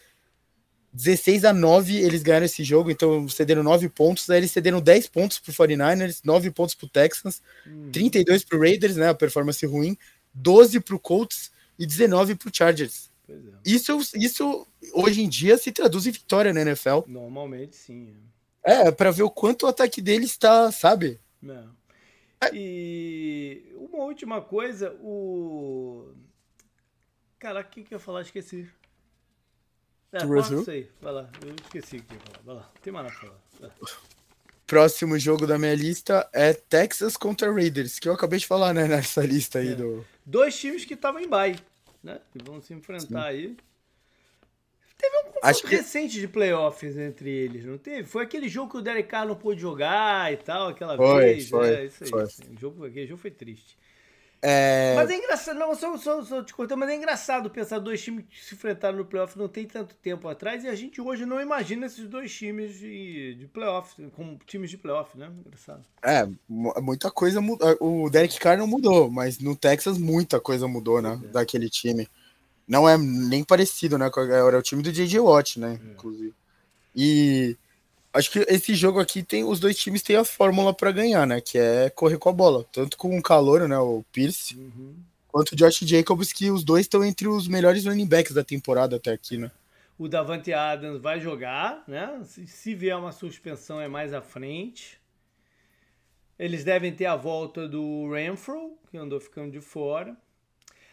16 0.93 1.45
a 1.45 1.53
9 1.53 1.99
eles 1.99 2.23
ganharam 2.23 2.47
esse 2.47 2.65
jogo, 2.65 2.91
então 2.91 3.29
cederam 3.29 3.63
9 3.63 3.89
pontos. 3.89 4.29
Aí 4.29 4.39
eles 4.39 4.51
cederam 4.51 4.81
10 4.81 5.09
pontos 5.09 5.39
pro 5.39 5.53
49ers, 5.53 6.21
9 6.25 6.51
pontos 6.51 6.75
pro 6.75 6.89
Texans, 6.89 7.41
hum. 7.67 7.91
32 7.93 8.45
pro 8.45 8.59
Raiders, 8.59 8.97
né? 8.97 9.09
A 9.09 9.15
performance 9.15 9.65
ruim, 9.65 9.97
12 10.35 10.81
pro 10.81 10.99
Colts 10.99 11.53
e 11.79 11.87
19 11.87 12.35
pro 12.35 12.51
Chargers. 12.53 13.09
É. 13.29 13.35
Isso, 13.65 13.97
isso 14.17 14.67
hoje 14.93 15.23
em 15.23 15.29
dia 15.29 15.57
se 15.57 15.71
traduz 15.71 16.07
em 16.07 16.11
vitória 16.11 16.53
na 16.53 16.63
NFL. 16.63 17.03
Normalmente 17.07 17.77
sim. 17.77 18.09
É. 18.09 18.31
É, 18.63 18.91
para 18.91 19.11
ver 19.11 19.23
o 19.23 19.31
quanto 19.31 19.65
o 19.65 19.69
ataque 19.69 20.01
dele 20.01 20.25
está, 20.25 20.71
sabe? 20.71 21.19
Não. 21.41 21.75
É. 22.43 22.51
E 22.55 23.73
uma 23.77 24.05
última 24.05 24.41
coisa, 24.41 24.93
o. 25.01 26.13
Cara, 27.39 27.61
o 27.61 27.65
que, 27.65 27.83
que 27.83 27.95
eu 27.95 27.97
ia 27.97 28.05
falar? 28.05 28.23
Esqueci. 28.23 28.69
É, 30.13 30.25
Russell? 30.25 30.65
aí. 30.69 30.91
Vai 31.01 31.13
lá, 31.13 31.31
eu 31.43 31.55
esqueci 31.55 31.99
o 31.99 32.03
que 32.03 32.15
ia 32.15 32.21
falar. 32.21 32.43
Vai 32.45 32.55
lá, 32.57 32.73
tem 32.83 32.93
mais 32.93 33.07
nada 33.07 33.19
pra 33.19 33.29
falar. 33.29 33.71
É. 33.71 34.21
Próximo 34.67 35.19
jogo 35.19 35.47
da 35.47 35.59
minha 35.59 35.75
lista 35.75 36.29
é 36.33 36.53
Texas 36.53 37.17
contra 37.17 37.53
Raiders, 37.53 37.99
que 37.99 38.09
eu 38.09 38.13
acabei 38.13 38.39
de 38.39 38.47
falar, 38.47 38.73
né, 38.73 38.87
nessa 38.87 39.25
lista 39.25 39.59
aí 39.59 39.73
é. 39.73 39.75
do. 39.75 40.07
Dois 40.25 40.59
times 40.59 40.85
que 40.85 40.95
estavam 40.95 41.21
em 41.21 41.29
bye, 41.29 41.59
né? 42.03 42.21
Que 42.33 42.43
vão 42.43 42.61
se 42.61 42.73
enfrentar 42.73 43.07
Sim. 43.07 43.17
aí. 43.17 43.57
Confronto 45.41 45.69
que... 45.69 45.77
recente 45.77 46.21
de 46.21 46.29
playoffs 46.29 46.97
entre 46.97 47.31
eles, 47.31 47.65
não 47.65 47.79
teve? 47.79 48.05
Foi 48.05 48.23
aquele 48.23 48.49
jogo 48.49 48.73
que 48.73 48.79
o 48.79 48.83
Derek 48.83 49.09
Carr 49.09 49.27
não 49.27 49.35
pôde 49.35 49.61
jogar 49.61 50.33
e 50.33 50.37
tal, 50.37 50.69
aquela 50.69 50.97
foi, 50.97 51.25
vez. 51.25 51.49
Foi, 51.49 51.69
é, 51.69 51.85
isso 51.87 52.05
aí. 52.05 52.11
Foi. 52.11 52.25
O 52.25 52.61
jogo, 52.61 52.85
aquele 52.85 53.07
jogo 53.07 53.21
foi 53.21 53.31
triste. 53.31 53.79
É... 54.43 54.95
Mas 54.97 55.11
é 55.11 55.17
engraçado, 55.17 55.59
não, 55.59 55.75
só, 55.75 55.97
só, 55.99 56.23
só 56.25 56.43
te 56.43 56.55
cortando, 56.55 56.79
mas 56.79 56.89
é 56.89 56.95
engraçado 56.97 57.51
pensar 57.51 57.79
dois 57.79 58.03
times 58.03 58.25
que 58.25 58.43
se 58.43 58.55
enfrentaram 58.55 58.97
no 58.97 59.05
playoff 59.05 59.39
não 59.39 59.49
tem 59.49 59.67
tanto 59.67 59.95
tempo 59.97 60.27
atrás 60.29 60.65
e 60.65 60.69
a 60.69 60.75
gente 60.75 60.99
hoje 60.99 61.27
não 61.27 61.39
imagina 61.41 61.85
esses 61.85 62.09
dois 62.09 62.35
times 62.35 62.79
de, 62.79 63.35
de 63.35 63.47
playoff, 63.47 63.95
como 64.13 64.39
times 64.47 64.71
de 64.71 64.79
playoff, 64.79 65.17
né? 65.17 65.31
Engraçado. 65.45 65.85
É, 66.03 66.27
muita 66.49 67.11
coisa 67.11 67.41
mudou. 67.41 67.77
O 67.81 68.09
Derek 68.09 68.39
Carr 68.39 68.57
não 68.57 68.67
mudou, 68.67 69.11
mas 69.11 69.39
no 69.39 69.55
Texas 69.55 69.99
muita 69.99 70.41
coisa 70.41 70.67
mudou, 70.67 71.03
né? 71.03 71.21
É. 71.23 71.27
Daquele 71.29 71.69
time. 71.69 72.09
Não 72.71 72.89
é 72.89 72.97
nem 72.97 73.43
parecido, 73.43 73.99
né? 73.99 74.09
Era 74.47 74.57
o 74.57 74.63
time 74.63 74.81
do 74.81 74.93
J.J. 74.93 75.19
Watt, 75.19 75.59
né? 75.59 75.81
É. 75.83 75.91
Inclusive. 75.91 76.33
E 76.95 77.57
acho 78.13 78.31
que 78.31 78.39
esse 78.49 78.77
jogo 78.77 79.01
aqui 79.01 79.25
tem 79.25 79.43
os 79.43 79.59
dois 79.59 79.77
times 79.77 80.03
têm 80.03 80.15
a 80.15 80.25
fórmula 80.25 80.73
para 80.73 80.93
ganhar, 80.93 81.27
né? 81.27 81.41
Que 81.41 81.59
é 81.59 81.91
correr 81.91 82.17
com 82.17 82.29
a 82.29 82.33
bola, 82.33 82.65
tanto 82.73 82.97
com 82.97 83.19
o 83.19 83.23
calor, 83.23 83.69
né? 83.69 83.77
O 83.77 84.05
Pierce, 84.13 84.57
uhum. 84.57 84.95
quanto 85.27 85.51
o 85.51 85.57
Josh 85.57 85.81
Jacobs, 85.81 86.33
que 86.33 86.49
os 86.49 86.63
dois 86.63 86.83
estão 86.83 87.05
entre 87.05 87.27
os 87.27 87.49
melhores 87.49 87.87
running 87.87 88.07
backs 88.07 88.33
da 88.33 88.45
temporada 88.45 88.95
até 88.95 89.11
aqui, 89.11 89.37
né? 89.37 89.51
O 89.99 90.07
Davante 90.07 90.53
Adams 90.53 91.03
vai 91.03 91.19
jogar, 91.19 91.83
né? 91.89 92.21
Se, 92.23 92.47
se 92.47 92.73
vier 92.73 92.97
uma 92.97 93.11
suspensão 93.11 93.81
é 93.81 93.89
mais 93.89 94.15
à 94.15 94.23
frente. 94.23 95.01
Eles 96.39 96.63
devem 96.63 96.95
ter 96.95 97.07
a 97.07 97.17
volta 97.17 97.67
do 97.69 98.13
Renfro, 98.13 98.79
que 98.89 98.97
andou 98.97 99.19
ficando 99.19 99.51
de 99.51 99.61
fora. 99.61 100.17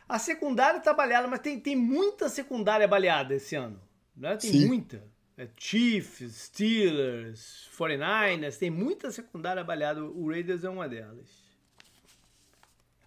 A 0.07 0.17
secundária 0.17 0.79
tá 0.79 0.93
baleada, 0.93 1.27
mas 1.27 1.39
tem, 1.39 1.59
tem 1.59 1.75
muita 1.75 2.29
secundária 2.29 2.87
baleada 2.87 3.35
esse 3.35 3.55
ano. 3.55 3.81
Né? 4.15 4.37
Tem 4.37 4.51
Sim. 4.51 4.67
muita. 4.67 5.03
É 5.37 5.47
Chiefs, 5.55 6.33
Steelers, 6.33 7.69
49ers, 7.77 8.57
tem 8.57 8.71
muita 8.71 9.11
secundária 9.11 9.63
baleada. 9.63 10.03
O 10.03 10.29
Raiders 10.29 10.63
é 10.63 10.69
uma 10.69 10.89
delas. 10.89 11.47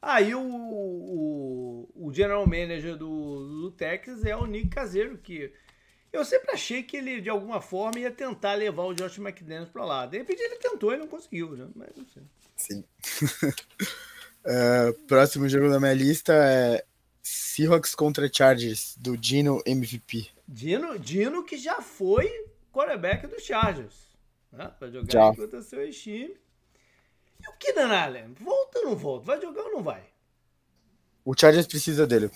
Aí 0.02 0.32
ah, 0.32 0.38
o, 0.38 1.88
o, 1.94 2.06
o, 2.06 2.12
general 2.12 2.46
manager 2.46 2.96
do, 2.96 3.62
do 3.62 3.70
Texas 3.72 4.24
é 4.24 4.34
o 4.34 4.46
Nick 4.46 4.68
Caseiro, 4.68 5.18
que 5.18 5.52
eu 6.10 6.24
sempre 6.24 6.52
achei 6.52 6.82
que 6.82 6.96
ele, 6.96 7.20
de 7.20 7.28
alguma 7.28 7.60
forma, 7.60 7.98
ia 7.98 8.10
tentar 8.10 8.54
levar 8.54 8.84
o 8.84 8.94
Josh 8.94 9.18
McDaniels 9.18 9.68
para 9.68 9.84
lá. 9.84 10.06
De 10.06 10.16
repente 10.16 10.40
ele 10.40 10.56
tentou 10.56 10.94
e 10.94 10.96
não 10.96 11.06
conseguiu, 11.06 11.54
né? 11.54 11.68
Mas 11.74 11.90
não 11.96 12.06
sei. 12.06 12.22
Sim. 12.56 12.84
uh, 14.46 14.92
próximo 15.06 15.48
jogo 15.48 15.68
da 15.68 15.78
minha 15.78 15.94
lista 15.94 16.32
é 16.32 16.82
Seahawks 17.30 17.94
contra 17.94 18.30
Chargers, 18.32 18.96
do 18.98 19.16
Dino 19.16 19.62
MVP. 19.64 20.28
Dino, 20.46 20.98
Dino 20.98 21.44
que 21.44 21.56
já 21.56 21.80
foi 21.80 22.28
quarterback 22.72 23.26
dos 23.26 23.44
Chargers. 23.44 23.94
Né? 24.52 24.68
Pra 24.78 24.90
jogar 24.90 25.12
já. 25.12 25.34
contra 25.34 25.62
seu 25.62 25.88
time. 25.90 26.36
E 27.40 27.48
o 27.48 27.52
Keenan 27.58 27.94
Allen? 27.94 28.34
Volta 28.40 28.80
ou 28.80 28.86
não 28.86 28.96
volta? 28.96 29.26
Vai 29.26 29.40
jogar 29.40 29.62
ou 29.62 29.72
não 29.72 29.82
vai? 29.82 30.02
O 31.24 31.34
Chargers 31.38 31.66
precisa 31.66 32.06
dele. 32.06 32.30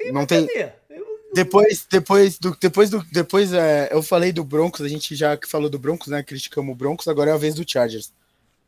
E 0.00 0.10
não 0.10 0.24
tem. 0.24 0.48
Eu... 0.88 1.14
Depois, 1.34 1.86
depois 1.90 2.38
do, 2.38 2.56
depois 2.56 2.90
do, 2.90 3.02
depois 3.12 3.52
é, 3.52 3.88
eu 3.92 4.02
falei 4.02 4.32
do 4.32 4.44
Broncos, 4.44 4.80
a 4.80 4.88
gente 4.88 5.14
já 5.14 5.38
falou 5.46 5.68
do 5.68 5.78
Broncos, 5.78 6.08
né? 6.08 6.22
Criticamos 6.22 6.72
o 6.72 6.76
Broncos, 6.76 7.08
agora 7.08 7.30
é 7.30 7.34
a 7.34 7.38
vez 7.38 7.54
do 7.54 7.68
Chargers. 7.68 8.12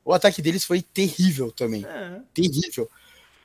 O 0.05 0.13
ataque 0.13 0.43
deles 0.43 0.65
foi 0.65 0.83
terrível 0.83 1.51
também, 1.51 1.85
é. 1.85 2.21
terrível. 2.35 2.91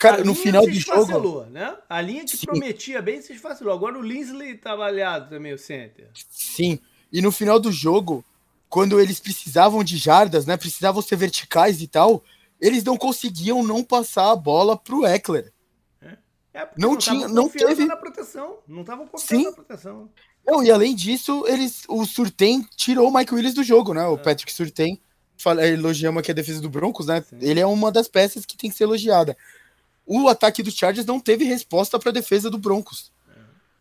Cara, 0.01 0.23
no 0.23 0.33
final 0.33 0.65
do 0.65 0.73
jogo. 0.73 1.43
Né? 1.51 1.77
A 1.87 2.01
linha 2.01 2.25
que 2.25 2.35
Sim. 2.35 2.47
prometia 2.47 2.99
bem 3.03 3.21
se 3.21 3.33
esfacelou. 3.33 3.71
Agora 3.71 3.99
o 3.99 4.01
Linsley 4.01 4.57
tá 4.57 4.71
avaliado 4.71 5.29
também, 5.29 5.53
o 5.53 5.59
center. 5.59 6.09
Sim. 6.31 6.79
E 7.13 7.21
no 7.21 7.31
final 7.31 7.59
do 7.59 7.71
jogo, 7.71 8.25
quando 8.67 8.99
eles 8.99 9.19
precisavam 9.19 9.83
de 9.83 9.97
jardas, 9.97 10.47
né? 10.47 10.57
Precisavam 10.57 11.03
ser 11.03 11.17
verticais 11.17 11.83
e 11.83 11.87
tal, 11.87 12.23
eles 12.59 12.83
não 12.83 12.97
conseguiam 12.97 13.61
não 13.61 13.83
passar 13.83 14.31
a 14.31 14.35
bola 14.35 14.75
pro 14.75 15.05
Eckler. 15.05 15.53
É, 16.01 16.17
é 16.55 16.69
não, 16.75 16.91
não 16.93 16.97
tinha, 16.97 17.27
não 17.27 17.47
teve 17.47 17.85
na 17.85 17.95
proteção, 17.95 18.57
não 18.67 18.81
estavam 18.81 19.05
confiando 19.05 19.45
na 19.45 19.51
proteção. 19.51 20.09
Não, 20.43 20.63
e 20.63 20.71
além 20.71 20.95
disso, 20.95 21.45
eles 21.47 21.83
o 21.87 22.03
Surtem 22.07 22.67
tirou 22.75 23.07
o 23.07 23.13
Mike 23.13 23.35
Willis 23.35 23.53
do 23.53 23.63
jogo, 23.63 23.93
né? 23.93 24.07
O 24.07 24.15
é. 24.15 24.17
Patrick 24.17 24.51
Surtem 24.51 24.99
elogiamos 25.63 26.21
aqui 26.21 26.31
a 26.31 26.35
defesa 26.35 26.59
do 26.59 26.69
Broncos, 26.69 27.05
né? 27.05 27.21
Sim. 27.21 27.37
Ele 27.39 27.59
é 27.59 27.65
uma 27.67 27.91
das 27.91 28.07
peças 28.07 28.47
que 28.47 28.57
tem 28.57 28.71
que 28.71 28.75
ser 28.75 28.85
elogiada 28.85 29.37
o 30.05 30.27
ataque 30.27 30.63
do 30.63 30.71
Chargers 30.71 31.05
não 31.05 31.19
teve 31.19 31.45
resposta 31.45 31.99
para 31.99 32.09
a 32.09 32.13
defesa 32.13 32.49
do 32.49 32.57
Broncos. 32.57 33.11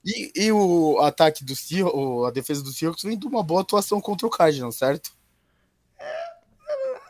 E, 0.04 0.32
e, 0.34 0.52
o 0.52 0.98
ataque 1.00 1.44
do 1.44 1.54
Seahawks, 1.54 2.26
a 2.26 2.30
defesa 2.30 2.62
do 2.62 2.72
Seahawks 2.72 3.02
vem 3.02 3.18
de 3.18 3.26
uma 3.26 3.42
boa 3.42 3.60
atuação 3.60 4.00
contra 4.00 4.26
o 4.26 4.30
Cardinals, 4.30 4.76
certo? 4.76 5.12
É, 5.98 6.30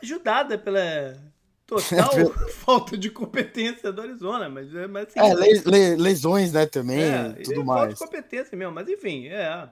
ajudada 0.03 0.57
pela 0.57 1.17
total 1.65 2.09
falta 2.51 2.97
de 2.97 3.09
competência 3.09 3.93
do 3.93 4.01
Arizona, 4.01 4.49
mas, 4.49 4.75
é, 4.75 4.87
mas 4.87 5.07
assim, 5.07 5.19
é, 5.19 5.33
le, 5.33 5.61
le, 5.65 5.95
lesões, 5.95 6.51
né, 6.51 6.65
também, 6.65 7.01
é, 7.01 7.29
tudo 7.43 7.63
mais. 7.63 7.97
Falta 7.97 8.05
de 8.05 8.11
competência 8.11 8.57
mesmo, 8.57 8.73
mas 8.73 8.89
enfim, 8.89 9.27
é, 9.27 9.69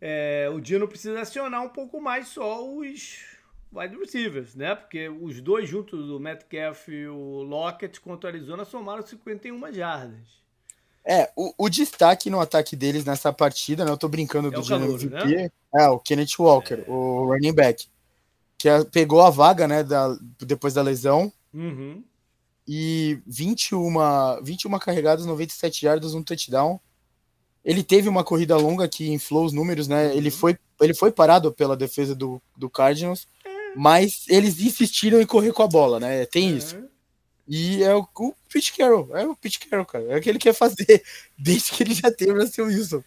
é, 0.00 0.50
o 0.50 0.58
Dino 0.58 0.88
precisa 0.88 1.20
acionar 1.20 1.62
um 1.62 1.68
pouco 1.68 2.00
mais 2.00 2.28
só 2.28 2.66
os 2.66 3.35
wide 3.76 3.96
receivers, 3.96 4.54
né? 4.54 4.74
Porque 4.74 5.08
os 5.08 5.40
dois 5.40 5.68
juntos, 5.68 6.08
o 6.08 6.18
Metcalf 6.18 6.88
e 6.88 7.06
o 7.06 7.42
Lockett 7.42 8.00
contra 8.00 8.30
o 8.30 8.32
Arizona, 8.34 8.64
somaram 8.64 9.02
51 9.02 9.72
jardas. 9.72 10.36
É, 11.04 11.30
o, 11.36 11.54
o, 11.56 11.68
destaque 11.68 12.28
no 12.28 12.40
ataque 12.40 12.74
deles 12.74 13.04
nessa 13.04 13.32
partida, 13.32 13.84
né? 13.84 13.90
Eu 13.92 13.96
tô 13.96 14.08
brincando 14.08 14.48
é 14.48 14.50
do 14.50 14.62
Geno 14.62 14.86
MVP, 14.86 15.36
né? 15.36 15.50
é 15.74 15.88
o 15.88 16.00
Kenneth 16.00 16.38
Walker, 16.38 16.82
é. 16.86 16.90
o 16.90 17.26
running 17.26 17.52
back, 17.52 17.86
que 18.58 18.68
pegou 18.90 19.22
a 19.22 19.30
vaga, 19.30 19.68
né, 19.68 19.84
da, 19.84 20.16
depois 20.40 20.74
da 20.74 20.82
lesão. 20.82 21.32
Uhum. 21.54 22.02
E 22.66 23.20
21, 23.24 24.42
21 24.42 24.78
carregadas, 24.80 25.24
97 25.26 25.82
jardas, 25.82 26.12
um 26.12 26.24
touchdown. 26.24 26.80
Ele 27.64 27.84
teve 27.84 28.08
uma 28.08 28.24
corrida 28.24 28.56
longa 28.56 28.88
que 28.88 29.08
inflou 29.08 29.44
os 29.44 29.52
números, 29.52 29.86
né? 29.86 30.16
Ele, 30.16 30.30
uhum. 30.30 30.36
foi, 30.36 30.58
ele 30.80 30.94
foi 30.94 31.12
parado 31.12 31.52
pela 31.52 31.76
defesa 31.76 32.16
do, 32.16 32.42
do 32.56 32.68
Cardinals 32.68 33.28
mas 33.76 34.24
eles 34.28 34.60
insistiram 34.60 35.20
em 35.20 35.26
correr 35.26 35.52
com 35.52 35.62
a 35.62 35.68
bola, 35.68 36.00
né? 36.00 36.24
Tem 36.26 36.50
uhum. 36.50 36.56
isso. 36.56 36.88
E 37.48 37.82
é 37.82 37.94
o, 37.94 38.06
o 38.18 38.34
Pete 38.52 38.76
Carroll, 38.76 39.16
é 39.16 39.26
o 39.26 39.36
Pete 39.36 39.60
Carroll, 39.60 39.86
cara. 39.86 40.04
É 40.04 40.16
o 40.16 40.20
que 40.20 40.28
ele 40.28 40.38
quer 40.38 40.54
fazer 40.54 41.02
desde 41.38 41.72
que 41.72 41.82
ele 41.82 41.94
já 41.94 42.10
teve 42.10 42.32
o 42.32 42.46
seu 42.46 42.66
Wilson. 42.66 43.04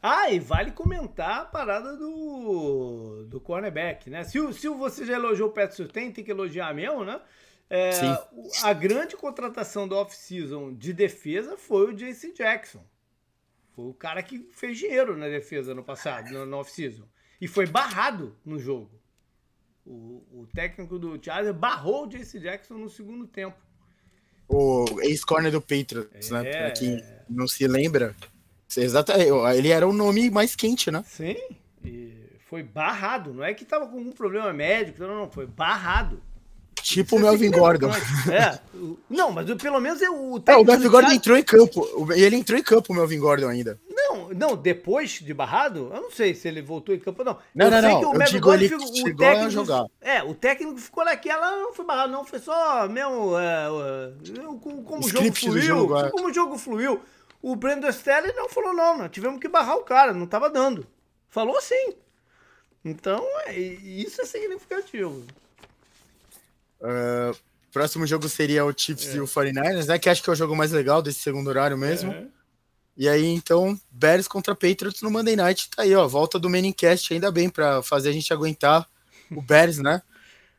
Ah, 0.00 0.30
e 0.30 0.40
vale 0.40 0.72
comentar 0.72 1.40
a 1.40 1.44
parada 1.44 1.96
do, 1.96 3.24
do 3.28 3.40
cornerback, 3.40 4.10
né? 4.10 4.24
Se, 4.24 4.52
se 4.52 4.68
você 4.68 5.04
já 5.04 5.14
elogiou 5.14 5.48
o 5.48 5.52
Pat 5.52 5.70
Surtain, 5.72 6.10
tem 6.10 6.24
que 6.24 6.30
elogiar 6.30 6.74
mesmo, 6.74 7.04
né? 7.04 7.20
É, 7.70 7.92
a 8.62 8.72
grande 8.72 9.16
contratação 9.16 9.88
do 9.88 9.96
off-season 9.96 10.74
de 10.74 10.92
defesa 10.92 11.56
foi 11.56 11.90
o 11.90 11.94
JC 11.94 12.32
Jackson. 12.32 12.84
Foi 13.74 13.86
o 13.86 13.94
cara 13.94 14.22
que 14.22 14.50
fez 14.52 14.76
dinheiro 14.76 15.16
na 15.16 15.28
defesa 15.28 15.74
no 15.74 15.82
passado, 15.82 16.30
no, 16.30 16.44
no 16.44 16.58
off-season. 16.58 17.08
E 17.40 17.48
foi 17.48 17.66
barrado 17.66 18.36
no 18.44 18.58
jogo. 18.58 19.01
O, 19.84 20.22
o 20.32 20.48
técnico 20.54 20.98
do 20.98 21.18
Chargers 21.22 21.56
barrou 21.56 22.04
o 22.04 22.08
Jace 22.08 22.38
Jackson 22.38 22.74
no 22.74 22.88
segundo 22.88 23.26
tempo. 23.26 23.56
O 24.48 24.84
ex-corner 25.00 25.50
do 25.50 25.60
Patriots, 25.60 26.30
né? 26.30 26.40
é, 26.40 26.42
né? 26.42 26.62
Pra 26.62 26.70
quem 26.72 27.02
não 27.28 27.48
se 27.48 27.66
lembra. 27.66 28.14
Exatamente. 28.76 29.30
Ele 29.56 29.68
era 29.68 29.86
o 29.86 29.92
nome 29.92 30.30
mais 30.30 30.54
quente, 30.54 30.90
né? 30.90 31.02
Sim. 31.06 31.36
E 31.84 32.12
foi 32.48 32.62
barrado. 32.62 33.32
Não 33.32 33.44
é 33.44 33.54
que 33.54 33.64
tava 33.64 33.86
com 33.86 33.98
algum 33.98 34.12
problema 34.12 34.52
médico, 34.52 35.02
não, 35.02 35.16
não. 35.20 35.30
Foi 35.30 35.46
barrado. 35.46 36.22
Tipo 36.82 37.16
o 37.16 37.18
Melvin 37.20 37.50
Gordon. 37.50 37.90
É. 38.30 38.58
Não, 39.08 39.30
mas 39.30 39.52
pelo 39.54 39.80
menos 39.80 40.00
o. 40.00 40.42
É, 40.46 40.56
o 40.56 40.64
Melvin 40.64 40.88
Gordon 40.88 41.12
entrou 41.12 41.36
em 41.36 41.42
campo. 41.42 42.12
Ele 42.12 42.36
entrou 42.36 42.58
em 42.58 42.62
campo, 42.62 42.92
o 42.92 42.96
Melvin 42.96 43.18
Gordon 43.18 43.48
ainda. 43.48 43.78
Não, 44.12 44.28
não, 44.28 44.56
depois 44.56 45.12
de 45.12 45.32
barrado, 45.32 45.90
eu 45.92 46.02
não 46.02 46.10
sei 46.10 46.34
se 46.34 46.46
ele 46.46 46.60
voltou 46.60 46.94
em 46.94 46.98
campo 46.98 47.22
ou 47.22 47.24
não. 47.24 47.38
Não, 47.54 47.66
eu 47.66 47.70
não, 47.70 48.00
não. 48.00 48.10
o 48.12 48.14
eu 48.14 48.26
digo, 48.26 48.52
ele 48.52 48.68
ficou, 48.68 48.86
o 48.86 49.16
técnico, 49.16 49.46
a 49.46 49.48
jogar. 49.48 49.86
É, 50.00 50.22
o 50.22 50.34
técnico 50.34 50.78
ficou 50.78 51.04
naquela, 51.04 51.56
não 51.56 51.72
foi 51.72 51.84
barrado, 51.84 52.12
não, 52.12 52.24
foi 52.24 52.38
só 52.38 52.88
mesmo. 52.88 53.38
É, 53.38 53.66
como 54.60 55.04
o 55.04 55.08
jogo 55.08 55.32
fluiu. 55.34 55.62
Jogo, 55.62 55.98
é. 55.98 56.10
Como 56.10 56.28
o 56.28 56.34
jogo 56.34 56.58
fluiu. 56.58 57.00
O 57.40 57.56
Brandon 57.56 57.90
Stelly 57.90 58.32
não 58.34 58.48
falou, 58.48 58.72
não, 58.72 58.98
não, 58.98 59.08
tivemos 59.08 59.40
que 59.40 59.48
barrar 59.48 59.76
o 59.76 59.82
cara, 59.82 60.12
não 60.12 60.26
tava 60.26 60.48
dando. 60.48 60.86
Falou 61.28 61.60
sim. 61.60 61.94
Então, 62.84 63.24
é, 63.46 63.58
isso 63.58 64.20
é 64.20 64.24
significativo. 64.26 65.24
Uh, 66.80 67.36
próximo 67.72 68.06
jogo 68.06 68.28
seria 68.28 68.64
o 68.64 68.72
Chiefs 68.76 69.14
é. 69.14 69.16
e 69.16 69.20
o 69.20 69.24
49ers, 69.24 69.86
né? 69.86 69.98
Que 69.98 70.10
acho 70.10 70.22
que 70.22 70.30
é 70.30 70.32
o 70.32 70.36
jogo 70.36 70.54
mais 70.54 70.72
legal 70.72 71.00
desse 71.00 71.20
segundo 71.20 71.48
horário 71.48 71.78
mesmo. 71.78 72.12
É. 72.98 73.02
E 73.02 73.08
aí, 73.08 73.26
então, 73.26 73.78
Bears 73.90 74.28
contra 74.28 74.54
Patriots 74.54 75.02
no 75.02 75.10
Monday 75.10 75.36
Night. 75.36 75.68
Tá 75.74 75.82
aí, 75.82 75.94
ó. 75.94 76.06
Volta 76.06 76.38
do 76.38 76.50
Menicast, 76.50 77.12
ainda 77.12 77.30
bem, 77.30 77.48
para 77.48 77.82
fazer 77.82 78.10
a 78.10 78.12
gente 78.12 78.32
aguentar 78.32 78.86
o 79.30 79.42
Bears, 79.42 79.78
né? 79.78 80.02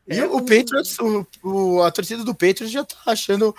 E 0.06 0.18
é, 0.18 0.26
o, 0.26 0.36
o 0.36 0.40
Patriots, 0.40 0.98
o, 0.98 1.26
o, 1.42 1.82
a 1.82 1.90
torcida 1.90 2.22
do 2.22 2.34
Patriots 2.34 2.70
já 2.70 2.84
tá 2.84 2.96
achando. 3.06 3.54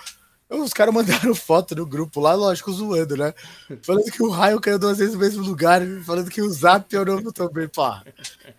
Os 0.48 0.72
caras 0.72 0.94
mandaram 0.94 1.34
foto 1.34 1.74
no 1.74 1.84
grupo 1.84 2.20
lá, 2.20 2.34
lógico, 2.34 2.72
zoando, 2.72 3.16
né? 3.16 3.34
Falando 3.82 4.12
que 4.12 4.22
o 4.22 4.30
raio 4.30 4.60
caiu 4.60 4.78
duas 4.78 4.98
vezes 4.98 5.14
no 5.14 5.20
mesmo 5.20 5.42
lugar, 5.42 5.82
falando 6.04 6.30
que 6.30 6.40
o 6.40 6.48
Zap 6.48 6.94
é 6.94 7.00
o 7.00 7.04
novo 7.04 7.32
também, 7.32 7.66
pá. 7.66 8.04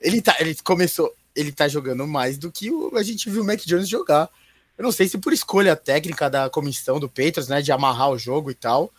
Ele 0.02 0.22
tá, 0.22 0.36
ele 0.42 0.54
começou, 0.66 1.16
ele 1.34 1.50
tá 1.50 1.70
jogando 1.70 2.06
mais 2.06 2.38
do 2.38 2.52
que 2.52 2.70
o, 2.70 2.98
a 2.98 3.04
gente 3.04 3.30
viu 3.30 3.42
o 3.42 3.46
Mac 3.46 3.62
Jones 3.66 3.88
jogar. 3.88 4.30
Eu 4.78 4.84
não 4.84 4.92
sei 4.92 5.08
se 5.08 5.18
por 5.18 5.32
escolha 5.32 5.76
técnica 5.76 6.30
da 6.30 6.50
comissão 6.50 7.00
do 7.00 7.08
Patriots, 7.08 7.48
né, 7.48 7.62
de 7.62 7.72
amarrar 7.72 8.10
o 8.10 8.20
jogo 8.20 8.52
e 8.52 8.54
tal. 8.54 8.92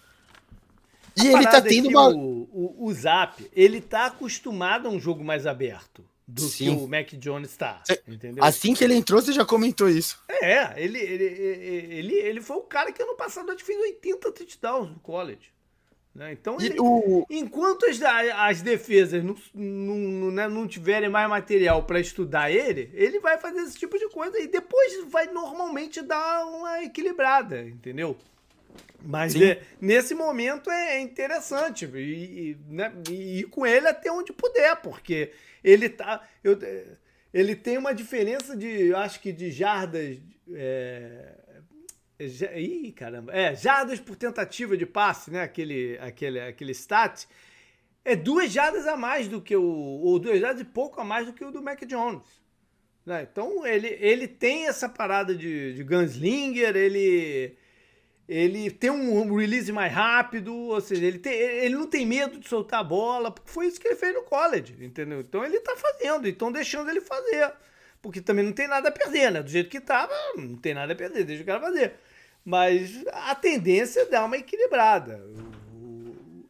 E 1.23 1.29
ele 1.29 1.45
tá 1.45 1.59
é 1.59 1.61
tendo 1.61 1.89
uma. 1.89 2.09
O, 2.09 2.49
o, 2.53 2.87
o, 2.87 2.93
Zap, 2.93 3.49
ele 3.53 3.81
tá 3.81 4.07
acostumado 4.07 4.89
a 4.89 4.91
um 4.91 5.01
jogo 5.01 5.25
mais 5.25 5.47
aberto 5.47 6.05
do 6.27 6.43
Sim. 6.43 6.77
que 6.77 6.85
o 6.85 6.89
Mac 6.89 7.13
Jones 7.15 7.57
tá. 7.57 7.83
Entendeu? 8.07 8.45
Assim 8.45 8.75
que 8.75 8.85
ele 8.85 8.95
entrou, 8.95 9.21
você 9.21 9.33
já 9.33 9.45
comentou 9.45 9.89
isso. 9.89 10.23
É, 10.29 10.75
ele, 10.83 10.99
ele, 10.99 11.25
ele, 11.25 12.15
ele 12.15 12.41
foi 12.41 12.57
o 12.57 12.63
cara 12.63 12.93
que 12.93 13.03
ano 13.03 13.17
passado 13.17 13.57
fez 13.59 13.81
80 13.81 14.33
touchdowns 14.33 14.91
no 14.91 15.01
college. 15.01 15.51
Né? 16.19 16.33
Então, 16.33 16.57
ele, 16.61 16.77
o... 16.81 17.25
enquanto 17.31 17.87
as, 17.87 18.03
as 18.03 18.61
defesas 18.61 19.23
não, 19.23 19.37
não, 19.55 20.31
né, 20.33 20.49
não 20.49 20.67
tiverem 20.67 21.09
mais 21.09 21.29
material 21.29 21.85
para 21.85 22.01
estudar 22.01 22.51
ele, 22.51 22.91
ele 22.93 23.21
vai 23.21 23.39
fazer 23.39 23.61
esse 23.61 23.79
tipo 23.79 23.97
de 23.97 24.09
coisa 24.09 24.37
e 24.39 24.49
depois 24.49 25.05
vai 25.09 25.27
normalmente 25.29 26.03
dar 26.03 26.45
uma 26.47 26.83
equilibrada, 26.83 27.63
entendeu? 27.63 28.17
Mas 29.03 29.35
é, 29.37 29.63
nesse 29.81 30.15
momento 30.15 30.71
é 30.71 31.01
interessante 31.01 31.87
e, 31.87 31.99
e, 31.99 32.59
né, 32.69 32.93
e 33.09 33.41
ir 33.41 33.45
com 33.45 33.65
ele 33.65 33.87
até 33.87 34.11
onde 34.11 34.33
puder, 34.33 34.77
porque 34.83 35.33
ele 35.63 35.89
tá. 35.89 36.27
Eu, 36.43 36.59
ele 37.33 37.55
tem 37.55 37.79
uma 37.79 37.95
diferença 37.95 38.57
de, 38.57 38.93
acho 38.95 39.21
que 39.21 39.33
de 39.33 39.51
jardas. 39.51 40.19
É, 40.53 41.35
é, 42.19 42.61
ih, 42.61 42.93
caramba. 42.93 43.33
É, 43.33 43.55
jardas 43.55 44.01
por 44.01 44.17
tentativa 44.17 44.77
de 44.77 44.85
passe, 44.85 45.31
né? 45.31 45.43
Aquele, 45.43 45.97
aquele, 46.01 46.41
aquele 46.41 46.73
stat. 46.73 47.29
É 48.05 48.17
duas 48.17 48.51
jardas 48.51 48.87
a 48.87 48.97
mais 48.97 49.29
do 49.29 49.41
que 49.41 49.55
o. 49.55 49.63
Ou 49.63 50.19
duas 50.19 50.41
jardas 50.41 50.63
e 50.63 50.65
pouco 50.65 51.01
a 51.01 51.05
mais 51.05 51.27
do 51.27 51.33
que 51.33 51.45
o 51.45 51.53
do 51.53 51.63
Mac 51.63 51.81
Jones. 51.85 52.27
Né? 53.07 53.27
Então 53.31 53.65
ele, 53.67 53.97
ele 54.01 54.27
tem 54.27 54.67
essa 54.67 54.89
parada 54.89 55.35
de, 55.35 55.75
de 55.75 55.85
gunslinger, 55.85 56.77
ele 56.77 57.57
ele 58.29 58.71
tem 58.71 58.91
um 58.91 59.35
release 59.35 59.73
mais 59.73 59.91
rápido, 59.91 60.55
ou 60.55 60.81
seja, 60.83 61.07
ele, 61.07 61.19
tem, 61.19 61.33
ele 61.33 61.75
não 61.75 61.87
tem 61.87 62.05
medo 62.05 62.39
de 62.39 62.47
soltar 62.47 62.81
a 62.81 62.85
bola, 62.85 63.31
porque 63.31 63.51
foi 63.51 63.67
isso 63.67 63.81
que 63.81 63.89
ele 63.89 63.97
fez 63.97 64.15
no 64.15 64.23
college, 64.23 64.77
entendeu? 64.85 65.21
Então 65.21 65.43
ele 65.43 65.59
tá 65.61 65.75
fazendo, 65.77 66.29
então 66.29 66.53
deixando 66.53 66.91
ele 66.91 67.01
fazer. 67.01 67.53
Porque 68.03 68.21
também 68.21 68.45
não 68.45 68.53
tem 68.53 68.69
nada 68.69 68.91
a 68.91 68.93
perder, 68.93 69.33
né? 69.33 69.43
Do 69.43 69.49
jeito 69.49 69.71
que 69.71 69.81
tava, 69.81 70.13
não 70.37 70.57
tem 70.57 70.75
nada 70.75 70.93
a 70.93 70.97
perder, 70.97 71.25
deixa 71.25 71.43
o 71.43 71.47
cara 71.47 71.59
fazer. 71.59 71.95
Mas 72.45 73.03
a 73.13 73.35
tendência 73.35 74.01
é 74.01 74.05
dar 74.05 74.27
uma 74.27 74.37
equilibrada. 74.37 75.25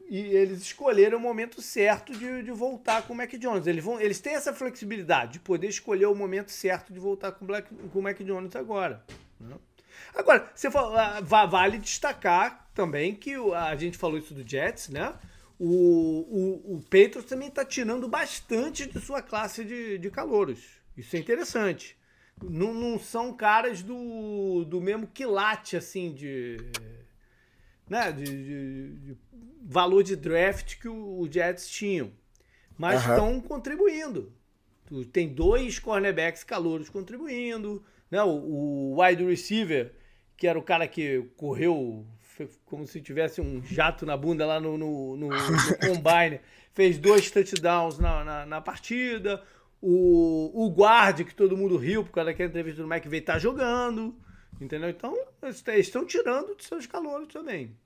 E 0.08 0.18
eles 0.18 0.60
escolheram 0.62 1.18
o 1.18 1.20
momento 1.20 1.62
certo 1.62 2.12
de, 2.12 2.42
de 2.42 2.50
voltar 2.50 3.06
com 3.06 3.12
o 3.12 3.16
Mac 3.16 3.30
Jones. 3.34 3.66
Eles, 3.66 3.84
vão, 3.84 4.00
eles 4.00 4.20
têm 4.20 4.34
essa 4.34 4.52
flexibilidade 4.52 5.34
de 5.34 5.40
poder 5.40 5.68
escolher 5.68 6.06
o 6.06 6.14
momento 6.14 6.50
certo 6.50 6.92
de 6.92 6.98
voltar 6.98 7.32
com, 7.32 7.46
Black, 7.46 7.72
com 7.74 7.98
o 7.98 8.02
Mac 8.02 8.18
Jones 8.20 8.56
agora. 8.56 9.04
Né? 9.38 9.54
Agora, 10.18 10.50
você 10.52 10.68
fala, 10.68 11.18
ah, 11.18 11.46
vale 11.46 11.78
destacar 11.78 12.68
também 12.74 13.14
que 13.14 13.34
a 13.54 13.76
gente 13.76 13.96
falou 13.96 14.18
isso 14.18 14.34
do 14.34 14.46
Jets, 14.46 14.88
né? 14.88 15.14
O, 15.56 15.66
o, 15.68 16.74
o 16.74 16.82
Patriots 16.82 17.24
também 17.24 17.46
está 17.46 17.64
tirando 17.64 18.08
bastante 18.08 18.84
de 18.86 19.00
sua 19.00 19.22
classe 19.22 19.64
de, 19.64 19.96
de 19.96 20.10
calouros. 20.10 20.58
Isso 20.96 21.14
é 21.14 21.20
interessante. 21.20 21.96
Não, 22.42 22.74
não 22.74 22.98
são 22.98 23.32
caras 23.32 23.80
do, 23.80 24.64
do 24.64 24.80
mesmo 24.80 25.06
quilate, 25.06 25.76
assim, 25.76 26.12
de, 26.12 26.56
né, 27.88 28.10
de, 28.10 28.24
de, 28.24 28.88
de 28.96 29.16
valor 29.62 30.02
de 30.02 30.16
draft 30.16 30.80
que 30.80 30.88
o, 30.88 31.20
o 31.20 31.30
Jets 31.30 31.68
tinham. 31.68 32.10
Mas 32.76 33.00
estão 33.00 33.34
uhum. 33.34 33.40
contribuindo. 33.40 34.32
Tem 35.12 35.28
dois 35.28 35.78
cornerbacks 35.78 36.42
calouros 36.42 36.88
contribuindo. 36.88 37.84
Né? 38.10 38.20
O, 38.22 38.94
o 38.94 39.02
wide 39.02 39.24
receiver, 39.24 39.92
que 40.38 40.46
era 40.46 40.58
o 40.58 40.62
cara 40.62 40.86
que 40.86 41.24
correu 41.36 42.06
como 42.64 42.86
se 42.86 43.00
tivesse 43.00 43.40
um 43.40 43.60
jato 43.64 44.06
na 44.06 44.16
bunda 44.16 44.46
lá 44.46 44.60
no, 44.60 44.78
no, 44.78 45.16
no, 45.16 45.28
no 45.28 45.28
combine, 45.84 46.40
fez 46.72 46.96
dois 46.96 47.28
touchdowns 47.28 47.98
na, 47.98 48.24
na, 48.24 48.46
na, 48.46 48.60
partida. 48.60 49.42
O, 49.82 50.52
o 50.54 50.70
guarde, 50.70 51.24
que 51.24 51.34
todo 51.34 51.56
mundo 51.56 51.76
riu 51.76 52.04
por 52.04 52.12
causa 52.12 52.30
daquela 52.30 52.48
entrevista 52.48 52.80
do 52.80 52.88
Mike, 52.88 53.08
veio 53.08 53.24
tá 53.24 53.38
jogando. 53.40 54.14
Entendeu? 54.60 54.88
Então, 54.88 55.16
eles 55.42 55.64
estão 55.78 56.06
tirando 56.06 56.56
de 56.56 56.64
seus 56.64 56.86
calores 56.86 57.28
também. 57.28 57.76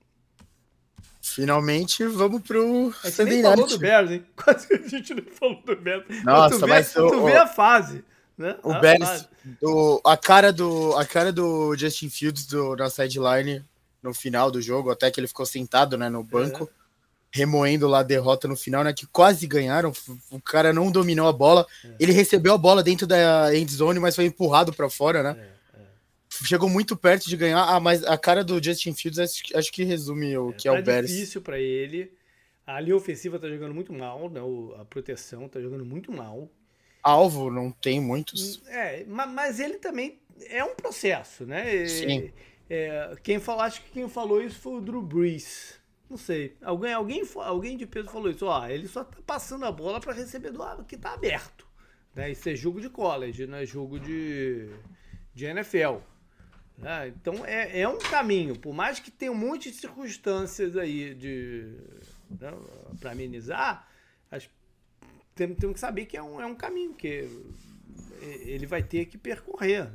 Finalmente, 1.19 2.05
vamos 2.05 2.43
pro 2.43 2.93
a 3.03 3.07
gente 3.07 3.15
Sunday 3.15 3.41
Night. 3.41 3.55
falou 3.55 3.67
do 3.67 3.79
Bears, 3.79 4.11
hein? 4.11 4.25
Quase 4.35 4.67
que 4.67 4.73
a 4.73 4.87
gente 4.87 5.13
não 5.15 5.23
falou 5.23 5.61
do 5.63 5.75
Bears. 5.75 6.23
Nossa, 6.23 6.59
tu 6.59 6.67
mas... 6.67 6.93
Tu, 6.93 7.07
tu 7.07 7.25
vê 7.25 7.35
a 7.35 7.47
fase. 7.47 8.03
Né? 8.43 8.57
O 8.61 8.77
Bears, 8.77 9.29
do, 9.61 10.01
a, 10.03 10.17
cara 10.17 10.51
do, 10.51 10.93
a 10.97 11.05
cara 11.05 11.31
do 11.31 11.73
Justin 11.77 12.09
Fields 12.09 12.45
do, 12.45 12.75
na 12.75 12.89
sideline 12.89 13.63
no 14.01 14.13
final 14.13 14.51
do 14.51 14.61
jogo, 14.61 14.91
até 14.91 15.09
que 15.09 15.17
ele 15.17 15.29
ficou 15.29 15.45
sentado 15.45 15.97
né, 15.97 16.09
no 16.09 16.21
banco, 16.21 16.65
é. 16.65 16.67
remoendo 17.31 17.87
lá 17.87 17.99
a 17.99 18.03
derrota 18.03 18.45
no 18.45 18.57
final, 18.57 18.83
né? 18.83 18.91
Que 18.91 19.07
quase 19.07 19.47
ganharam. 19.47 19.93
O 20.29 20.41
cara 20.41 20.73
não 20.73 20.91
dominou 20.91 21.25
a 21.25 21.31
bola. 21.31 21.65
É. 21.85 21.95
Ele 22.01 22.11
recebeu 22.11 22.53
a 22.53 22.57
bola 22.57 22.83
dentro 22.83 23.07
da 23.07 23.55
end 23.55 23.73
zone, 23.73 23.97
mas 23.97 24.13
foi 24.13 24.25
empurrado 24.25 24.73
para 24.73 24.89
fora, 24.89 25.23
né? 25.23 25.49
É, 25.73 25.79
é. 25.79 25.85
Chegou 26.45 26.67
muito 26.67 26.97
perto 26.97 27.29
de 27.29 27.37
ganhar. 27.37 27.63
Ah, 27.63 27.79
mas 27.79 28.03
a 28.03 28.17
cara 28.17 28.43
do 28.43 28.61
Justin 28.61 28.93
Fields 28.93 29.19
acho, 29.19 29.57
acho 29.57 29.71
que 29.71 29.85
resume 29.85 30.37
o 30.37 30.51
que 30.51 30.67
é, 30.67 30.73
tá 30.73 30.77
o 30.77 30.83
Bears. 30.83 31.09
difícil 31.09 31.41
para 31.41 31.57
ele. 31.57 32.11
A 32.67 32.77
linha 32.81 32.97
ofensiva 32.97 33.39
tá 33.39 33.47
jogando 33.47 33.73
muito 33.73 33.93
mal, 33.93 34.29
né? 34.29 34.41
A 34.81 34.83
proteção 34.83 35.47
tá 35.47 35.61
jogando 35.61 35.85
muito 35.85 36.11
mal 36.11 36.49
alvo, 37.03 37.51
não 37.51 37.71
tem 37.71 37.99
muitos. 37.99 38.65
É, 38.67 39.03
mas 39.05 39.59
ele 39.59 39.77
também 39.77 40.19
é 40.49 40.63
um 40.63 40.75
processo, 40.75 41.45
né? 41.45 41.85
Sim. 41.85 42.31
É, 42.69 43.15
quem 43.21 43.39
falou, 43.39 43.61
acho 43.61 43.81
que 43.83 43.91
quem 43.91 44.07
falou 44.07 44.41
isso 44.41 44.59
foi 44.59 44.73
o 44.73 44.81
Drew 44.81 45.01
Brees. 45.01 45.79
Não 46.09 46.17
sei. 46.17 46.55
Alguém, 46.61 46.93
alguém, 46.93 47.23
alguém 47.35 47.77
de 47.77 47.85
peso 47.85 48.09
falou 48.09 48.29
isso. 48.29 48.45
Ó, 48.45 48.67
ele 48.67 48.87
só 48.87 49.03
tá 49.03 49.17
passando 49.25 49.65
a 49.65 49.71
bola 49.71 49.99
para 49.99 50.13
receber 50.13 50.51
do 50.51 50.83
que 50.85 50.97
tá 50.97 51.13
aberto. 51.13 51.67
Né? 52.15 52.31
Isso 52.31 52.47
é 52.47 52.55
jogo 52.55 52.79
de 52.79 52.89
college, 52.89 53.47
não 53.47 53.57
é 53.57 53.65
jogo 53.65 53.99
de, 53.99 54.69
de 55.33 55.45
NFL. 55.45 55.97
Né? 56.77 57.07
Então 57.09 57.45
é, 57.45 57.81
é 57.81 57.87
um 57.87 57.97
caminho. 57.97 58.57
Por 58.57 58.73
mais 58.73 58.99
que 58.99 59.11
tenha 59.11 59.31
um 59.31 59.35
monte 59.35 59.71
de 59.71 59.77
circunstâncias 59.77 60.77
aí 60.77 61.13
de 61.15 61.77
né, 62.39 62.53
para 62.99 63.11
amenizar, 63.11 63.87
as 64.29 64.49
temos, 65.35 65.57
temos 65.57 65.73
que 65.75 65.79
saber 65.79 66.05
que 66.05 66.17
é 66.17 66.23
um, 66.23 66.39
é 66.41 66.45
um 66.45 66.55
caminho 66.55 66.93
que 66.93 67.29
ele 68.21 68.65
vai 68.65 68.81
ter 68.81 69.05
que 69.05 69.17
percorrer. 69.17 69.89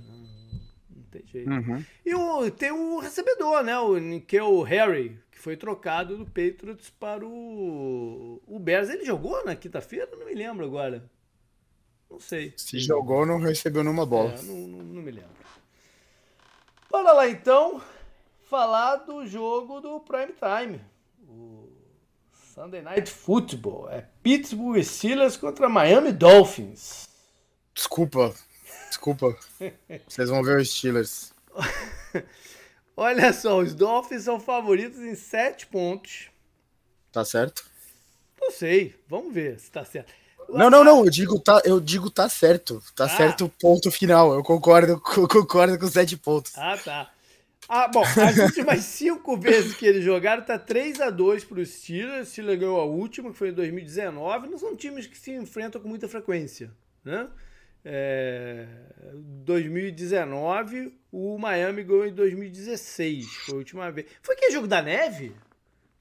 Não, 0.91 1.03
tem 1.11 1.27
jeito. 1.27 1.51
Uhum. 1.51 1.85
E 2.05 2.15
o, 2.15 2.51
tem 2.51 2.71
o 2.71 2.99
recebedor, 2.99 3.63
né? 3.63 3.79
O 3.79 3.99
Nickel 3.99 4.63
Harry, 4.63 5.19
que 5.31 5.39
foi 5.39 5.57
trocado 5.57 6.17
do 6.17 6.27
Patriots 6.27 6.91
para 6.91 7.25
o, 7.27 8.43
o 8.47 8.59
Bears. 8.59 8.91
Ele 8.91 9.05
jogou 9.05 9.45
na 9.45 9.57
quinta-feira? 9.57 10.09
Não 10.13 10.27
me 10.27 10.35
lembro 10.35 10.65
agora. 10.65 11.09
Não 12.11 12.21
sei. 12.21 12.53
Se 12.57 12.79
jogou, 12.79 13.27
não 13.27 13.39
recebeu 13.39 13.83
nenhuma 13.83 14.07
bola. 14.07 14.33
É, 14.33 14.43
não, 14.43 14.67
não, 14.67 14.79
não 14.79 15.03
me 15.03 15.11
lembro. 15.11 15.39
Bora 16.91 17.13
lá 17.13 17.29
então 17.29 17.83
falar 18.45 18.97
do 18.97 19.27
jogo 19.27 19.81
do 19.81 20.01
Prime 20.01 20.33
Time. 20.33 20.81
Sunday 22.59 22.83
Night 22.83 23.09
Football. 23.09 23.89
É 23.89 24.05
Pittsburgh 24.21 24.83
Steelers 24.83 25.37
contra 25.37 25.69
Miami 25.69 26.11
Dolphins. 26.11 27.09
Desculpa. 27.73 28.35
Desculpa. 28.89 29.39
Vocês 30.09 30.29
vão 30.29 30.43
ver 30.43 30.59
os 30.59 30.69
Steelers. 30.69 31.33
Olha 32.97 33.33
só, 33.33 33.61
os 33.61 33.75
Dolphins 33.75 34.25
são 34.25 34.41
favoritos 34.41 34.99
em 34.99 35.15
7 35.15 35.69
pontos. 35.69 36.31
Tá 37.13 37.25
certo? 37.25 37.65
Não 38.41 38.51
sei. 38.51 38.97
Vamos 39.07 39.33
ver 39.33 39.61
se 39.61 39.71
tá 39.71 39.85
certo. 39.85 40.13
Não, 40.49 40.69
não, 40.69 40.83
não. 40.83 41.05
Eu 41.05 41.11
digo 41.11 41.39
tá, 41.39 41.63
eu 41.65 41.79
digo 41.79 42.11
tá 42.11 42.29
certo. 42.29 42.83
Tá 42.97 43.05
ah. 43.05 43.09
certo 43.09 43.49
ponto 43.61 43.89
final. 43.93 44.35
Eu 44.35 44.43
concordo, 44.43 44.99
concordo 45.31 45.79
com 45.79 45.87
7 45.87 46.17
pontos. 46.17 46.59
Ah, 46.59 46.77
tá. 46.77 47.13
Ah, 47.69 47.87
bom, 47.87 48.03
as 48.03 48.39
últimas 48.39 48.81
cinco 48.81 49.37
vezes 49.37 49.75
que 49.75 49.85
eles 49.85 50.03
jogaram, 50.03 50.43
tá 50.43 50.59
3 50.59 51.03
a 51.03 51.11
2 51.11 51.45
para 51.45 51.61
os 51.61 51.69
Steelers. 51.69 52.29
O 52.29 52.31
Steelers 52.31 52.59
ganhou 52.59 52.81
a 52.81 52.85
última, 52.85 53.31
que 53.31 53.37
foi 53.37 53.51
em 53.51 53.53
2019. 53.53 54.49
Não 54.49 54.57
são 54.57 54.75
times 54.75 55.07
que 55.07 55.19
se 55.19 55.33
enfrentam 55.33 55.81
com 55.81 55.89
muita 55.89 56.09
frequência, 56.09 56.71
né? 57.05 57.29
É, 57.85 58.67
2019, 59.45 60.99
o 61.13 61.39
Miami 61.39 61.85
ganhou 61.85 62.07
em 62.07 62.13
2016, 62.13 63.27
foi 63.27 63.55
a 63.55 63.59
última 63.59 63.91
vez. 63.91 64.07
Foi 64.21 64.35
aquele 64.35 64.53
jogo 64.53 64.67
da 64.67 64.83
neve? 64.83 65.33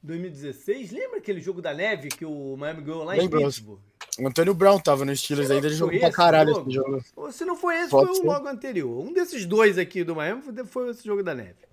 2016? 0.02 0.92
Lembra 0.92 1.18
aquele 1.18 1.42
jogo 1.42 1.62
da 1.62 1.74
neve 1.74 2.10
que 2.10 2.26
o 2.26 2.56
Miami 2.58 2.82
ganhou 2.82 3.04
lá 3.04 3.18
em 3.18 3.30
Pittsburgh? 3.30 3.80
O 4.20 4.28
Antônio 4.28 4.54
Brown 4.54 4.80
tava 4.80 5.06
no 5.06 5.16
Steelers 5.16 5.52
ainda, 5.52 5.68
ele 5.68 5.76
jogou 5.76 6.00
pra 6.00 6.12
caralho 6.12 6.54
jogo? 6.54 6.70
esse 6.70 6.76
jogo. 6.76 7.32
Se 7.32 7.46
não 7.46 7.56
foi 7.56 7.82
esse, 7.82 7.92
Pode 7.92 8.08
foi 8.08 8.16
ser. 8.16 8.22
o 8.22 8.26
logo 8.26 8.48
anterior. 8.48 9.06
Um 9.06 9.14
desses 9.14 9.46
dois 9.46 9.78
aqui 9.78 10.04
do 10.04 10.16
Miami 10.16 10.42
foi 10.66 10.90
esse 10.90 11.06
jogo 11.06 11.22
da 11.22 11.36
neve. 11.36 11.68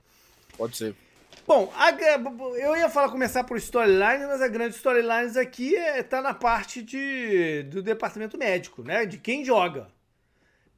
Pode 0.56 0.76
ser. 0.76 0.94
Bom, 1.46 1.72
a, 1.76 1.90
eu 1.90 2.76
ia 2.76 2.88
falar 2.88 3.10
começar 3.10 3.44
por 3.44 3.56
storyline, 3.56 4.26
mas 4.26 4.40
a 4.40 4.48
grande 4.48 4.76
storyline 4.76 5.38
aqui 5.38 5.76
é, 5.76 6.02
tá 6.02 6.22
na 6.22 6.32
parte 6.32 6.82
de, 6.82 7.64
do 7.64 7.82
departamento 7.82 8.38
médico, 8.38 8.82
né? 8.82 9.04
De 9.04 9.18
quem 9.18 9.44
joga. 9.44 9.88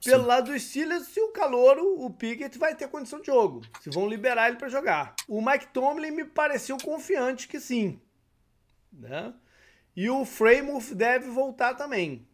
Pelo 0.04 0.22
Sim. 0.22 0.28
lado 0.28 0.52
dos 0.52 0.62
Steelers, 0.62 1.08
se 1.08 1.20
o 1.20 1.28
calouro, 1.28 2.04
o 2.04 2.10
Pickett, 2.10 2.58
vai 2.58 2.74
ter 2.74 2.88
condição 2.88 3.20
de 3.20 3.26
jogo. 3.26 3.62
Se 3.80 3.90
vão 3.90 4.08
liberar 4.08 4.48
ele 4.48 4.56
para 4.56 4.68
jogar. 4.68 5.14
O 5.26 5.40
Mike 5.40 5.68
Tomlin 5.68 6.10
me 6.10 6.24
pareceu 6.24 6.76
confiante 6.78 7.48
que 7.48 7.58
sim. 7.58 8.00
Né? 8.92 9.32
E 9.96 10.10
o 10.10 10.24
Freymouth 10.24 10.94
deve 10.94 11.30
voltar 11.30 11.74
também. 11.74 12.26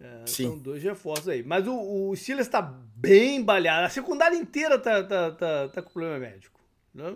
É, 0.00 0.26
Sim. 0.26 0.48
São 0.48 0.58
dois 0.58 0.82
reforços 0.82 1.28
aí. 1.28 1.42
Mas 1.44 1.66
o, 1.68 2.08
o 2.10 2.16
Steelers 2.16 2.48
está 2.48 2.60
bem 2.60 3.42
balhado. 3.42 3.86
A 3.86 3.90
secundária 3.90 4.36
inteira 4.36 4.78
tá, 4.78 5.04
tá, 5.04 5.30
tá, 5.30 5.68
tá 5.68 5.82
com 5.82 5.90
problema 5.90 6.18
médico. 6.18 6.60
Né? 6.92 7.14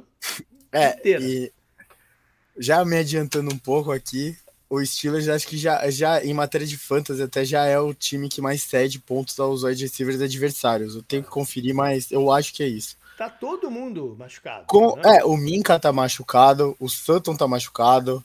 É, 0.70 0.91
inteira. 0.91 1.22
e 1.24 1.53
já 2.57 2.85
me 2.85 2.97
adiantando 2.97 3.53
um 3.53 3.59
pouco 3.59 3.91
aqui, 3.91 4.37
o 4.70 4.85
Steelers 4.85 5.29
acho 5.29 5.47
que 5.47 5.57
já, 5.57 5.89
já 5.91 6.24
em 6.24 6.33
matéria 6.33 6.66
de 6.66 6.77
fantasy 6.77 7.22
até 7.22 7.45
já 7.45 7.64
é 7.66 7.79
o 7.79 7.93
time 7.93 8.29
que 8.29 8.41
mais 8.41 8.62
cede 8.62 8.99
pontos 8.99 9.39
aos 9.39 9.64
wide 9.64 9.83
receivers 9.83 10.20
adversários. 10.20 10.95
Eu 10.95 11.03
tenho 11.03 11.22
que 11.22 11.29
conferir, 11.29 11.74
mas 11.74 12.11
eu 12.11 12.31
acho 12.31 12.55
que 12.55 12.62
é 12.62 12.68
isso. 12.68 12.97
Tá 13.18 13.31
todo 13.31 13.70
mundo 13.70 14.14
machucado. 14.18 14.66
Com, 14.66 14.97
né? 14.97 15.18
É, 15.18 15.24
o 15.24 15.37
Minka 15.37 15.79
tá 15.79 15.93
machucado, 15.93 16.77
o 16.79 16.89
Sutton 16.89 17.37
tá 17.37 17.49
machucado, 17.49 18.22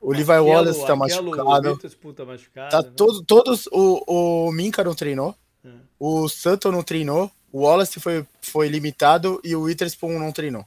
o 0.00 0.12
Levi 0.12 0.30
Wallace 0.30 0.86
tá 0.86 0.94
machucado. 0.94 1.78
Tá, 2.14 2.24
machucado, 2.24 2.70
tá 2.70 2.82
né? 2.82 2.92
todo, 2.96 3.22
todos. 3.24 3.66
O, 3.72 4.46
o 4.48 4.52
Minka 4.52 4.84
não 4.84 4.94
treinou, 4.94 5.34
é. 5.64 5.70
o 5.98 6.28
Sutton 6.28 6.70
não 6.70 6.82
treinou, 6.82 7.30
o 7.52 7.62
Wallace 7.62 8.00
foi, 8.00 8.26
foi 8.40 8.68
limitado 8.68 9.40
e 9.44 9.54
o 9.54 9.62
Witherspoon 9.62 10.18
não 10.18 10.32
treinou. 10.32 10.64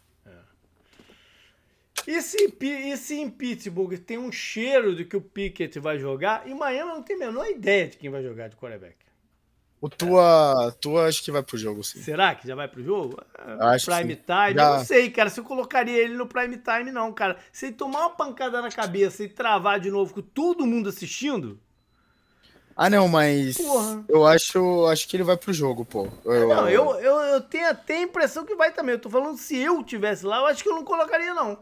E 2.07 2.19
se, 2.21 2.51
e 2.59 2.97
se 2.97 3.15
em 3.15 3.29
Pittsburgh 3.29 3.93
tem 3.99 4.17
um 4.17 4.31
cheiro 4.31 4.95
de 4.95 5.05
que 5.05 5.15
o 5.15 5.21
Pickett 5.21 5.79
vai 5.79 5.99
jogar, 5.99 6.47
em 6.47 6.55
Miami 6.55 6.91
não 6.91 7.03
tem 7.03 7.15
a 7.15 7.19
menor 7.19 7.47
ideia 7.47 7.87
de 7.87 7.97
quem 7.97 8.09
vai 8.09 8.23
jogar 8.23 8.47
de 8.47 8.55
quarterback. 8.55 8.95
O 9.81 9.89
tua, 9.89 10.71
tua 10.79 11.07
acho 11.07 11.23
que 11.23 11.31
vai 11.31 11.41
pro 11.41 11.57
jogo, 11.57 11.83
sim. 11.83 11.99
Será 12.03 12.35
que 12.35 12.47
já 12.47 12.53
vai 12.53 12.67
pro 12.67 12.83
jogo? 12.83 13.19
Acho 13.59 13.87
prime 13.87 14.15
time? 14.15 14.53
Já... 14.53 14.63
Eu 14.63 14.77
não 14.77 14.85
sei, 14.85 15.09
cara. 15.09 15.27
Se 15.27 15.39
eu 15.39 15.43
colocaria 15.43 15.97
ele 15.97 16.13
no 16.13 16.27
prime 16.27 16.55
time, 16.57 16.91
não, 16.91 17.11
cara. 17.11 17.37
Se 17.51 17.65
ele 17.65 17.73
tomar 17.73 18.01
uma 18.01 18.09
pancada 18.11 18.61
na 18.61 18.69
cabeça 18.69 19.23
e 19.23 19.27
travar 19.27 19.79
de 19.79 19.89
novo 19.89 20.13
com 20.13 20.21
todo 20.21 20.67
mundo 20.67 20.87
assistindo. 20.87 21.59
Ah, 22.75 22.91
não, 22.91 23.07
mas 23.07 23.57
Porra. 23.57 24.05
eu 24.07 24.25
acho, 24.25 24.85
acho 24.85 25.07
que 25.07 25.17
ele 25.17 25.23
vai 25.23 25.35
pro 25.35 25.51
jogo, 25.51 25.83
pô. 25.83 26.07
Eu, 26.25 26.47
não, 26.47 26.69
eu, 26.69 26.95
eu, 26.99 27.15
eu 27.17 27.41
tenho 27.41 27.67
até 27.67 27.97
a 27.97 28.01
impressão 28.01 28.45
que 28.45 28.55
vai 28.55 28.71
também. 28.71 28.93
Eu 28.93 29.01
tô 29.01 29.09
falando 29.09 29.37
se 29.37 29.57
eu 29.57 29.83
tivesse 29.83 30.25
lá, 30.25 30.37
eu 30.37 30.45
acho 30.45 30.61
que 30.61 30.69
eu 30.69 30.75
não 30.75 30.83
colocaria, 30.83 31.33
não. 31.33 31.57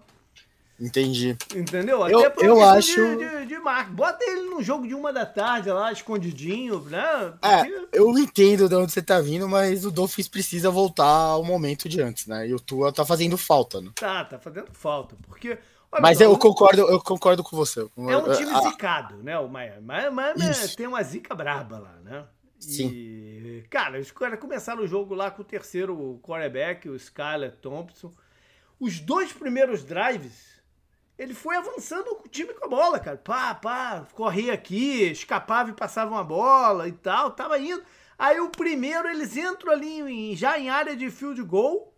Entendi. 0.80 1.38
Entendeu? 1.54 2.08
Eu, 2.08 2.26
Até 2.26 2.48
eu 2.48 2.64
acho. 2.64 3.18
De, 3.18 3.40
de, 3.40 3.46
de 3.48 3.60
marca. 3.60 3.92
Bota 3.92 4.24
ele 4.24 4.50
no 4.50 4.64
jogo 4.64 4.88
de 4.88 4.96
uma 4.96 5.12
da 5.12 5.26
tarde 5.26 5.70
lá, 5.70 5.92
escondidinho, 5.92 6.80
né? 6.82 7.34
É, 7.42 7.66
eu 7.92 8.18
entendo 8.18 8.70
de 8.70 8.76
onde 8.76 8.92
você 8.92 9.02
tá 9.02 9.20
vindo, 9.20 9.48
mas 9.48 9.86
o 9.86 9.92
Dolphins 9.92 10.30
precisa 10.30 10.70
voltar 10.70 11.06
ao 11.06 11.44
momento 11.44 11.90
de 11.90 12.02
antes, 12.02 12.28
né? 12.28 12.48
E 12.48 12.54
o 12.54 12.60
Tua 12.60 12.94
tá 12.94 13.06
fazendo 13.06 13.38
falta, 13.38 13.82
né? 13.82 13.92
Tá, 13.96 14.24
tá 14.24 14.40
fazendo 14.40 14.72
falta. 14.72 15.18
Porque. 15.28 15.58
Olha, 15.92 16.02
mas 16.02 16.22
eu 16.22 16.38
concordo, 16.38 16.82
eu 16.82 17.02
concordo 17.02 17.44
com 17.44 17.58
você. 17.58 17.82
É 17.82 18.18
um 18.18 18.32
time 18.32 18.52
ah, 18.54 18.62
zicado, 18.62 19.18
né? 19.18 19.38
O 19.38 19.50
Miami. 19.50 19.82
Miami 19.82 20.34
tem 20.78 20.88
uma 20.88 21.04
zica 21.04 21.36
braba 21.36 21.80
lá, 21.80 21.96
né? 22.04 22.26
Sim. 22.60 22.90
E, 22.90 23.64
cara, 23.70 24.00
os 24.00 24.12
caras 24.12 24.40
começaram 24.40 24.84
o 24.84 24.88
jogo 24.88 25.16
lá 25.16 25.32
com 25.32 25.42
o 25.42 25.46
terceiro 25.46 26.20
quarterback, 26.22 26.88
o 26.88 26.96
Skyler 26.96 27.54
Thompson. 27.54 28.14
Os 28.80 29.00
dois 29.00 29.34
primeiros 29.34 29.84
drives 29.84 30.59
ele 31.20 31.34
foi 31.34 31.57
avançando 31.57 32.07
o 32.11 32.30
time 32.30 32.53
com 32.53 32.65
a 32.65 32.70
bola, 32.70 32.97
cara. 32.97 33.17
Pá, 33.17 33.53
pá, 33.53 34.07
corria 34.13 34.53
aqui, 34.53 35.03
escapava 35.11 35.70
e 35.70 35.74
passava 35.74 36.09
uma 36.09 36.24
bola 36.24 36.88
e 36.88 36.93
tal, 36.93 37.32
tava 37.32 37.59
indo. 37.59 37.84
Aí 38.17 38.39
o 38.39 38.49
primeiro, 38.49 39.05
eles 39.05 39.36
entram 39.36 39.74
ali 39.74 39.99
em, 39.99 40.36
já 40.36 40.57
em 40.57 40.70
área 40.70 40.95
de 40.95 41.11
field 41.11 41.43
goal, 41.43 41.93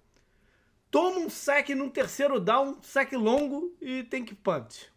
tomam 0.89 1.25
um 1.25 1.29
sec 1.29 1.69
no 1.69 1.91
terceiro 1.91 2.39
down, 2.39 2.81
sec 2.81 3.13
longo 3.13 3.71
e 3.79 4.03
tem 4.03 4.25
que 4.25 4.33
punt. 4.33 4.87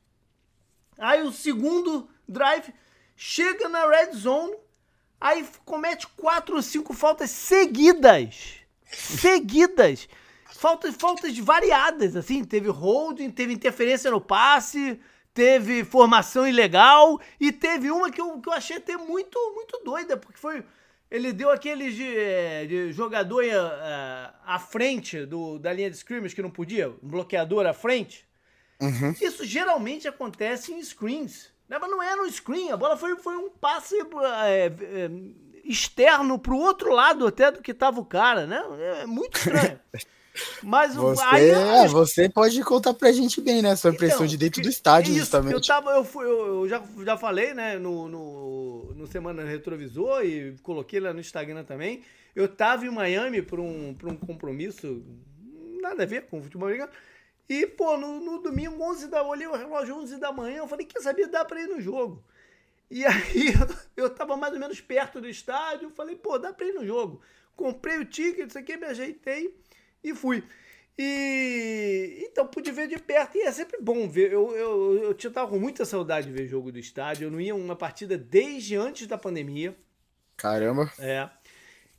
Aí 0.97 1.23
o 1.23 1.31
segundo 1.31 2.09
drive 2.27 2.73
chega 3.15 3.69
na 3.69 3.87
red 3.87 4.13
zone, 4.13 4.57
aí 5.21 5.47
comete 5.67 6.07
quatro 6.17 6.57
ou 6.57 6.63
cinco 6.63 6.95
faltas 6.95 7.29
seguidas. 7.29 8.55
Seguidas 8.91 10.09
faltas, 10.65 10.95
faltas 10.95 11.39
variadas, 11.39 12.17
assim, 12.17 12.43
teve 12.43 12.71
holding, 12.71 13.31
teve 13.31 13.53
interferência 13.53 14.11
no 14.11 14.19
passe, 14.19 14.99
teve 15.35 15.85
formação 15.85 16.49
ilegal 16.49 17.21
e 17.39 17.53
teve 17.53 17.91
uma 17.91 18.11
que 18.11 18.19
eu, 18.19 18.41
que 18.41 18.49
eu 18.49 18.53
achei 18.55 18.79
até 18.79 18.97
muito, 18.97 19.39
muito 19.55 19.79
doida, 19.85 20.17
porque 20.17 20.39
foi. 20.39 20.65
Ele 21.11 21.35
deu 21.35 21.51
aqueles 21.51 21.95
de, 21.95 22.17
eh, 22.17 22.65
de 22.67 22.93
jogador 22.93 23.45
uh, 23.45 24.35
à 24.47 24.59
frente 24.59 25.27
do, 25.27 25.59
da 25.59 25.71
linha 25.71 25.91
de 25.91 25.97
scrimmage 25.97 26.35
que 26.35 26.43
não 26.43 26.51
podia, 26.51 26.89
um 26.89 27.09
bloqueador 27.09 27.67
à 27.67 27.75
frente. 27.75 28.27
Uhum. 28.81 29.15
Isso 29.21 29.45
geralmente 29.45 30.09
acontece 30.09 30.73
em 30.73 30.83
screens. 30.83 31.53
Né? 31.69 31.79
Mas 31.79 31.91
não 31.91 32.03
era 32.03 32.21
um 32.23 32.31
screen, 32.31 32.73
a 32.73 32.77
bola 32.77 32.97
foi, 32.97 33.17
foi 33.17 33.37
um 33.37 33.51
passe 33.51 33.95
é, 34.47 34.67
é, 34.67 35.11
externo 35.63 36.39
pro 36.39 36.57
outro 36.57 36.91
lado 36.91 37.27
até 37.27 37.53
do 37.53 37.63
que 37.63 37.75
tava 37.75 38.01
o 38.01 38.05
cara, 38.05 38.47
né? 38.47 38.65
É 39.03 39.07
muito 39.07 39.37
estranho. 39.37 39.79
Mas 40.63 40.95
você, 40.95 41.23
aí, 41.25 41.51
é, 41.51 41.87
você 41.87 42.29
pode 42.29 42.61
contar 42.63 42.93
pra 42.95 43.13
gente 43.13 43.41
bem, 43.41 43.63
né? 43.63 43.77
Sua 43.77 43.93
impressão 43.93 44.19
então, 44.19 44.27
de 44.27 44.37
dentro 44.37 44.63
do 44.63 44.69
estádio, 44.69 45.11
isso, 45.11 45.21
justamente. 45.21 45.55
Eu, 45.55 45.61
tava, 45.61 45.91
eu, 45.93 46.05
fui, 46.05 46.25
eu, 46.25 46.69
já, 46.69 46.83
já 47.05 47.17
falei, 47.17 47.55
né, 47.55 47.79
no, 47.79 48.09
no, 48.09 48.95
no 48.95 49.07
Semana 49.07 49.45
Retrovisor 49.45 50.25
e 50.25 50.57
coloquei 50.63 50.99
lá 50.99 51.13
no 51.13 51.21
Instagram 51.21 51.63
também. 51.65 52.03
Eu 52.35 52.49
tava 52.49 52.85
em 52.85 52.91
Miami 52.91 53.43
por 53.43 53.61
um, 53.61 53.95
por 53.95 54.09
um 54.09 54.17
compromisso, 54.17 55.05
nada 55.81 56.03
a 56.03 56.07
ver 56.07 56.27
com 56.27 56.41
o 56.41 56.43
futebol 56.43 56.67
americano. 56.67 56.93
E, 57.49 57.67
pô, 57.67 57.97
no, 57.97 58.19
no 58.19 58.43
domingo, 58.43 58.83
11 58.83 59.09
da 59.09 59.23
olhei 59.23 59.47
o 59.47 59.55
relógio 59.55 59.95
11 59.97 60.17
da 60.17 60.33
manhã, 60.33 60.59
eu 60.59 60.69
falei, 60.69 60.87
quer 60.87 61.01
saber, 61.01 61.29
dá 61.29 61.45
pra 61.45 61.61
ir 61.61 61.69
no 61.69 61.81
jogo. 61.81 62.25
E 62.91 63.05
aí 63.07 63.55
eu 63.97 64.11
tava 64.11 64.37
mais 64.37 64.53
ou 64.53 64.59
menos 64.59 64.81
perto 64.81 65.21
do 65.21 65.29
estádio, 65.29 65.91
falei, 65.91 66.17
pô, 66.17 66.39
dá 66.39 66.53
pra 66.53 66.67
ir 66.67 66.73
no 66.73 66.85
jogo. 66.85 67.21
Comprei 67.55 67.99
o 67.99 68.05
ticket, 68.05 68.49
isso 68.49 68.59
aqui, 68.59 68.77
me 68.77 68.87
ajeitei 68.87 69.55
e 70.05 70.15
fui. 70.15 70.45
E 70.97 72.29
então 72.31 72.47
pude 72.47 72.71
ver 72.71 72.87
de 72.87 72.99
perto 72.99 73.37
e 73.37 73.43
é 73.43 73.51
sempre 73.51 73.81
bom 73.81 74.09
ver. 74.09 74.33
Eu, 74.33 74.55
eu, 74.55 75.17
eu 75.19 75.33
tava 75.33 75.49
com 75.49 75.59
muita 75.59 75.85
saudade 75.85 76.29
de 76.29 76.33
ver 76.33 76.47
jogo 76.47 76.71
do 76.71 76.79
estádio. 76.79 77.27
Eu 77.27 77.31
não 77.31 77.41
ia 77.41 77.55
uma 77.55 77.75
partida 77.75 78.17
desde 78.17 78.77
antes 78.77 79.07
da 79.07 79.19
pandemia. 79.19 79.77
Caramba. 80.37 80.93
É. 80.99 81.29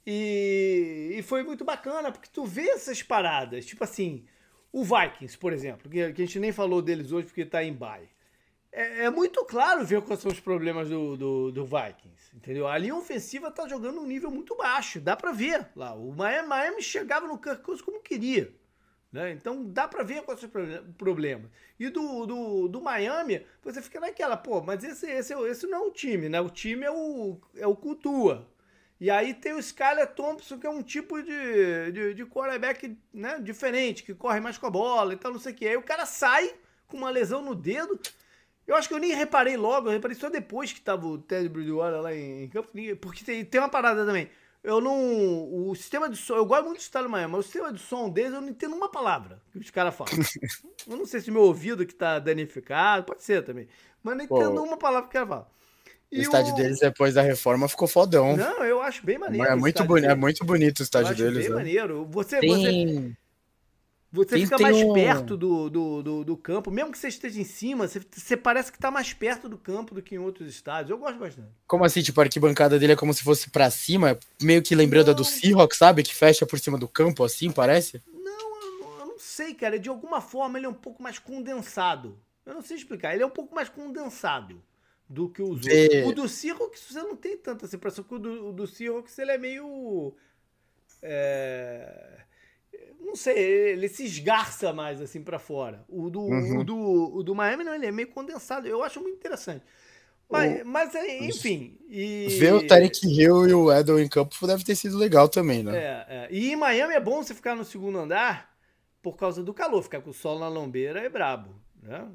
E, 0.07 1.15
e 1.17 1.23
foi 1.23 1.43
muito 1.43 1.65
bacana, 1.65 2.11
porque 2.11 2.29
tu 2.31 2.45
vê 2.45 2.69
essas 2.69 3.01
paradas. 3.01 3.65
Tipo 3.65 3.83
assim, 3.83 4.25
o 4.71 4.83
Vikings, 4.83 5.37
por 5.37 5.51
exemplo, 5.51 5.89
que, 5.89 6.13
que 6.13 6.21
a 6.21 6.25
gente 6.25 6.39
nem 6.39 6.51
falou 6.51 6.81
deles 6.81 7.11
hoje 7.11 7.27
porque 7.27 7.45
tá 7.45 7.63
em 7.63 7.73
bye. 7.73 8.07
É, 8.71 9.05
é, 9.05 9.09
muito 9.09 9.43
claro 9.45 9.85
ver 9.85 10.01
quais 10.01 10.19
são 10.19 10.29
os 10.29 10.39
problemas 10.39 10.89
do, 10.89 11.15
do, 11.15 11.51
do, 11.51 11.65
Vikings, 11.65 12.14
entendeu? 12.35 12.67
A 12.67 12.77
linha 12.77 12.95
ofensiva 12.95 13.49
tá 13.49 13.67
jogando 13.67 14.01
um 14.01 14.05
nível 14.05 14.29
muito 14.29 14.55
baixo, 14.55 14.99
dá 14.99 15.15
para 15.15 15.31
ver 15.31 15.67
lá. 15.75 15.93
O 15.93 16.11
Miami, 16.11 16.47
Miami 16.47 16.81
chegava 16.81 17.27
no 17.27 17.37
Kirk 17.37 17.63
Cousins 17.63 17.83
como 17.83 18.01
queria, 18.01 18.53
né? 19.11 19.31
Então 19.31 19.63
dá 19.65 19.87
para 19.87 20.03
ver 20.03 20.21
quais 20.23 20.39
são 20.39 20.49
os 20.49 20.95
problemas. 20.97 21.49
E 21.79 21.89
do, 21.89 22.25
do, 22.25 22.67
do 22.67 22.81
Miami, 22.81 23.45
você 23.63 23.81
fica 23.81 23.99
naquela, 23.99 24.35
pô, 24.35 24.61
mas 24.61 24.83
esse, 24.83 25.09
esse, 25.09 25.33
esse 25.33 25.67
não 25.67 25.77
é 25.77 25.87
o 25.87 25.91
time, 25.91 26.27
né? 26.27 26.41
O 26.41 26.49
time 26.49 26.85
é 26.85 26.91
o, 26.91 27.39
é 27.55 27.65
o 27.65 27.75
Cultua. 27.75 28.47
E 28.99 29.09
aí 29.09 29.33
tem 29.33 29.53
o 29.53 29.59
Skyler 29.59 30.07
Thompson, 30.13 30.57
que 30.57 30.65
é 30.65 30.69
um 30.69 30.81
tipo 30.81 31.21
de, 31.21 31.91
de, 31.91 32.13
de 32.13 32.25
quarterback 32.25 32.97
né, 33.13 33.39
diferente, 33.39 34.03
que 34.03 34.13
corre 34.13 34.39
mais 34.39 34.57
com 34.57 34.67
a 34.67 34.69
bola 34.69 35.13
e 35.13 35.17
tal, 35.17 35.33
não 35.33 35.39
sei 35.39 35.51
o 35.51 35.55
que. 35.55 35.67
Aí 35.67 35.75
o 35.75 35.83
cara 35.83 36.05
sai 36.05 36.53
com 36.87 36.95
uma 36.97 37.09
lesão 37.09 37.41
no 37.41 37.53
dedo 37.53 37.99
eu 38.67 38.75
acho 38.75 38.87
que 38.87 38.93
eu 38.93 38.99
nem 38.99 39.13
reparei 39.13 39.55
logo, 39.55 39.87
eu 39.87 39.93
reparei 39.93 40.17
só 40.17 40.29
depois 40.29 40.73
que 40.73 40.81
tava 40.81 41.05
o 41.05 41.17
Ted 41.17 41.47
Bridgewater 41.49 42.01
lá 42.01 42.15
em 42.15 42.47
campo. 42.49 42.69
Porque 42.99 43.23
tem, 43.23 43.45
tem 43.45 43.61
uma 43.61 43.69
parada 43.69 44.05
também. 44.05 44.29
Eu 44.63 44.81
não. 44.81 45.69
O 45.69 45.75
sistema 45.75 46.09
de 46.09 46.17
som. 46.17 46.35
Eu 46.35 46.45
gosto 46.45 46.65
muito 46.65 46.79
do 46.79 46.81
Estado 46.81 47.07
Miami, 47.07 47.33
mas 47.33 47.41
o 47.41 47.43
sistema 47.43 47.71
de 47.71 47.79
som 47.79 48.09
deles 48.09 48.33
eu 48.33 48.41
não 48.41 48.49
entendo 48.49 48.75
uma 48.75 48.89
palavra 48.89 49.39
que 49.51 49.59
os 49.59 49.69
caras 49.69 49.93
falam. 49.93 50.11
eu 50.89 50.97
não 50.97 51.05
sei 51.05 51.21
se 51.21 51.29
meu 51.29 51.43
ouvido 51.43 51.85
que 51.85 51.93
tá 51.93 52.17
danificado, 52.17 53.03
pode 53.03 53.23
ser 53.23 53.43
também. 53.43 53.67
Mas 54.01 54.17
não 54.17 54.23
entendo 54.23 54.55
Pô, 54.55 54.63
uma 54.63 54.77
palavra 54.77 55.03
que 55.03 55.09
o 55.09 55.13
cara 55.13 55.27
fala. 55.27 55.47
E 56.11 56.19
o 56.19 56.21
estádio 56.21 56.53
o... 56.53 56.55
deles 56.55 56.79
depois 56.79 57.13
da 57.13 57.21
reforma 57.21 57.67
ficou 57.67 57.87
fodão. 57.87 58.35
Não, 58.35 58.63
eu 58.63 58.81
acho 58.81 59.05
bem 59.05 59.19
maneiro. 59.19 59.47
É 59.47 59.55
muito, 59.55 59.83
boni 59.83 60.07
é 60.07 60.15
muito 60.15 60.43
bonito 60.43 60.79
o 60.79 60.83
estádio 60.83 61.15
deles. 61.15 61.41
Bem 61.41 61.49
né? 61.49 61.55
maneiro. 61.55 62.05
Você, 62.09 62.39
tem... 62.39 62.49
você 62.49 63.17
você 64.15 64.39
fica 64.39 64.57
mais 64.57 64.77
um... 64.77 64.93
perto 64.93 65.35
do, 65.35 65.69
do, 65.69 66.01
do, 66.01 66.23
do, 66.23 66.37
campo, 66.37 66.71
mesmo 66.71 66.91
que 66.91 66.97
você 66.97 67.09
esteja 67.09 67.39
em 67.39 67.43
cima, 67.43 67.87
você, 67.87 67.99
você 67.99 68.37
parece 68.37 68.71
que 68.71 68.77
está 68.77 68.89
mais 68.89 69.13
perto 69.13 69.49
do 69.49 69.57
campo 69.57 69.93
do 69.93 70.01
que 70.01 70.15
em 70.15 70.17
outros 70.17 70.47
estádios. 70.47 70.89
Eu 70.89 70.97
gosto 70.97 71.19
bastante. 71.19 71.49
Como 71.67 71.83
assim? 71.83 72.01
Tipo, 72.01 72.21
a 72.21 72.23
arquibancada 72.23 72.79
dele 72.79 72.93
é 72.93 72.95
como 72.95 73.13
se 73.13 73.23
fosse 73.23 73.49
para 73.49 73.69
cima, 73.69 74.17
meio 74.41 74.63
que 74.63 74.73
lembrando 74.73 75.07
não. 75.07 75.13
a 75.13 75.17
do 75.17 75.25
Seahawks, 75.25 75.77
sabe? 75.77 76.01
Que 76.01 76.15
fecha 76.15 76.45
por 76.45 76.57
cima 76.59 76.77
do 76.77 76.87
campo, 76.87 77.23
assim, 77.23 77.51
parece? 77.51 78.01
Não, 78.07 78.61
eu, 78.61 78.99
eu 78.99 79.05
não 79.07 79.19
sei, 79.19 79.53
cara. 79.53 79.77
De 79.77 79.89
alguma 79.89 80.21
forma 80.21 80.57
ele 80.57 80.65
é 80.65 80.69
um 80.69 80.73
pouco 80.73 81.03
mais 81.03 81.19
condensado. 81.19 82.17
Eu 82.45 82.53
não 82.53 82.61
sei 82.61 82.77
explicar. 82.77 83.13
Ele 83.13 83.23
é 83.23 83.27
um 83.27 83.31
pouco 83.31 83.53
mais 83.53 83.67
condensado 83.67 84.63
do 85.09 85.29
que 85.29 85.41
os 85.41 85.65
outros. 85.65 86.07
O 86.07 86.13
do 86.13 86.29
Seahawks 86.29 86.81
você 86.89 87.01
não 87.01 87.15
tem 87.15 87.37
tanta 87.37 87.65
impressão, 87.65 88.03
porque 88.03 88.15
o 88.15 88.19
do, 88.19 88.49
o 88.49 88.53
do 88.53 88.65
Seahawks 88.65 89.19
ele 89.19 89.31
é 89.31 89.37
meio. 89.37 90.15
É 91.01 92.24
não 92.99 93.15
sei, 93.15 93.37
ele 93.37 93.87
se 93.87 94.03
esgarça 94.03 94.73
mais 94.73 95.01
assim 95.01 95.21
para 95.21 95.39
fora. 95.39 95.83
O 95.87 96.09
do, 96.09 96.21
uhum. 96.21 96.59
o, 96.59 96.63
do, 96.63 97.15
o 97.17 97.23
do 97.23 97.35
Miami 97.35 97.63
não, 97.63 97.73
ele 97.73 97.85
é 97.85 97.91
meio 97.91 98.09
condensado. 98.09 98.67
Eu 98.67 98.83
acho 98.83 99.01
muito 99.01 99.15
interessante. 99.15 99.63
Mas, 100.29 100.61
o... 100.61 100.65
mas 100.65 100.95
é, 100.95 101.25
enfim. 101.25 101.77
E... 101.87 102.27
Ver 102.39 102.53
o 102.53 102.67
Tarek 102.67 103.05
Hill 103.05 103.47
e 103.47 103.53
o 103.53 103.71
Edel 103.71 103.99
em 103.99 104.07
campo 104.07 104.35
deve 104.47 104.63
ter 104.63 104.75
sido 104.75 104.97
legal 104.97 105.29
também, 105.29 105.63
né? 105.63 105.77
É, 105.77 106.05
é. 106.09 106.27
E 106.31 106.51
em 106.51 106.55
Miami 106.55 106.93
é 106.93 106.99
bom 106.99 107.23
você 107.23 107.33
ficar 107.33 107.55
no 107.55 107.63
segundo 107.63 107.97
andar 107.99 108.53
por 109.01 109.17
causa 109.17 109.43
do 109.43 109.53
calor. 109.53 109.83
Ficar 109.83 110.01
com 110.01 110.09
o 110.09 110.13
sol 110.13 110.39
na 110.39 110.47
lombeira 110.47 110.99
é 110.99 111.09
brabo. 111.09 111.55
Né? 111.81 112.07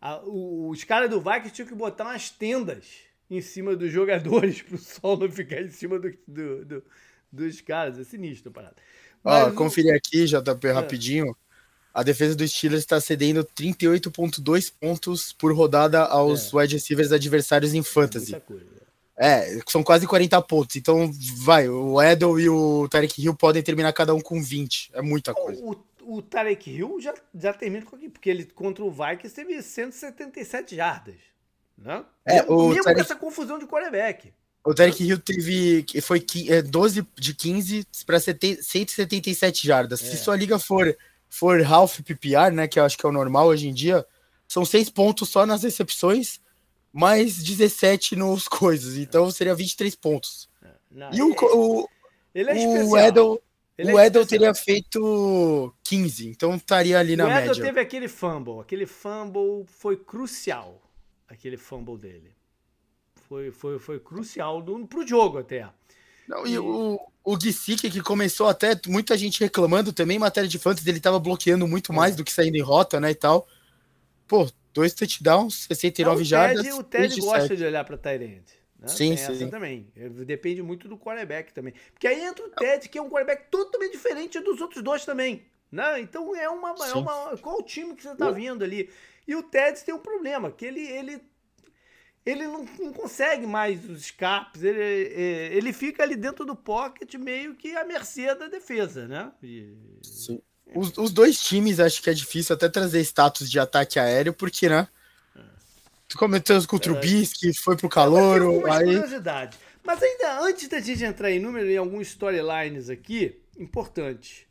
A, 0.00 0.12
a, 0.12 0.22
os 0.24 0.84
caras 0.84 1.10
do 1.10 1.20
Vikings 1.20 1.50
tinham 1.50 1.68
que 1.68 1.74
botar 1.74 2.04
umas 2.04 2.30
tendas 2.30 3.00
em 3.28 3.40
cima 3.40 3.74
dos 3.74 3.90
jogadores 3.90 4.62
para 4.62 4.76
o 4.76 4.78
sol 4.78 5.16
não 5.16 5.30
ficar 5.30 5.60
em 5.60 5.70
cima 5.70 5.98
do, 5.98 6.10
do, 6.26 6.64
do, 6.64 6.84
dos 7.32 7.60
caras. 7.60 7.98
É 7.98 8.04
sinistro, 8.04 8.52
parada. 8.52 8.76
Ó, 9.24 9.46
Mas, 9.46 9.54
conferir 9.54 9.94
aqui, 9.94 10.26
JP, 10.26 10.66
é. 10.66 10.72
rapidinho. 10.72 11.36
A 11.94 12.02
defesa 12.02 12.34
dos 12.34 12.50
Steelers 12.50 12.82
está 12.82 13.00
cedendo 13.00 13.44
38,2 13.44 14.72
pontos 14.80 15.32
por 15.32 15.54
rodada 15.54 16.00
aos 16.00 16.52
é. 16.52 16.56
wide 16.56 16.74
receivers 16.74 17.12
adversários 17.12 17.74
em 17.74 17.80
é 17.80 17.82
fantasy. 17.82 18.34
É, 19.16 19.60
são 19.68 19.82
quase 19.82 20.06
40 20.06 20.40
pontos. 20.42 20.76
Então, 20.76 21.10
vai, 21.36 21.68
o 21.68 22.02
Edel 22.02 22.40
e 22.40 22.48
o 22.48 22.88
Tarek 22.88 23.22
Hill 23.22 23.36
podem 23.36 23.62
terminar 23.62 23.92
cada 23.92 24.14
um 24.14 24.20
com 24.20 24.42
20. 24.42 24.90
É 24.94 25.02
muita 25.02 25.34
coisa. 25.34 25.62
O, 25.62 25.76
o 26.02 26.22
Tarek 26.22 26.70
Hill 26.70 26.98
já, 26.98 27.14
já 27.34 27.52
termina 27.52 27.84
com 27.84 27.94
aqui, 27.94 28.08
porque 28.08 28.30
ele 28.30 28.44
contra 28.46 28.82
o 28.82 28.90
Vikings 28.90 29.34
teve 29.34 29.60
177 29.62 30.74
jardas. 30.74 31.16
Né? 31.76 32.04
É, 32.24 32.34
mesmo, 32.36 32.56
o 32.56 32.68
mesmo 32.68 32.84
Tarek... 32.84 33.00
com 33.00 33.04
essa 33.04 33.16
confusão 33.16 33.58
de 33.58 33.66
quarterback. 33.66 34.32
O 34.64 34.72
Tarek 34.72 35.02
Hill 35.02 35.18
teve. 35.18 35.84
Foi 36.00 36.24
12 36.64 37.00
é, 37.00 37.04
de 37.16 37.34
15 37.34 37.86
para 38.06 38.20
177 38.20 39.66
jardas. 39.66 40.02
É. 40.02 40.06
Se 40.06 40.16
sua 40.16 40.36
liga 40.36 40.58
for, 40.58 40.96
for 41.28 41.62
half 41.64 42.00
PPR, 42.00 42.52
né? 42.52 42.68
Que 42.68 42.78
eu 42.78 42.84
acho 42.84 42.96
que 42.96 43.04
é 43.04 43.08
o 43.08 43.12
normal 43.12 43.48
hoje 43.48 43.68
em 43.68 43.74
dia, 43.74 44.06
são 44.46 44.64
6 44.64 44.90
pontos 44.90 45.28
só 45.28 45.44
nas 45.44 45.64
recepções, 45.64 46.40
mais 46.92 47.42
17 47.42 48.14
nos 48.14 48.46
coisas. 48.48 48.96
Então 48.96 49.30
seria 49.30 49.54
23 49.54 49.94
pontos. 49.96 50.48
É, 50.62 50.68
não, 50.90 51.12
e 51.12 51.22
o, 51.22 51.34
o, 51.34 51.88
ele 52.34 52.50
é 52.50 52.84
o 52.84 52.96
Edel. 52.96 53.42
Ele 53.76 53.94
o 53.94 53.98
é 53.98 54.06
Edel 54.06 54.26
teria 54.26 54.54
feito 54.54 55.74
15, 55.82 56.28
então 56.28 56.54
estaria 56.54 56.98
ali 57.00 57.16
na 57.16 57.24
média. 57.24 57.50
O 57.50 57.52
Edel 57.52 57.64
teve 57.64 57.80
aquele 57.80 58.06
fumble, 58.06 58.60
aquele 58.60 58.86
fumble 58.86 59.64
foi 59.66 59.96
crucial, 59.96 60.80
aquele 61.26 61.56
fumble 61.56 61.96
dele. 61.96 62.32
Foi, 63.32 63.50
foi, 63.50 63.78
foi 63.78 63.98
crucial 63.98 64.60
do, 64.60 64.86
pro 64.86 65.06
jogo 65.06 65.38
até. 65.38 65.66
Não, 66.28 66.46
e, 66.46 66.58
o, 66.58 67.00
o 67.24 67.40
Gisick, 67.40 67.90
que 67.90 68.02
começou 68.02 68.46
até 68.46 68.78
muita 68.86 69.16
gente 69.16 69.40
reclamando 69.40 69.90
também, 69.90 70.18
em 70.18 70.20
matéria 70.20 70.46
de 70.46 70.58
fantasy, 70.58 70.86
ele 70.86 71.00
tava 71.00 71.18
bloqueando 71.18 71.66
muito 71.66 71.92
é. 71.92 71.94
mais 71.94 72.14
do 72.14 72.24
que 72.24 72.30
saindo 72.30 72.58
em 72.58 72.60
rota, 72.60 73.00
né, 73.00 73.10
e 73.10 73.14
tal. 73.14 73.48
Pô, 74.28 74.46
dois 74.74 74.92
touchdowns, 74.92 75.64
69 75.66 76.18
Não, 76.18 76.24
jardas. 76.24 76.66
O 76.74 76.82
Ted 76.82 77.18
gosta 77.22 77.56
de 77.56 77.64
olhar 77.64 77.84
para 77.84 77.96
Tyrant. 77.96 78.44
Né? 78.78 78.88
Sim, 78.88 79.16
Tem 79.16 79.34
sim. 79.34 79.48
também. 79.48 79.90
Depende 80.26 80.62
muito 80.62 80.86
do 80.86 80.98
quarterback 80.98 81.54
também. 81.54 81.72
Porque 81.94 82.06
aí 82.06 82.22
entra 82.22 82.44
o 82.44 82.50
Ted, 82.50 82.86
que 82.86 82.98
é 82.98 83.02
um 83.02 83.08
quarterback 83.08 83.50
totalmente 83.50 83.92
diferente 83.92 84.38
dos 84.40 84.60
outros 84.60 84.82
dois 84.82 85.06
também. 85.06 85.46
Né? 85.70 86.00
Então 86.00 86.36
é 86.36 86.50
uma, 86.50 86.74
é 86.86 86.92
uma. 86.92 87.34
Qual 87.38 87.60
o 87.60 87.62
time 87.62 87.94
que 87.94 88.02
você 88.02 88.14
tá 88.14 88.30
vindo 88.30 88.62
ali? 88.62 88.90
E 89.26 89.34
o 89.34 89.42
Ted 89.42 89.82
tem 89.82 89.94
um 89.94 89.98
problema, 89.98 90.52
que 90.52 90.66
ele, 90.66 90.86
ele 90.86 91.31
ele 92.24 92.46
não, 92.46 92.64
não, 92.78 92.92
consegue 92.92 93.46
mais 93.46 93.84
os 93.88 94.02
escapes, 94.02 94.62
ele, 94.62 94.80
é, 94.80 95.54
ele 95.54 95.72
fica 95.72 96.02
ali 96.02 96.14
dentro 96.14 96.44
do 96.44 96.54
pocket 96.54 97.14
meio 97.14 97.54
que 97.54 97.74
à 97.76 97.84
mercê 97.84 98.32
da 98.34 98.46
defesa, 98.46 99.08
né? 99.08 99.32
E... 99.42 99.74
Sim. 100.02 100.40
Os, 100.74 100.96
os, 100.96 101.10
dois 101.10 101.42
times 101.42 101.80
acho 101.80 102.00
que 102.00 102.08
é 102.08 102.14
difícil 102.14 102.54
até 102.54 102.68
trazer 102.68 103.00
status 103.00 103.50
de 103.50 103.58
ataque 103.58 103.98
aéreo, 103.98 104.32
porque, 104.32 104.68
né? 104.68 104.88
Tu 106.08 106.16
comentou 106.16 106.64
com 106.66 106.76
o 106.76 106.78
Trubisky, 106.78 107.50
é, 107.50 107.54
foi 107.54 107.76
pro 107.76 107.88
calor. 107.88 108.70
Aí... 108.70 108.84
curiosidade. 108.84 109.58
Mas 109.82 110.02
ainda 110.02 110.40
antes 110.40 110.68
da 110.68 110.80
gente 110.80 111.02
entrar 111.02 111.30
em 111.30 111.40
número 111.40 111.68
em 111.68 111.76
alguns 111.76 112.08
storylines 112.08 112.88
aqui, 112.88 113.42
importante. 113.58 114.48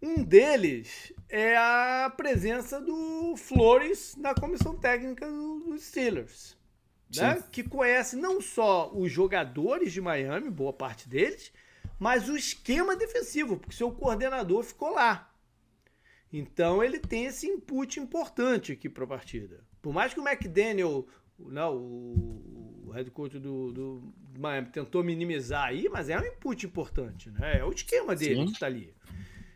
Um 0.00 0.22
deles 0.22 1.12
é 1.28 1.56
a 1.56 2.12
presença 2.16 2.80
do 2.80 3.34
Flores 3.36 4.14
na 4.16 4.34
comissão 4.34 4.76
técnica 4.76 5.26
dos 5.26 5.82
Steelers 5.82 6.59
né? 7.16 7.42
que 7.50 7.62
conhece 7.62 8.16
não 8.16 8.40
só 8.40 8.90
os 8.94 9.10
jogadores 9.10 9.92
de 9.92 10.00
Miami, 10.00 10.50
boa 10.50 10.72
parte 10.72 11.08
deles, 11.08 11.52
mas 11.98 12.28
o 12.28 12.36
esquema 12.36 12.96
defensivo, 12.96 13.56
porque 13.56 13.76
seu 13.76 13.90
coordenador 13.90 14.62
ficou 14.62 14.92
lá. 14.94 15.32
Então 16.32 16.82
ele 16.82 16.98
tem 16.98 17.26
esse 17.26 17.46
input 17.46 17.98
importante 17.98 18.72
aqui 18.72 18.88
para 18.88 19.04
a 19.04 19.08
partida. 19.08 19.64
Por 19.82 19.92
mais 19.92 20.14
que 20.14 20.20
o 20.20 20.26
McDaniel, 20.26 21.06
não, 21.38 21.76
o, 21.76 22.84
o 22.86 22.90
head 22.92 23.10
coach 23.10 23.38
do, 23.38 23.72
do 23.72 24.14
Miami, 24.38 24.68
tentou 24.68 25.02
minimizar 25.02 25.64
aí, 25.64 25.88
mas 25.88 26.08
é 26.08 26.18
um 26.18 26.24
input 26.24 26.64
importante, 26.64 27.30
né? 27.30 27.58
É 27.58 27.64
o 27.64 27.72
esquema 27.72 28.14
dele 28.14 28.36
sim. 28.36 28.46
que 28.46 28.52
está 28.52 28.66
ali. 28.66 28.94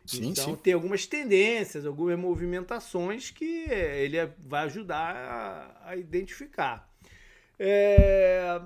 Sim, 0.05 0.29
então 0.29 0.45
sim. 0.45 0.57
tem 0.57 0.75
algumas 0.75 1.07
tendências, 1.07 1.87
algumas 1.87 2.19
movimentações 2.19 3.31
que 3.31 3.65
ele 3.71 4.19
vai 4.39 4.65
ajudar 4.65 5.17
a, 5.17 5.91
a 5.91 5.97
identificar. 5.97 6.94
É... 7.59 8.61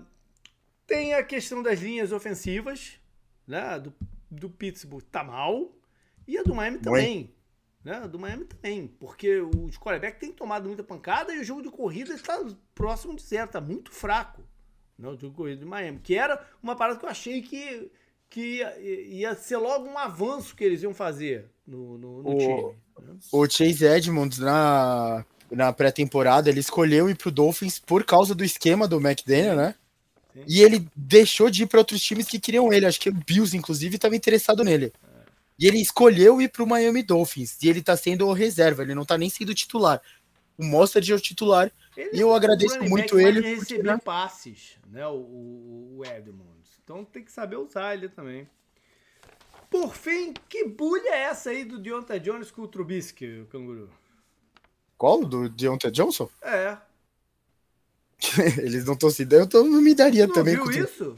Tem 0.87 1.15
a 1.15 1.23
questão 1.23 1.63
das 1.63 1.81
linhas 1.81 2.13
ofensivas, 2.13 2.99
né? 3.47 3.79
Do, 3.79 3.95
do 4.31 4.49
Pittsburgh 4.49 5.05
tá 5.11 5.23
mal. 5.23 5.73
E 6.27 6.39
a 6.39 6.43
do 6.43 6.55
Miami 6.55 6.79
também. 6.79 7.35
Né? 7.85 7.95
A 7.95 8.07
do 8.07 8.19
Miami 8.19 8.45
também. 8.45 8.87
Porque 8.87 9.41
os 9.41 9.79
quarterback 9.79 10.19
tem 10.19 10.33
tomado 10.33 10.67
muita 10.67 10.83
pancada 10.83 11.35
e 11.35 11.41
o 11.41 11.45
jogo 11.45 11.63
de 11.63 11.71
corrida 11.71 12.15
está 12.15 12.43
próximo 12.75 13.15
de 13.15 13.23
zero, 13.23 13.51
tá 13.51 13.61
muito 13.61 13.91
fraco. 13.91 14.43
Né? 14.99 15.09
O 15.09 15.17
jogo 15.17 15.31
de 15.31 15.37
corrida 15.37 15.61
de 15.61 15.67
Miami. 15.67 16.01
Que 16.01 16.17
era 16.17 16.47
uma 16.63 16.77
parada 16.77 16.99
que 16.99 17.05
eu 17.05 17.11
achei 17.11 17.43
que, 17.43 17.91
que 18.29 18.59
ia, 18.59 18.79
ia 18.81 19.35
ser 19.35 19.57
logo 19.59 19.87
um 19.87 19.99
avanço 19.99 20.57
que 20.57 20.65
eles 20.65 20.83
iam 20.83 20.95
fazer 20.95 21.51
no, 21.67 21.99
no, 21.99 22.23
no 22.23 22.35
o, 22.35 22.39
time. 22.39 22.77
Né? 23.01 23.19
O 23.33 23.49
Chase 23.49 23.85
Edmonds 23.85 24.39
na 24.39 25.25
na 25.51 25.73
pré-temporada, 25.73 26.49
ele 26.49 26.61
escolheu 26.61 27.09
ir 27.09 27.17
pro 27.17 27.31
Dolphins 27.31 27.79
por 27.79 28.05
causa 28.05 28.35
do 28.35 28.45
esquema 28.45 28.87
do 28.87 29.01
McDaniel, 29.01 29.57
né? 29.57 29.75
Sim. 30.33 30.45
E 30.47 30.63
ele 30.63 30.87
deixou 30.95 31.51
de 31.51 31.63
ir 31.63 31.67
para 31.67 31.81
outros 31.81 32.03
times 32.03 32.27
que 32.27 32.39
queriam 32.39 32.73
ele. 32.73 32.87
Acho 32.87 33.01
que 33.01 33.09
o 33.09 33.15
Bills, 33.15 33.57
inclusive, 33.57 33.97
estava 33.97 34.15
interessado 34.15 34.63
nele. 34.63 34.93
E 35.59 35.67
ele 35.67 35.81
escolheu 35.81 36.41
ir 36.41 36.49
pro 36.49 36.67
Miami 36.67 37.03
Dolphins. 37.03 37.59
E 37.63 37.69
ele 37.69 37.83
tá 37.83 37.97
sendo 37.97 38.31
reserva, 38.33 38.83
ele 38.83 38.95
não 38.95 39.05
tá 39.05 39.19
nem 39.19 39.29
sendo 39.29 39.55
titular. 39.55 40.01
O 40.57 40.65
Mostert 40.65 41.09
é 41.09 41.15
o 41.15 41.21
titular. 41.21 41.73
Ele 41.97 42.11
e 42.13 42.21
eu 42.21 42.35
agradeço 42.35 42.81
muito 42.85 43.19
ele. 43.19 43.39
Ele 43.39 43.55
receber 43.57 43.83
né? 43.83 43.99
passes, 44.05 44.77
né? 44.89 45.07
O, 45.09 45.17
o, 45.17 45.99
o 45.99 46.05
Edmonds. 46.05 46.79
Então 46.85 47.05
tem 47.05 47.25
que 47.25 47.33
saber 47.33 47.57
usar 47.57 47.95
ele 47.95 48.09
também. 48.09 48.49
Por 49.71 49.95
fim, 49.95 50.33
que 50.49 50.65
bulha 50.65 51.11
é 51.11 51.23
essa 51.25 51.51
aí 51.51 51.65
do 51.65 51.79
Deontay 51.79 52.21
Jones 52.21 52.51
com 52.51 52.63
o 52.63 52.69
Trubisky, 52.69 53.41
o 53.41 53.47
canguru? 53.47 53.91
Qual? 54.99 55.25
Do 55.25 55.49
Deontay 55.49 55.93
Johnson? 55.93 56.29
É. 56.43 56.77
Eles 58.59 58.85
não 58.85 58.95
estão 58.95 59.11
se 59.11 59.25
dando, 59.25 59.45
então 59.45 59.65
não 59.65 59.81
me 59.81 59.95
daria 59.95 60.27
não 60.27 60.35
também. 60.35 60.57
Viu 60.57 60.71
isso? 60.71 61.15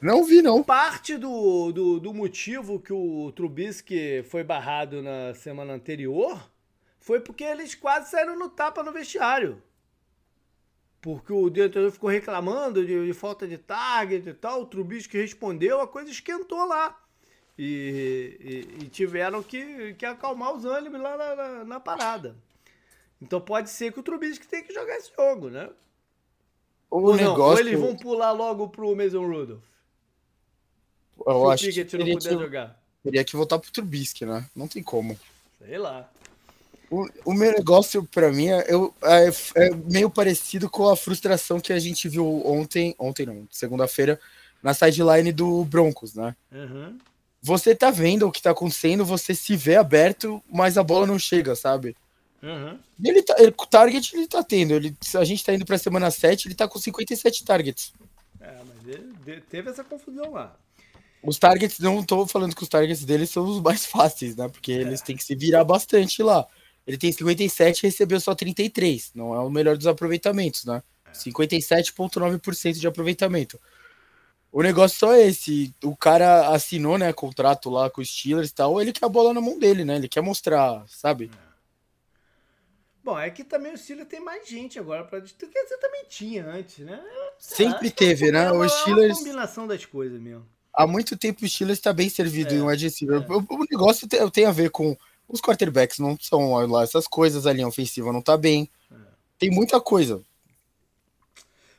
Não 0.00 0.24
vi, 0.24 0.40
não. 0.40 0.62
Parte 0.62 1.16
do, 1.16 1.72
do, 1.72 1.98
do, 1.98 2.14
motivo 2.14 2.78
que 2.78 2.92
o 2.92 3.32
Trubisky 3.34 4.22
foi 4.28 4.44
barrado 4.44 5.02
na 5.02 5.34
semana 5.34 5.72
anterior 5.72 6.48
foi 7.00 7.18
porque 7.18 7.42
eles 7.42 7.74
quase 7.74 8.10
saíram 8.10 8.38
no 8.38 8.48
tapa 8.48 8.82
no 8.82 8.92
vestiário. 8.92 9.60
Porque 11.00 11.32
o 11.32 11.48
diretor 11.48 11.90
ficou 11.90 12.10
reclamando 12.10 12.84
de, 12.84 13.06
de, 13.06 13.12
falta 13.12 13.46
de 13.46 13.58
target 13.58 14.28
e 14.28 14.34
tal, 14.34 14.62
o 14.62 14.66
Trubisky 14.66 15.16
respondeu, 15.16 15.80
a 15.80 15.88
coisa 15.88 16.10
esquentou 16.10 16.64
lá. 16.66 16.96
E, 17.58 18.36
e, 18.78 18.84
e 18.84 18.88
tiveram 18.88 19.42
que, 19.42 19.94
que 19.94 20.04
acalmar 20.04 20.52
os 20.52 20.64
ânimos 20.64 21.00
lá 21.00 21.16
na, 21.16 21.34
na, 21.36 21.64
na 21.64 21.80
parada. 21.80 22.36
Então 23.20 23.40
pode 23.40 23.70
ser 23.70 23.92
que 23.92 24.00
o 24.00 24.02
Trubisky 24.02 24.46
tenha 24.46 24.62
que 24.62 24.74
jogar 24.74 24.96
esse 24.96 25.10
jogo, 25.16 25.48
né? 25.48 25.70
O 26.90 27.00
ou 27.00 27.16
negócio... 27.16 27.38
não, 27.38 27.44
ou 27.44 27.58
eles 27.58 27.80
vão 27.80 27.96
pular 27.96 28.32
logo 28.32 28.68
pro 28.68 28.94
Mason 28.94 29.26
Rudolph. 29.26 29.62
Eu 31.26 31.46
Se 31.46 31.52
acho 31.52 31.64
o 31.64 31.66
Pickett 31.68 31.90
que 31.90 31.98
não 31.98 32.14
puder 32.14 32.28
que, 32.28 32.44
jogar. 32.44 32.82
Teria 33.02 33.24
que 33.24 33.36
voltar 33.36 33.58
pro 33.58 33.72
Trubisky, 33.72 34.26
né? 34.26 34.46
Não 34.54 34.68
tem 34.68 34.82
como. 34.82 35.18
Sei 35.58 35.78
lá. 35.78 36.10
O, 36.90 37.08
o 37.24 37.34
meu 37.34 37.52
negócio, 37.52 38.04
para 38.04 38.30
mim, 38.30 38.48
é, 38.48 38.64
é, 38.68 39.28
é, 39.56 39.70
meio 39.90 40.08
parecido 40.08 40.70
com 40.70 40.88
a 40.88 40.96
frustração 40.96 41.58
que 41.58 41.72
a 41.72 41.78
gente 41.78 42.08
viu 42.08 42.46
ontem, 42.46 42.94
ontem 42.98 43.26
não, 43.26 43.48
segunda-feira, 43.50 44.20
na 44.62 44.72
sideline 44.72 45.32
do 45.32 45.64
Broncos, 45.64 46.14
né? 46.14 46.36
Uhum. 46.52 46.96
Você 47.42 47.74
tá 47.74 47.90
vendo 47.90 48.26
o 48.26 48.32
que 48.32 48.42
tá 48.42 48.50
acontecendo, 48.50 49.04
você 49.04 49.34
se 49.34 49.56
vê 49.56 49.76
aberto, 49.76 50.42
mas 50.50 50.78
a 50.78 50.82
bola 50.82 51.06
não 51.06 51.18
chega, 51.18 51.56
sabe? 51.56 51.96
Uhum. 52.46 52.78
Ele 53.02 53.22
tá, 53.22 53.34
ele, 53.38 53.52
target 53.68 54.16
ele 54.16 54.28
tá 54.28 54.40
tendo. 54.40 54.72
Ele, 54.72 54.96
a 55.16 55.24
gente 55.24 55.44
tá 55.44 55.52
indo 55.52 55.66
pra 55.66 55.76
semana 55.76 56.12
7, 56.12 56.46
ele 56.46 56.54
tá 56.54 56.68
com 56.68 56.78
57 56.78 57.44
targets. 57.44 57.92
É, 58.40 58.54
mas 58.64 58.86
ele, 59.26 59.40
teve 59.40 59.68
essa 59.68 59.82
confusão 59.82 60.30
lá. 60.32 60.56
Os 61.20 61.38
targets, 61.38 61.80
não 61.80 62.04
tô 62.04 62.24
falando 62.24 62.54
que 62.54 62.62
os 62.62 62.68
targets 62.68 63.04
dele 63.04 63.26
são 63.26 63.44
os 63.44 63.60
mais 63.60 63.84
fáceis, 63.84 64.36
né? 64.36 64.48
Porque 64.48 64.70
é. 64.70 64.76
eles 64.76 65.00
têm 65.00 65.16
que 65.16 65.24
se 65.24 65.34
virar 65.34 65.64
bastante 65.64 66.22
lá. 66.22 66.46
Ele 66.86 66.96
tem 66.96 67.10
57 67.10 67.80
e 67.80 67.86
recebeu 67.88 68.20
só 68.20 68.32
33. 68.32 69.10
Não 69.12 69.34
é 69.34 69.40
o 69.40 69.50
melhor 69.50 69.76
dos 69.76 69.88
aproveitamentos, 69.88 70.64
né? 70.64 70.80
É. 71.04 71.10
57,9% 71.10 72.74
de 72.74 72.86
aproveitamento. 72.86 73.60
O 74.52 74.62
negócio 74.62 74.96
só 74.96 75.12
é 75.12 75.26
esse. 75.26 75.74
O 75.82 75.96
cara 75.96 76.50
assinou, 76.50 76.96
né, 76.96 77.12
contrato 77.12 77.68
lá 77.70 77.90
com 77.90 78.00
os 78.00 78.08
Steelers 78.08 78.50
e 78.50 78.54
tal. 78.54 78.80
Ele 78.80 78.92
quer 78.92 79.06
a 79.06 79.08
bola 79.08 79.34
na 79.34 79.40
mão 79.40 79.58
dele, 79.58 79.84
né? 79.84 79.96
Ele 79.96 80.08
quer 80.08 80.20
mostrar, 80.20 80.84
sabe? 80.86 81.28
É. 81.42 81.45
Bom, 83.06 83.16
é 83.16 83.30
que 83.30 83.44
também 83.44 83.72
o 83.72 83.78
Steelers 83.78 84.08
tem 84.08 84.18
mais 84.18 84.48
gente 84.48 84.80
agora 84.80 85.04
para 85.04 85.20
do 85.20 85.28
você 85.28 85.78
também 85.78 86.06
tinha 86.08 86.44
antes, 86.44 86.84
né? 86.84 87.00
Sempre 87.38 87.88
teve, 87.88 88.32
né? 88.32 88.46
É 88.46 88.50
o 88.50 88.68
Steelers. 88.68 89.10
É 89.10 89.12
uma 89.12 89.18
combinação 89.18 89.64
das 89.64 89.84
coisas 89.84 90.20
mesmo. 90.20 90.44
há 90.74 90.88
muito 90.88 91.16
tempo 91.16 91.44
o 91.44 91.48
Steelers 91.48 91.78
está 91.78 91.92
bem 91.92 92.08
servido 92.08 92.52
é, 92.52 92.56
em 92.56 92.62
um 92.62 92.66
wide 92.66 92.82
receiver. 92.82 93.22
É. 93.22 93.32
O, 93.32 93.46
o, 93.48 93.64
negócio 93.70 94.08
tem, 94.08 94.28
tem, 94.30 94.44
a 94.46 94.50
ver 94.50 94.70
com 94.70 94.96
os 95.28 95.40
quarterbacks, 95.40 96.00
não 96.00 96.18
são 96.18 96.52
lá 96.66 96.82
essas 96.82 97.06
coisas, 97.06 97.46
a 97.46 97.52
linha 97.52 97.68
ofensiva 97.68 98.10
não 98.12 98.18
está 98.18 98.36
bem. 98.36 98.68
É. 98.90 98.96
Tem 99.38 99.50
muita 99.52 99.80
coisa. 99.80 100.20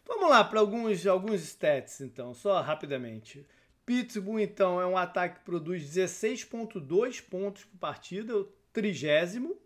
Vamos 0.07 0.29
lá 0.29 0.45
para 0.45 0.61
alguns, 0.61 1.05
alguns 1.05 1.41
stats, 1.41 1.99
então, 1.99 2.33
só 2.33 2.61
rapidamente. 2.61 3.45
Pittsburgh, 3.85 4.39
então, 4.39 4.79
é 4.79 4.85
um 4.85 4.97
ataque 4.97 5.39
que 5.39 5.45
produz 5.45 5.83
16,2 5.83 7.21
pontos 7.21 7.65
por 7.65 7.77
partida, 7.79 8.33
o 8.33 8.45
trigésimo. 8.71 9.57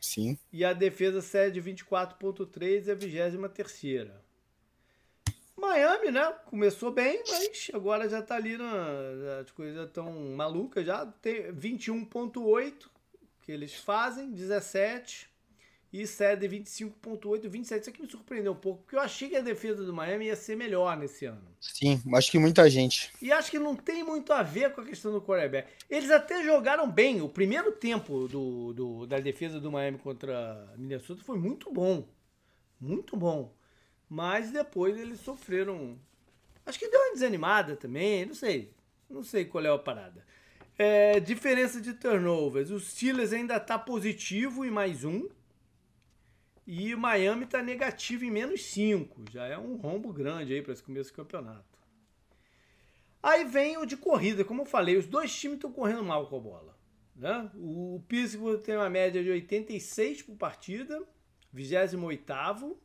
Sim. 0.00 0.38
E 0.52 0.64
a 0.64 0.72
defesa 0.72 1.20
cede 1.20 1.60
24,3 1.60 2.88
é 2.88 2.92
a 2.92 2.94
vigésima 2.94 3.48
terceira. 3.48 4.22
Miami, 5.56 6.12
né? 6.12 6.32
Começou 6.46 6.92
bem, 6.92 7.22
mas 7.28 7.70
agora 7.74 8.08
já 8.08 8.22
tá 8.22 8.36
ali 8.36 8.56
na. 8.56 9.40
As 9.40 9.50
coisas 9.50 9.90
tão 9.90 10.12
malucas 10.36 10.86
já. 10.86 11.04
Tem 11.04 11.52
21,8 11.52 12.88
que 13.42 13.50
eles 13.50 13.74
fazem, 13.74 14.30
17 14.30 15.28
e 15.92 16.06
cede 16.06 16.46
25,8, 16.46 17.48
27. 17.48 17.80
Isso 17.80 17.90
aqui 17.90 18.02
me 18.02 18.10
surpreendeu 18.10 18.52
um 18.52 18.56
pouco, 18.56 18.82
porque 18.82 18.96
eu 18.96 19.00
achei 19.00 19.28
que 19.28 19.36
a 19.36 19.40
defesa 19.40 19.84
do 19.84 19.92
Miami 19.92 20.26
ia 20.26 20.36
ser 20.36 20.54
melhor 20.54 20.96
nesse 20.96 21.24
ano. 21.24 21.48
Sim, 21.60 22.00
acho 22.14 22.30
que 22.30 22.38
muita 22.38 22.68
gente. 22.68 23.10
E 23.22 23.32
acho 23.32 23.50
que 23.50 23.58
não 23.58 23.74
tem 23.74 24.04
muito 24.04 24.32
a 24.32 24.42
ver 24.42 24.72
com 24.72 24.82
a 24.82 24.84
questão 24.84 25.12
do 25.12 25.22
quarterback. 25.22 25.68
Eles 25.88 26.10
até 26.10 26.44
jogaram 26.44 26.90
bem. 26.90 27.22
O 27.22 27.28
primeiro 27.28 27.72
tempo 27.72 28.28
do, 28.28 28.72
do 28.74 29.06
da 29.06 29.18
defesa 29.18 29.58
do 29.58 29.72
Miami 29.72 29.98
contra 29.98 30.72
Minnesota 30.76 31.22
foi 31.24 31.38
muito 31.38 31.72
bom. 31.72 32.06
Muito 32.78 33.16
bom. 33.16 33.54
Mas 34.08 34.50
depois 34.50 34.96
eles 34.96 35.20
sofreram. 35.20 35.98
Acho 36.66 36.78
que 36.78 36.88
deu 36.88 37.00
uma 37.00 37.14
desanimada 37.14 37.76
também, 37.76 38.26
não 38.26 38.34
sei. 38.34 38.74
Não 39.08 39.22
sei 39.22 39.46
qual 39.46 39.64
é 39.64 39.68
a 39.68 39.78
parada. 39.78 40.22
É, 40.78 41.18
diferença 41.18 41.80
de 41.80 41.94
turnovers. 41.94 42.70
O 42.70 42.78
Steelers 42.78 43.32
ainda 43.32 43.58
tá 43.58 43.78
positivo 43.78 44.66
em 44.66 44.70
mais 44.70 45.02
um. 45.02 45.28
E 46.70 46.94
Miami 46.94 47.46
tá 47.46 47.62
negativo 47.62 48.26
em 48.26 48.30
menos 48.30 48.62
cinco. 48.62 49.24
Já 49.32 49.46
é 49.46 49.56
um 49.56 49.76
rombo 49.76 50.12
grande 50.12 50.52
aí 50.52 50.60
para 50.60 50.74
esse 50.74 50.82
começo 50.82 51.10
do 51.10 51.16
campeonato. 51.16 51.64
Aí 53.22 53.42
vem 53.46 53.78
o 53.78 53.86
de 53.86 53.96
corrida. 53.96 54.44
Como 54.44 54.60
eu 54.60 54.66
falei, 54.66 54.98
os 54.98 55.06
dois 55.06 55.34
times 55.34 55.56
estão 55.56 55.72
correndo 55.72 56.04
mal 56.04 56.26
com 56.28 56.36
a 56.36 56.40
bola. 56.40 56.78
Né? 57.16 57.50
O 57.54 58.04
Pittsburgh 58.06 58.60
tem 58.60 58.76
uma 58.76 58.90
média 58.90 59.24
de 59.24 59.30
86 59.30 60.20
por 60.20 60.36
partida, 60.36 61.02
28 61.54 62.76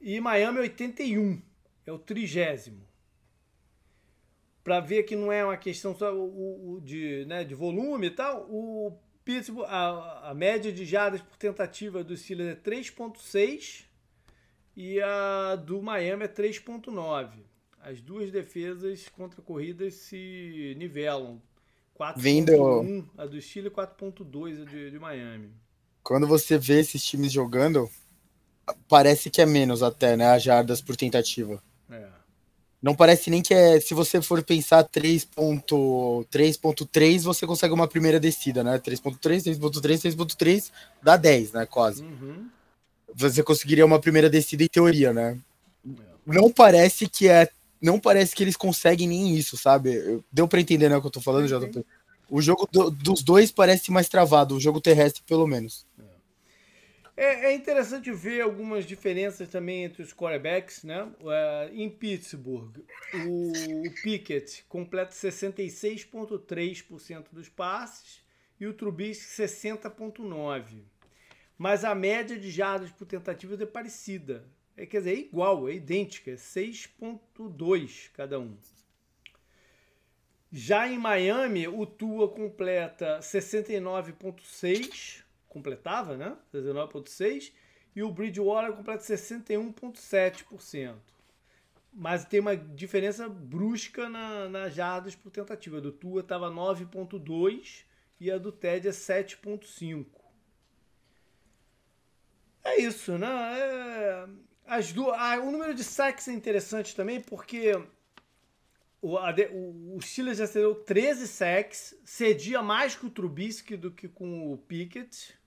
e 0.00 0.18
Miami 0.18 0.60
81, 0.60 1.42
é 1.84 1.92
o 1.92 1.98
trigésimo. 1.98 2.88
Para 4.62 4.80
ver 4.80 5.02
que 5.02 5.14
não 5.14 5.30
é 5.30 5.44
uma 5.44 5.58
questão 5.58 5.94
só 5.94 6.14
o, 6.14 6.80
de, 6.82 7.26
né, 7.26 7.44
de 7.44 7.54
volume 7.54 8.06
e 8.06 8.10
tal, 8.10 8.46
o 8.50 8.98
Pittsburgh, 9.24 9.66
a, 9.66 10.30
a 10.30 10.34
média 10.34 10.70
de 10.70 10.84
jardas 10.84 11.22
por 11.22 11.36
tentativa 11.36 12.04
do 12.04 12.16
Steelers 12.16 12.50
é 12.50 12.60
3.6 12.60 13.84
e 14.76 15.00
a 15.00 15.56
do 15.56 15.80
Miami 15.80 16.24
é 16.24 16.28
3.9. 16.28 17.30
As 17.80 18.00
duas 18.00 18.30
defesas 18.30 19.08
contra 19.08 19.40
corridas 19.40 19.94
se 19.94 20.74
nivelam. 20.78 21.40
4.1 21.98 23.06
a 23.16 23.26
do 23.26 23.40
Steelers 23.40 23.72
e 23.72 23.76
4.2 23.76 24.62
a 24.62 24.64
de, 24.64 24.90
de 24.90 24.98
Miami. 24.98 25.52
Quando 26.02 26.26
você 26.26 26.58
vê 26.58 26.80
esses 26.80 27.02
times 27.02 27.32
jogando, 27.32 27.88
parece 28.88 29.30
que 29.30 29.40
é 29.40 29.46
menos 29.46 29.82
até, 29.82 30.16
né? 30.16 30.34
As 30.34 30.42
jardas 30.42 30.82
por 30.82 30.96
tentativa. 30.96 31.62
É. 31.88 32.23
Não 32.84 32.94
parece 32.94 33.30
nem 33.30 33.40
que 33.40 33.54
é. 33.54 33.80
Se 33.80 33.94
você 33.94 34.20
for 34.20 34.42
pensar 34.42 34.84
3.3, 34.84 37.22
você 37.22 37.46
consegue 37.46 37.72
uma 37.72 37.88
primeira 37.88 38.20
descida, 38.20 38.62
né? 38.62 38.78
3.3, 38.78 39.58
3.3, 39.58 40.14
3.3 40.14 40.70
dá 41.02 41.16
10, 41.16 41.52
né? 41.52 41.64
Quase. 41.64 42.02
Uhum. 42.02 42.46
Você 43.14 43.42
conseguiria 43.42 43.86
uma 43.86 43.98
primeira 43.98 44.28
descida 44.28 44.64
em 44.64 44.68
teoria, 44.68 45.14
né? 45.14 45.38
É. 45.88 45.92
Não 46.26 46.52
parece 46.52 47.08
que 47.08 47.26
é. 47.26 47.48
Não 47.80 47.98
parece 47.98 48.36
que 48.36 48.42
eles 48.42 48.54
conseguem 48.54 49.08
nem 49.08 49.34
isso, 49.34 49.56
sabe? 49.56 50.22
Deu 50.30 50.46
para 50.46 50.60
entender 50.60 50.90
né, 50.90 50.98
o 50.98 51.00
que 51.00 51.06
eu 51.06 51.10
tô 51.10 51.22
falando, 51.22 51.50
uhum. 51.50 51.66
JP? 51.66 51.86
O 52.28 52.42
jogo 52.42 52.68
do, 52.70 52.90
dos 52.90 53.22
dois 53.22 53.50
parece 53.50 53.90
mais 53.90 54.10
travado, 54.10 54.56
o 54.56 54.60
jogo 54.60 54.78
terrestre, 54.78 55.22
pelo 55.26 55.46
menos. 55.46 55.86
É. 55.98 56.02
É, 57.16 57.46
é, 57.46 57.54
interessante 57.54 58.10
ver 58.10 58.40
algumas 58.40 58.84
diferenças 58.84 59.48
também 59.48 59.84
entre 59.84 60.02
os 60.02 60.12
quarterbacks, 60.12 60.82
né? 60.82 61.04
Uh, 61.20 61.70
em 61.72 61.88
Pittsburgh, 61.88 62.78
o, 63.14 63.52
o 63.86 63.94
Pickett 64.02 64.64
completa 64.68 65.12
66,3% 65.12 67.26
dos 67.30 67.48
passes 67.48 68.20
e 68.58 68.66
o 68.66 68.74
Trubisky 68.74 69.42
60,9%. 69.42 70.82
Mas 71.56 71.84
a 71.84 71.94
média 71.94 72.36
de 72.36 72.50
jardas 72.50 72.90
por 72.90 73.06
tentativa 73.06 73.54
é 73.62 73.66
parecida. 73.66 74.44
É, 74.76 74.84
quer 74.84 74.98
dizer, 74.98 75.12
é 75.12 75.18
igual, 75.18 75.68
é 75.68 75.74
idêntica, 75.74 76.32
é 76.32 76.34
6,2 76.34 78.10
cada 78.12 78.40
um. 78.40 78.56
Já 80.50 80.88
em 80.88 80.98
Miami, 80.98 81.68
o 81.68 81.86
Tua 81.86 82.28
completa 82.28 83.20
69,6% 83.20 85.23
completava, 85.54 86.16
né? 86.16 86.36
69,6%, 86.52 87.52
e 87.96 88.02
o 88.02 88.10
Bridgewater 88.10 88.72
completa 88.72 89.04
61,7%. 89.04 90.96
Mas 91.92 92.24
tem 92.24 92.40
uma 92.40 92.56
diferença 92.56 93.28
brusca 93.28 94.08
na, 94.08 94.48
nas 94.48 94.74
jardas 94.74 95.14
por 95.14 95.30
tentativa. 95.30 95.78
A 95.78 95.80
do 95.80 95.92
Tua 95.92 96.22
estava 96.22 96.50
9,2% 96.50 97.84
e 98.18 98.32
a 98.32 98.36
do 98.36 98.50
Ted 98.50 98.88
é 98.88 98.90
7,5%. 98.90 100.06
É 102.64 102.80
isso, 102.80 103.16
né? 103.16 103.28
É... 103.60 104.26
As 104.66 104.92
duas... 104.92 105.14
Ah, 105.16 105.38
o 105.38 105.52
número 105.52 105.74
de 105.74 105.84
sacks 105.84 106.26
é 106.26 106.32
interessante 106.32 106.96
também 106.96 107.20
porque 107.20 107.72
o, 109.00 109.16
o, 109.16 109.96
o 109.96 110.00
Steelers 110.00 110.38
já 110.38 110.46
cedeu 110.46 110.74
13 110.74 111.28
sacks, 111.28 111.94
cedia 112.04 112.60
mais 112.62 112.96
com 112.96 113.06
o 113.06 113.10
Trubisky 113.10 113.76
do 113.76 113.90
que 113.90 114.08
com 114.08 114.52
o 114.52 114.56
Pickett 114.56 115.38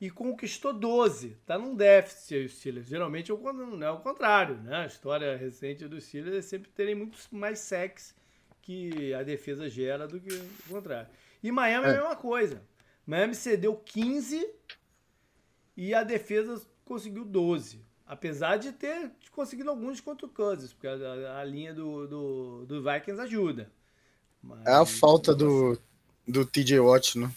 e 0.00 0.08
conquistou 0.08 0.72
12. 0.72 1.36
Tá 1.44 1.58
num 1.58 1.74
déficit 1.74 2.34
aí 2.34 2.44
os 2.46 2.58
Steelers. 2.58 2.86
Geralmente 2.88 3.30
é 3.30 3.34
o, 3.34 3.82
é 3.82 3.90
o 3.90 3.98
contrário, 3.98 4.56
né? 4.56 4.76
A 4.76 4.86
história 4.86 5.36
recente 5.36 5.86
dos 5.86 6.04
Steelers 6.04 6.36
é 6.36 6.42
sempre 6.42 6.70
terem 6.70 6.94
muitos 6.94 7.28
mais 7.30 7.58
sacks 7.58 8.14
que 8.62 9.12
a 9.12 9.22
defesa 9.22 9.68
gera 9.68 10.08
do 10.08 10.18
que 10.18 10.32
o 10.32 10.72
contrário. 10.72 11.10
E 11.42 11.52
Miami 11.52 11.86
é, 11.86 11.88
é 11.88 11.92
a 11.92 11.94
mesma 11.96 12.16
coisa. 12.16 12.62
Miami 13.06 13.34
cedeu 13.34 13.76
15 13.76 14.48
e 15.76 15.94
a 15.94 16.02
defesa 16.02 16.62
conseguiu 16.84 17.24
12. 17.24 17.84
Apesar 18.06 18.56
de 18.56 18.72
ter 18.72 19.12
conseguido 19.30 19.70
alguns 19.70 20.00
contra 20.00 20.26
o 20.26 20.30
Kansas, 20.30 20.72
porque 20.72 20.88
a, 20.88 21.40
a 21.40 21.44
linha 21.44 21.72
do, 21.72 22.08
do, 22.08 22.66
do, 22.66 22.82
Vikings 22.82 23.20
ajuda. 23.20 23.70
Mas, 24.42 24.66
é 24.66 24.72
a 24.72 24.84
falta 24.84 25.34
do, 25.34 25.78
do 26.26 26.44
TJ 26.44 26.80
Watt, 26.80 27.18
né? 27.18 27.30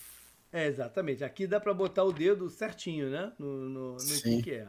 É, 0.53 0.67
exatamente. 0.67 1.23
Aqui 1.23 1.47
dá 1.47 1.59
para 1.59 1.73
botar 1.73 2.03
o 2.03 2.13
dedo 2.13 2.47
certinho, 2.47 3.09
né? 3.09 3.33
No, 3.39 3.67
no, 3.67 3.93
no 3.93 3.99
sim. 3.99 4.39
que 4.39 4.51
é. 4.51 4.67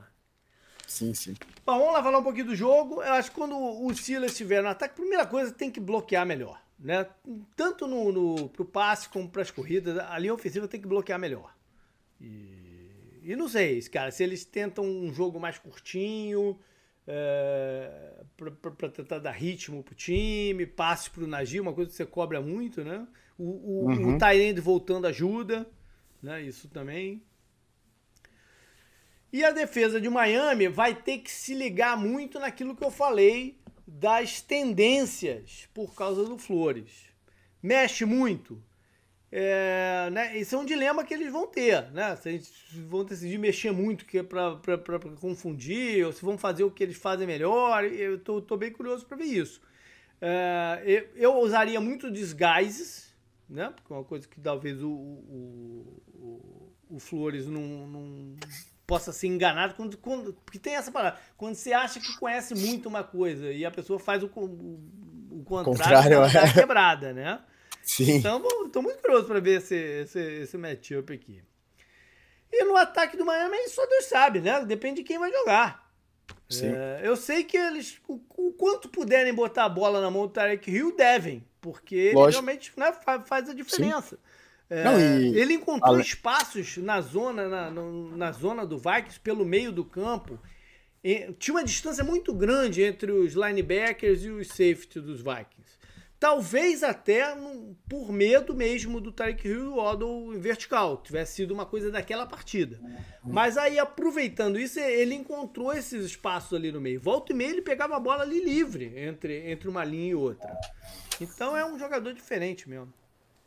Sim, 0.86 1.12
sim. 1.12 1.34
Bom, 1.64 1.78
vamos 1.78 1.92
lá 1.92 2.02
falar 2.02 2.18
um 2.18 2.22
pouquinho 2.22 2.46
do 2.46 2.56
jogo. 2.56 3.02
Eu 3.02 3.12
acho 3.12 3.30
que 3.30 3.36
quando 3.36 3.54
o 3.54 3.94
Silas 3.94 4.32
estiver 4.32 4.62
no 4.62 4.70
ataque, 4.70 4.94
primeira 4.94 5.26
coisa 5.26 5.52
tem 5.52 5.70
que 5.70 5.80
bloquear 5.80 6.24
melhor. 6.24 6.58
Né? 6.78 7.06
Tanto 7.54 7.86
no, 7.86 8.10
no, 8.10 8.48
pro 8.48 8.64
passe 8.64 9.10
como 9.10 9.28
para 9.28 9.42
as 9.42 9.50
corridas, 9.50 9.98
a 9.98 10.18
linha 10.18 10.32
ofensiva 10.32 10.66
tem 10.66 10.80
que 10.80 10.88
bloquear 10.88 11.18
melhor. 11.18 11.54
E, 12.18 13.20
e 13.22 13.36
não 13.36 13.48
sei, 13.48 13.80
cara, 13.82 14.10
se 14.10 14.22
eles 14.22 14.44
tentam 14.44 14.84
um 14.84 15.12
jogo 15.12 15.38
mais 15.38 15.58
curtinho, 15.58 16.58
é, 17.06 18.24
para 18.36 18.88
tentar 18.88 19.18
dar 19.18 19.32
ritmo 19.32 19.82
pro 19.82 19.94
time, 19.94 20.66
passe 20.66 21.10
pro 21.10 21.26
Najee, 21.26 21.60
uma 21.60 21.72
coisa 21.72 21.90
que 21.90 21.96
você 21.96 22.06
cobra 22.06 22.40
muito, 22.40 22.82
né? 22.82 23.06
O, 23.38 23.44
o, 23.44 23.86
uhum. 23.86 24.14
o 24.14 24.18
Tyrande 24.18 24.60
voltando 24.60 25.06
ajuda, 25.06 25.68
né? 26.22 26.42
Isso 26.42 26.68
também. 26.68 27.22
E 29.32 29.44
a 29.44 29.50
defesa 29.50 30.00
de 30.00 30.08
Miami 30.08 30.68
vai 30.68 30.94
ter 30.94 31.18
que 31.18 31.30
se 31.30 31.54
ligar 31.54 31.96
muito 31.96 32.38
naquilo 32.38 32.76
que 32.76 32.84
eu 32.84 32.90
falei 32.90 33.58
das 33.86 34.40
tendências 34.40 35.68
por 35.74 35.94
causa 35.94 36.24
do 36.24 36.38
Flores. 36.38 37.08
Mexe 37.60 38.04
muito. 38.04 38.62
É, 39.36 40.08
né? 40.12 40.38
Esse 40.38 40.54
é 40.54 40.58
um 40.58 40.64
dilema 40.64 41.02
que 41.02 41.12
eles 41.12 41.32
vão 41.32 41.48
ter, 41.48 41.90
né? 41.90 42.14
Se 42.14 42.28
eles 42.28 42.52
vão 42.88 43.04
decidir 43.04 43.36
mexer 43.36 43.72
muito 43.72 44.06
que 44.06 44.18
é 44.18 44.22
para 44.22 44.60
confundir, 45.20 46.06
ou 46.06 46.12
se 46.12 46.24
vão 46.24 46.38
fazer 46.38 46.62
o 46.62 46.70
que 46.70 46.84
eles 46.84 46.96
fazem 46.96 47.26
melhor. 47.26 47.82
Eu 47.84 48.20
tô, 48.20 48.40
tô 48.40 48.56
bem 48.56 48.70
curioso 48.70 49.04
para 49.04 49.16
ver 49.16 49.24
isso. 49.24 49.60
É, 50.20 50.80
eu, 50.86 51.08
eu 51.16 51.38
usaria 51.38 51.80
muito 51.80 52.08
disguises, 52.08 53.03
né? 53.48 53.72
Porque 53.74 53.92
é 53.92 53.96
uma 53.96 54.04
coisa 54.04 54.26
que 54.26 54.40
talvez 54.40 54.82
o, 54.82 54.90
o, 54.90 56.02
o, 56.14 56.72
o 56.90 56.98
Flores 56.98 57.46
não, 57.46 57.86
não, 57.86 58.36
possa 58.86 59.12
ser 59.12 59.28
enganado. 59.28 59.74
Quando, 59.74 59.96
quando, 59.98 60.32
porque 60.44 60.58
tem 60.58 60.76
essa 60.76 60.90
parada. 60.90 61.18
Quando 61.36 61.54
você 61.54 61.72
acha 61.72 62.00
que 62.00 62.16
conhece 62.18 62.54
muito 62.54 62.88
uma 62.88 63.04
coisa 63.04 63.52
e 63.52 63.64
a 63.64 63.70
pessoa 63.70 63.98
faz 63.98 64.22
o, 64.22 64.26
o, 64.26 65.44
contrário, 65.44 66.20
contrário 66.20 66.48
é. 66.48 66.52
quebrada, 66.52 67.12
né? 67.12 67.40
Sim. 67.82 68.16
Então, 68.16 68.42
estou 68.64 68.82
muito 68.82 69.00
curioso 69.00 69.26
para 69.26 69.40
ver 69.40 69.58
esse, 69.58 69.74
esse, 69.74 70.18
esse 70.18 70.56
matchup 70.56 71.12
aqui. 71.12 71.42
E 72.50 72.64
no 72.64 72.76
ataque 72.76 73.16
do 73.16 73.24
Miami, 73.24 73.68
só 73.68 73.86
Deus 73.86 74.06
sabe, 74.06 74.40
né? 74.40 74.64
Depende 74.64 75.02
de 75.02 75.04
quem 75.04 75.18
vai 75.18 75.30
jogar. 75.30 75.84
É, 76.62 77.00
eu 77.02 77.16
sei 77.16 77.42
que 77.42 77.56
eles, 77.56 78.00
o, 78.06 78.20
o, 78.36 78.52
quanto 78.52 78.88
puderem 78.88 79.34
botar 79.34 79.64
a 79.64 79.68
bola 79.68 80.00
na 80.00 80.10
mão 80.10 80.26
do 80.26 80.32
Tarek 80.32 80.70
Hill, 80.70 80.94
devem, 80.96 81.44
porque 81.64 81.94
ele 81.94 82.30
realmente 82.30 82.70
né, 82.76 82.92
faz, 82.92 83.26
faz, 83.26 83.48
a 83.48 83.54
diferença. 83.54 84.18
É, 84.68 84.84
Não, 84.84 85.00
e... 85.00 85.34
Ele 85.34 85.54
encontrou 85.54 85.94
Ale... 85.94 86.02
espaços 86.02 86.76
na 86.76 87.00
zona, 87.00 87.48
na, 87.48 87.70
na 87.70 88.32
zona 88.32 88.66
do 88.66 88.76
Vikings, 88.76 89.18
pelo 89.18 89.46
meio 89.46 89.72
do 89.72 89.82
campo. 89.82 90.38
E, 91.02 91.32
tinha 91.38 91.54
uma 91.54 91.64
distância 91.64 92.04
muito 92.04 92.34
grande 92.34 92.82
entre 92.82 93.10
os 93.10 93.32
linebackers 93.32 94.24
e 94.24 94.28
os 94.28 94.48
safety 94.48 95.00
dos 95.00 95.22
Vikings. 95.22 95.78
Talvez 96.18 96.82
até 96.82 97.36
por 97.88 98.10
medo 98.10 98.54
mesmo 98.54 99.00
do 99.00 99.12
Tarek 99.12 99.46
Hill 99.46 99.64
e 99.64 99.66
o 99.68 99.76
Waddle 99.76 100.30
vertical, 100.38 100.96
tivesse 100.98 101.34
sido 101.34 101.52
uma 101.52 101.66
coisa 101.66 101.90
daquela 101.90 102.26
partida. 102.26 102.80
Mas 103.22 103.58
aí, 103.58 103.78
aproveitando 103.78 104.58
isso, 104.58 104.80
ele 104.80 105.14
encontrou 105.14 105.72
esses 105.72 106.04
espaços 106.04 106.54
ali 106.54 106.72
no 106.72 106.80
meio. 106.80 107.00
Volta 107.00 107.32
e 107.32 107.36
meia 107.36 107.50
ele 107.50 107.62
pegava 107.62 107.96
a 107.96 108.00
bola 108.00 108.22
ali 108.22 108.42
livre, 108.42 108.92
entre, 108.96 109.50
entre 109.50 109.68
uma 109.68 109.84
linha 109.84 110.12
e 110.12 110.14
outra. 110.14 110.56
Então 111.20 111.56
é 111.56 111.64
um 111.64 111.78
jogador 111.78 112.12
diferente 112.14 112.68
mesmo. 112.68 112.92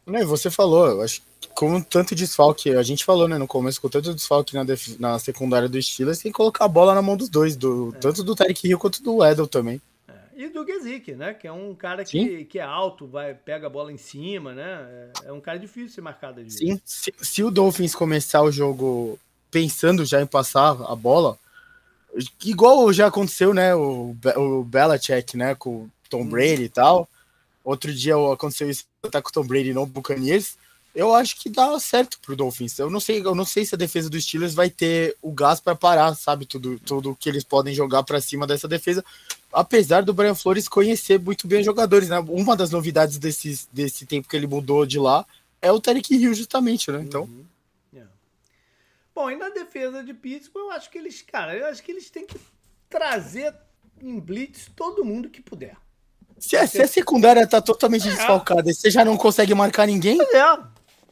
Não, 0.06 0.20
e 0.20 0.26
você 0.26 0.50
falou, 0.50 0.88
eu 0.88 1.02
acho 1.02 1.22
que 1.42 1.50
com 1.50 1.82
tanto 1.82 2.16
desfalque, 2.16 2.70
a 2.70 2.84
gente 2.84 3.04
falou 3.04 3.28
né, 3.28 3.38
no 3.38 3.48
começo, 3.48 3.82
com 3.82 3.90
tanto 3.90 4.14
desfalque 4.14 4.54
na, 4.54 4.64
na 5.00 5.20
secundária 5.20 5.68
do 5.68 5.82
Steelers, 5.82 6.20
tem 6.20 6.32
que 6.32 6.38
colocar 6.38 6.64
a 6.64 6.70
bola 6.70 6.96
na 6.96 7.02
mão 7.02 7.18
dos 7.18 7.28
dois, 7.28 7.58
do, 7.58 7.92
é. 7.94 8.00
tanto 8.00 8.24
do 8.24 8.34
Tarek 8.34 8.68
Hill 8.68 8.80
quanto 8.80 9.04
do 9.04 9.26
Edel 9.26 9.48
também. 9.48 9.82
E 10.38 10.50
do 10.50 10.64
Gesick, 10.64 11.16
né? 11.16 11.34
Que 11.34 11.48
é 11.48 11.52
um 11.52 11.74
cara 11.74 12.06
que, 12.06 12.46
que 12.46 12.60
é 12.60 12.62
alto, 12.62 13.08
vai, 13.08 13.34
pega 13.34 13.66
a 13.66 13.70
bola 13.70 13.92
em 13.92 13.98
cima, 13.98 14.54
né? 14.54 15.12
É, 15.24 15.30
é 15.30 15.34
um 15.34 15.42
cara 15.42 15.58
difícil 15.58 15.88
de 15.88 15.94
ser 15.94 16.02
marcado 16.02 16.40
ali. 16.40 16.52
Sim, 16.52 16.80
se, 16.86 17.12
se, 17.20 17.44
o 17.44 17.50
Dolphins 17.50 17.96
começar 17.96 18.44
o 18.44 18.52
jogo 18.52 19.20
pensando 19.50 20.06
já 20.06 20.22
em 20.22 20.28
passar 20.28 20.80
a 20.88 20.96
bola, 20.96 21.40
igual 22.46 22.94
já 22.94 23.08
aconteceu, 23.08 23.52
né? 23.52 23.74
O, 23.74 24.16
o 24.36 24.64
Belichick, 24.64 25.36
né? 25.36 25.56
Com 25.56 25.86
o 25.86 25.92
Tom 26.08 26.22
hum. 26.22 26.30
Brady 26.30 26.66
e 26.66 26.70
tal. 26.70 27.10
Outro 27.64 27.92
dia 27.92 28.14
aconteceu 28.32 28.70
isso 28.70 28.86
tá 29.10 29.20
com 29.20 29.30
o 29.30 29.34
Tom 29.34 29.44
Brady 29.44 29.74
no 29.74 29.88
Buccaneers 29.88 30.56
eu 30.98 31.14
acho 31.14 31.40
que 31.40 31.48
dá 31.48 31.80
certo 31.80 32.20
pro 32.20 32.36
Dolphins. 32.36 32.80
Eu 32.80 32.90
não 32.90 33.00
sei, 33.00 33.20
eu 33.24 33.36
não 33.36 33.46
sei 33.46 33.64
se 33.64 33.76
a 33.76 33.78
defesa 33.78 34.10
dos 34.10 34.24
Steelers 34.24 34.56
vai 34.56 34.68
ter 34.68 35.16
o 35.22 35.32
gás 35.32 35.60
para 35.60 35.76
parar, 35.76 36.16
sabe, 36.16 36.48
tudo, 36.48 36.80
tudo 36.80 37.16
que 37.16 37.30
eles 37.30 37.44
podem 37.44 37.72
jogar 37.72 38.02
para 38.02 38.20
cima 38.20 38.48
dessa 38.48 38.68
defesa, 38.68 39.06
apesar 39.52 40.04
do 40.04 40.14
Brian 40.14 40.36
Flores 40.36 40.68
conhecer 40.68 41.20
muito 41.20 41.48
bem 41.48 41.60
os 41.60 41.66
jogadores, 41.66 42.10
né? 42.10 42.20
Uma 42.20 42.56
das 42.56 42.72
novidades 42.72 43.18
desse, 43.18 43.68
desse 43.72 44.06
tempo 44.06 44.28
que 44.28 44.36
ele 44.36 44.48
mudou 44.48 44.86
de 44.86 45.00
lá 45.00 45.26
é 45.62 45.72
o 45.72 45.80
Tarek 45.80 46.14
Hill 46.14 46.34
justamente, 46.34 46.92
né? 46.92 47.02
Então, 47.02 47.24
uhum. 47.24 47.46
yeah. 47.94 48.12
Bom, 49.14 49.32
e 49.32 49.36
na 49.36 49.50
defesa 49.50 50.04
de 50.04 50.14
Pittsburgh, 50.14 50.66
eu 50.66 50.72
acho 50.72 50.90
que 50.90 50.98
eles, 50.98 51.22
cara, 51.22 51.56
eu 51.56 51.66
acho 51.68 51.82
que 51.82 51.92
eles 51.92 52.10
têm 52.10 52.26
que 52.26 52.38
trazer 52.90 53.54
em 54.02 54.20
blitz 54.20 54.70
todo 54.76 55.04
mundo 55.04 55.30
que 55.30 55.42
puder. 55.42 55.76
Se 56.40 56.56
a, 56.56 56.68
se 56.68 56.82
a 56.82 56.88
secundária 56.88 57.48
tá 57.48 57.60
totalmente 57.60 58.08
é. 58.08 58.12
desfalcada 58.12 58.70
e 58.70 58.74
você 58.74 58.92
já 58.92 59.04
não 59.04 59.18
consegue 59.18 59.56
marcar 59.56 59.88
ninguém. 59.88 60.22
É. 60.22 60.60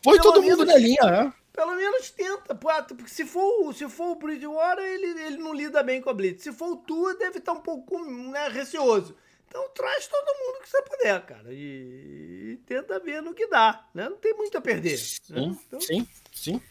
Põe 0.04 0.20
todo 0.20 0.40
menos, 0.40 0.60
mundo 0.60 0.68
na 0.68 0.78
linha, 0.78 1.04
né? 1.04 1.34
Pelo 1.56 1.74
menos 1.74 2.10
tenta, 2.12 2.54
porque 2.54 3.08
se 3.08 3.26
for, 3.26 3.74
se 3.74 3.88
for 3.88 4.12
o 4.12 4.16
Bridgewater, 4.16 4.84
ele, 4.84 5.22
ele 5.22 5.38
não 5.38 5.54
lida 5.54 5.82
bem 5.82 6.02
com 6.02 6.10
a 6.10 6.14
Blitz. 6.14 6.44
Se 6.44 6.52
for 6.52 6.74
o 6.74 6.76
Tua, 6.76 7.16
deve 7.16 7.38
estar 7.38 7.54
um 7.54 7.62
pouco 7.62 7.98
né, 8.04 8.50
receoso. 8.50 9.16
Então 9.48 9.70
traz 9.70 10.06
todo 10.06 10.38
mundo 10.38 10.62
que 10.62 10.70
você 10.70 10.82
puder, 10.82 11.26
cara. 11.26 11.54
E, 11.54 12.56
e, 12.56 12.58
tenta 12.66 13.00
ver 13.00 13.22
no 13.22 13.34
que 13.34 13.48
dá, 13.48 13.88
né? 13.94 14.10
Não 14.10 14.18
tem 14.18 14.34
muito 14.34 14.58
a 14.58 14.62
perder. 14.62 14.98
Sim, 14.98 15.22
né? 15.30 15.58
então, 15.66 15.80
sim, 15.80 16.06
sim. 16.34 16.62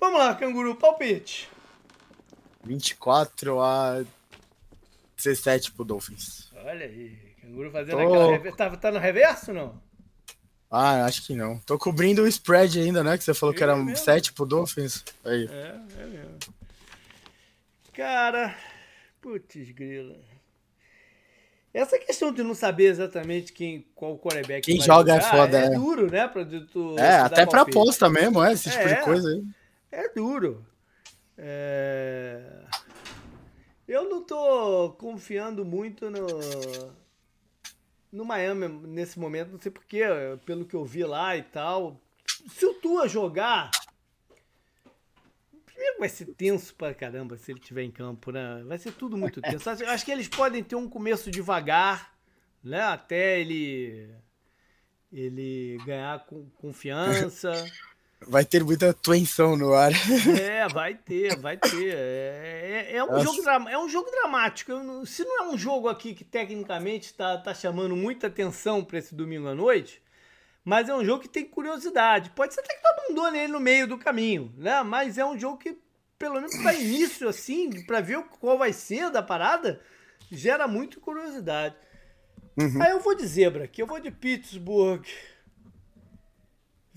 Vamos 0.00 0.18
lá, 0.18 0.34
Canguru, 0.34 0.74
palpite. 0.74 1.48
24 2.64 3.60
a 3.60 4.04
17 5.16 5.70
pro 5.72 5.84
Dolphins. 5.84 6.50
Olha 6.56 6.86
aí, 6.86 7.16
Canguru 7.40 7.70
fazendo 7.70 7.98
Tô... 7.98 8.34
aquela... 8.34 8.56
Tá, 8.56 8.76
tá 8.76 8.90
no 8.90 8.98
reverso 8.98 9.52
ou 9.52 9.56
não? 9.56 9.91
Ah, 10.74 11.04
acho 11.04 11.26
que 11.26 11.34
não. 11.34 11.58
Tô 11.58 11.78
cobrindo 11.78 12.22
o 12.22 12.26
spread 12.26 12.80
ainda, 12.80 13.04
né? 13.04 13.18
Que 13.18 13.24
você 13.24 13.34
falou 13.34 13.54
é 13.54 13.58
que 13.58 13.62
era 13.62 13.76
mesmo. 13.76 13.94
7 13.94 14.32
pro 14.32 14.46
Dolphins. 14.46 15.04
Aí. 15.22 15.46
É, 15.52 15.80
é 16.00 16.06
mesmo. 16.06 16.38
Cara, 17.92 18.56
putz, 19.20 19.70
grila. 19.72 20.16
Essa 21.74 21.98
questão 21.98 22.32
de 22.32 22.42
não 22.42 22.54
saber 22.54 22.84
exatamente 22.84 23.52
quem, 23.52 23.86
qual 23.94 24.18
quarterback 24.18 24.62
quem 24.62 24.80
joga 24.80 25.12
é 25.12 25.20
jogar, 25.20 25.26
é 25.26 25.38
foda, 25.38 25.60
é, 25.60 25.64
é. 25.66 25.70
duro, 25.70 26.10
né? 26.10 26.28
Pra, 26.28 26.44
tu, 26.44 26.98
é, 26.98 27.16
até 27.16 27.44
pra 27.44 27.62
aposta 27.62 28.08
mesmo, 28.08 28.42
é, 28.42 28.52
esse 28.52 28.70
tipo 28.70 28.86
de 28.88 28.94
é, 28.94 29.02
coisa 29.02 29.28
aí. 29.28 29.42
É 29.90 30.08
duro. 30.08 30.66
É... 31.36 32.40
Eu 33.86 34.08
não 34.08 34.22
tô 34.22 34.90
confiando 34.98 35.64
muito 35.66 36.10
no, 36.10 36.26
no 38.12 38.24
Miami 38.24 38.68
nesse 38.68 39.18
momento, 39.18 39.52
não 39.52 39.58
sei 39.58 39.72
porquê, 39.72 40.02
pelo 40.44 40.66
que 40.66 40.74
eu 40.74 40.84
vi 40.84 41.02
lá 41.04 41.36
e 41.36 41.42
tal. 41.42 41.98
Se 42.48 42.66
o 42.66 42.74
Tua 42.74 43.08
jogar. 43.08 43.70
Primeiro 45.64 45.98
vai 45.98 46.08
ser 46.08 46.26
tenso 46.26 46.74
pra 46.74 46.94
caramba 46.94 47.36
se 47.36 47.50
ele 47.50 47.58
estiver 47.58 47.82
em 47.82 47.90
campo, 47.90 48.30
né? 48.30 48.62
Vai 48.66 48.78
ser 48.78 48.92
tudo 48.92 49.16
muito 49.16 49.40
tenso. 49.40 49.68
Acho 49.68 50.04
que 50.04 50.12
eles 50.12 50.28
podem 50.28 50.62
ter 50.62 50.76
um 50.76 50.88
começo 50.88 51.30
devagar, 51.30 52.14
né? 52.62 52.82
Até 52.82 53.40
ele. 53.40 54.14
Ele 55.10 55.78
ganhar 55.84 56.24
confiança. 56.58 57.52
Vai 58.26 58.44
ter 58.44 58.62
muita 58.64 58.92
tensão 58.94 59.56
no 59.56 59.74
ar. 59.74 59.92
É, 60.40 60.68
vai 60.68 60.94
ter, 60.94 61.36
vai 61.38 61.56
ter. 61.56 61.94
É, 61.94 62.88
é, 62.90 62.96
é 62.96 63.04
um, 63.04 63.20
jogo, 63.22 63.48
é 63.68 63.78
um 63.78 63.88
jogo 63.88 64.10
dramático. 64.10 64.72
Não, 64.72 65.04
se 65.04 65.24
não 65.24 65.44
é 65.44 65.48
um 65.48 65.58
jogo 65.58 65.88
aqui 65.88 66.14
que 66.14 66.24
tecnicamente 66.24 67.06
está 67.06 67.38
tá 67.38 67.54
chamando 67.54 67.96
muita 67.96 68.26
atenção 68.28 68.84
para 68.84 68.98
esse 68.98 69.14
domingo 69.14 69.48
à 69.48 69.54
noite, 69.54 70.02
mas 70.64 70.88
é 70.88 70.94
um 70.94 71.04
jogo 71.04 71.22
que 71.22 71.28
tem 71.28 71.44
curiosidade. 71.44 72.30
Pode 72.30 72.54
ser 72.54 72.60
até 72.60 72.74
que 72.74 72.82
todo 72.82 73.08
mundo 73.08 73.30
nele 73.30 73.52
no 73.52 73.60
meio 73.60 73.86
do 73.86 73.98
caminho, 73.98 74.52
né? 74.56 74.82
Mas 74.82 75.18
é 75.18 75.24
um 75.24 75.38
jogo 75.38 75.58
que, 75.58 75.76
pelo 76.18 76.36
menos 76.36 76.56
para 76.58 76.74
início, 76.74 77.28
assim, 77.28 77.84
para 77.84 78.00
ver 78.00 78.22
qual 78.40 78.56
vai 78.56 78.72
ser 78.72 79.10
da 79.10 79.22
parada, 79.22 79.80
gera 80.30 80.68
muito 80.68 81.00
curiosidade. 81.00 81.74
Uhum. 82.56 82.82
Aí 82.82 82.90
eu 82.90 83.00
vou 83.00 83.14
de 83.14 83.26
zebra 83.26 83.64
aqui, 83.64 83.82
eu 83.82 83.86
vou 83.86 83.98
de 83.98 84.10
Pittsburgh. 84.10 85.04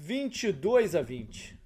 22 0.06 0.96
a 0.96 1.02
20. 1.02 1.58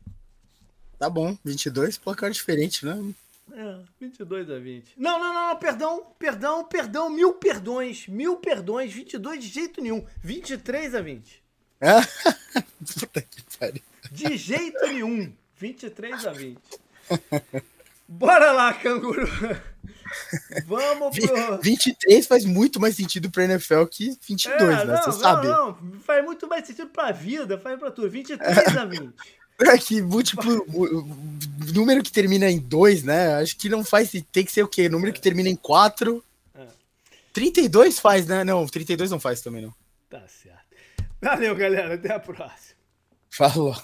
Tá 0.97 1.09
bom, 1.09 1.37
22, 1.43 1.97
placar 1.97 2.31
diferente, 2.31 2.85
né? 2.85 3.13
É, 3.51 3.79
22 3.99 4.49
a 4.49 4.57
20. 4.57 4.93
Não, 4.95 5.19
não, 5.19 5.33
não, 5.33 5.47
não, 5.49 5.55
perdão, 5.57 6.05
perdão, 6.17 6.63
perdão, 6.63 7.09
mil 7.09 7.33
perdões, 7.33 8.07
mil 8.07 8.37
perdões, 8.37 8.93
22 8.93 9.43
de 9.43 9.49
jeito 9.49 9.81
nenhum, 9.81 10.05
23 10.23 10.95
a 10.95 11.01
20. 11.01 11.43
Ah, 11.81 12.01
puta 12.99 13.21
que 13.21 13.57
pariu. 13.57 13.81
De 14.09 14.37
jeito 14.37 14.87
nenhum, 14.87 15.33
23 15.57 16.25
a 16.25 16.31
20. 16.31 16.57
Bora 18.11 18.51
lá, 18.51 18.73
canguru. 18.73 19.27
Vamos 20.65 21.15
pro. 21.15 21.61
23 21.61 22.25
faz 22.25 22.43
muito 22.43 22.79
mais 22.79 22.95
sentido 22.95 23.29
pra 23.29 23.43
NFL 23.43 23.85
que 23.85 24.17
22, 24.27 24.79
é, 24.79 24.85
né? 24.85 24.97
Você 24.97 25.11
sabe. 25.11 25.47
Não, 25.47 25.77
faz 26.03 26.25
muito 26.25 26.47
mais 26.47 26.65
sentido 26.65 26.89
pra 26.89 27.11
vida, 27.11 27.59
faz 27.59 27.77
pra 27.77 27.91
tudo. 27.91 28.09
23 28.09 28.77
a 28.77 28.85
20. 28.85 29.13
É 29.61 29.77
que 29.77 30.01
múltiplo. 30.01 30.65
número 31.73 32.01
que 32.01 32.13
termina 32.13 32.49
em 32.49 32.59
2, 32.59 33.03
né? 33.03 33.41
Acho 33.41 33.57
que 33.57 33.67
não 33.67 33.83
faz. 33.83 34.09
Tem 34.31 34.45
que 34.45 34.53
ser 34.53 34.63
o 34.63 34.69
quê? 34.69 34.87
Número 34.87 35.11
que 35.11 35.19
termina 35.19 35.49
em 35.49 35.55
4. 35.57 36.23
É. 36.55 36.65
32 37.33 37.99
faz, 37.99 38.25
né? 38.25 38.45
Não, 38.45 38.65
32 38.65 39.11
não 39.11 39.19
faz 39.19 39.41
também, 39.41 39.63
não. 39.63 39.73
Tá 40.09 40.23
certo. 40.29 40.63
Valeu, 41.21 41.53
galera. 41.57 41.95
Até 41.95 42.13
a 42.13 42.19
próxima. 42.21 42.77
Falou. 43.29 43.75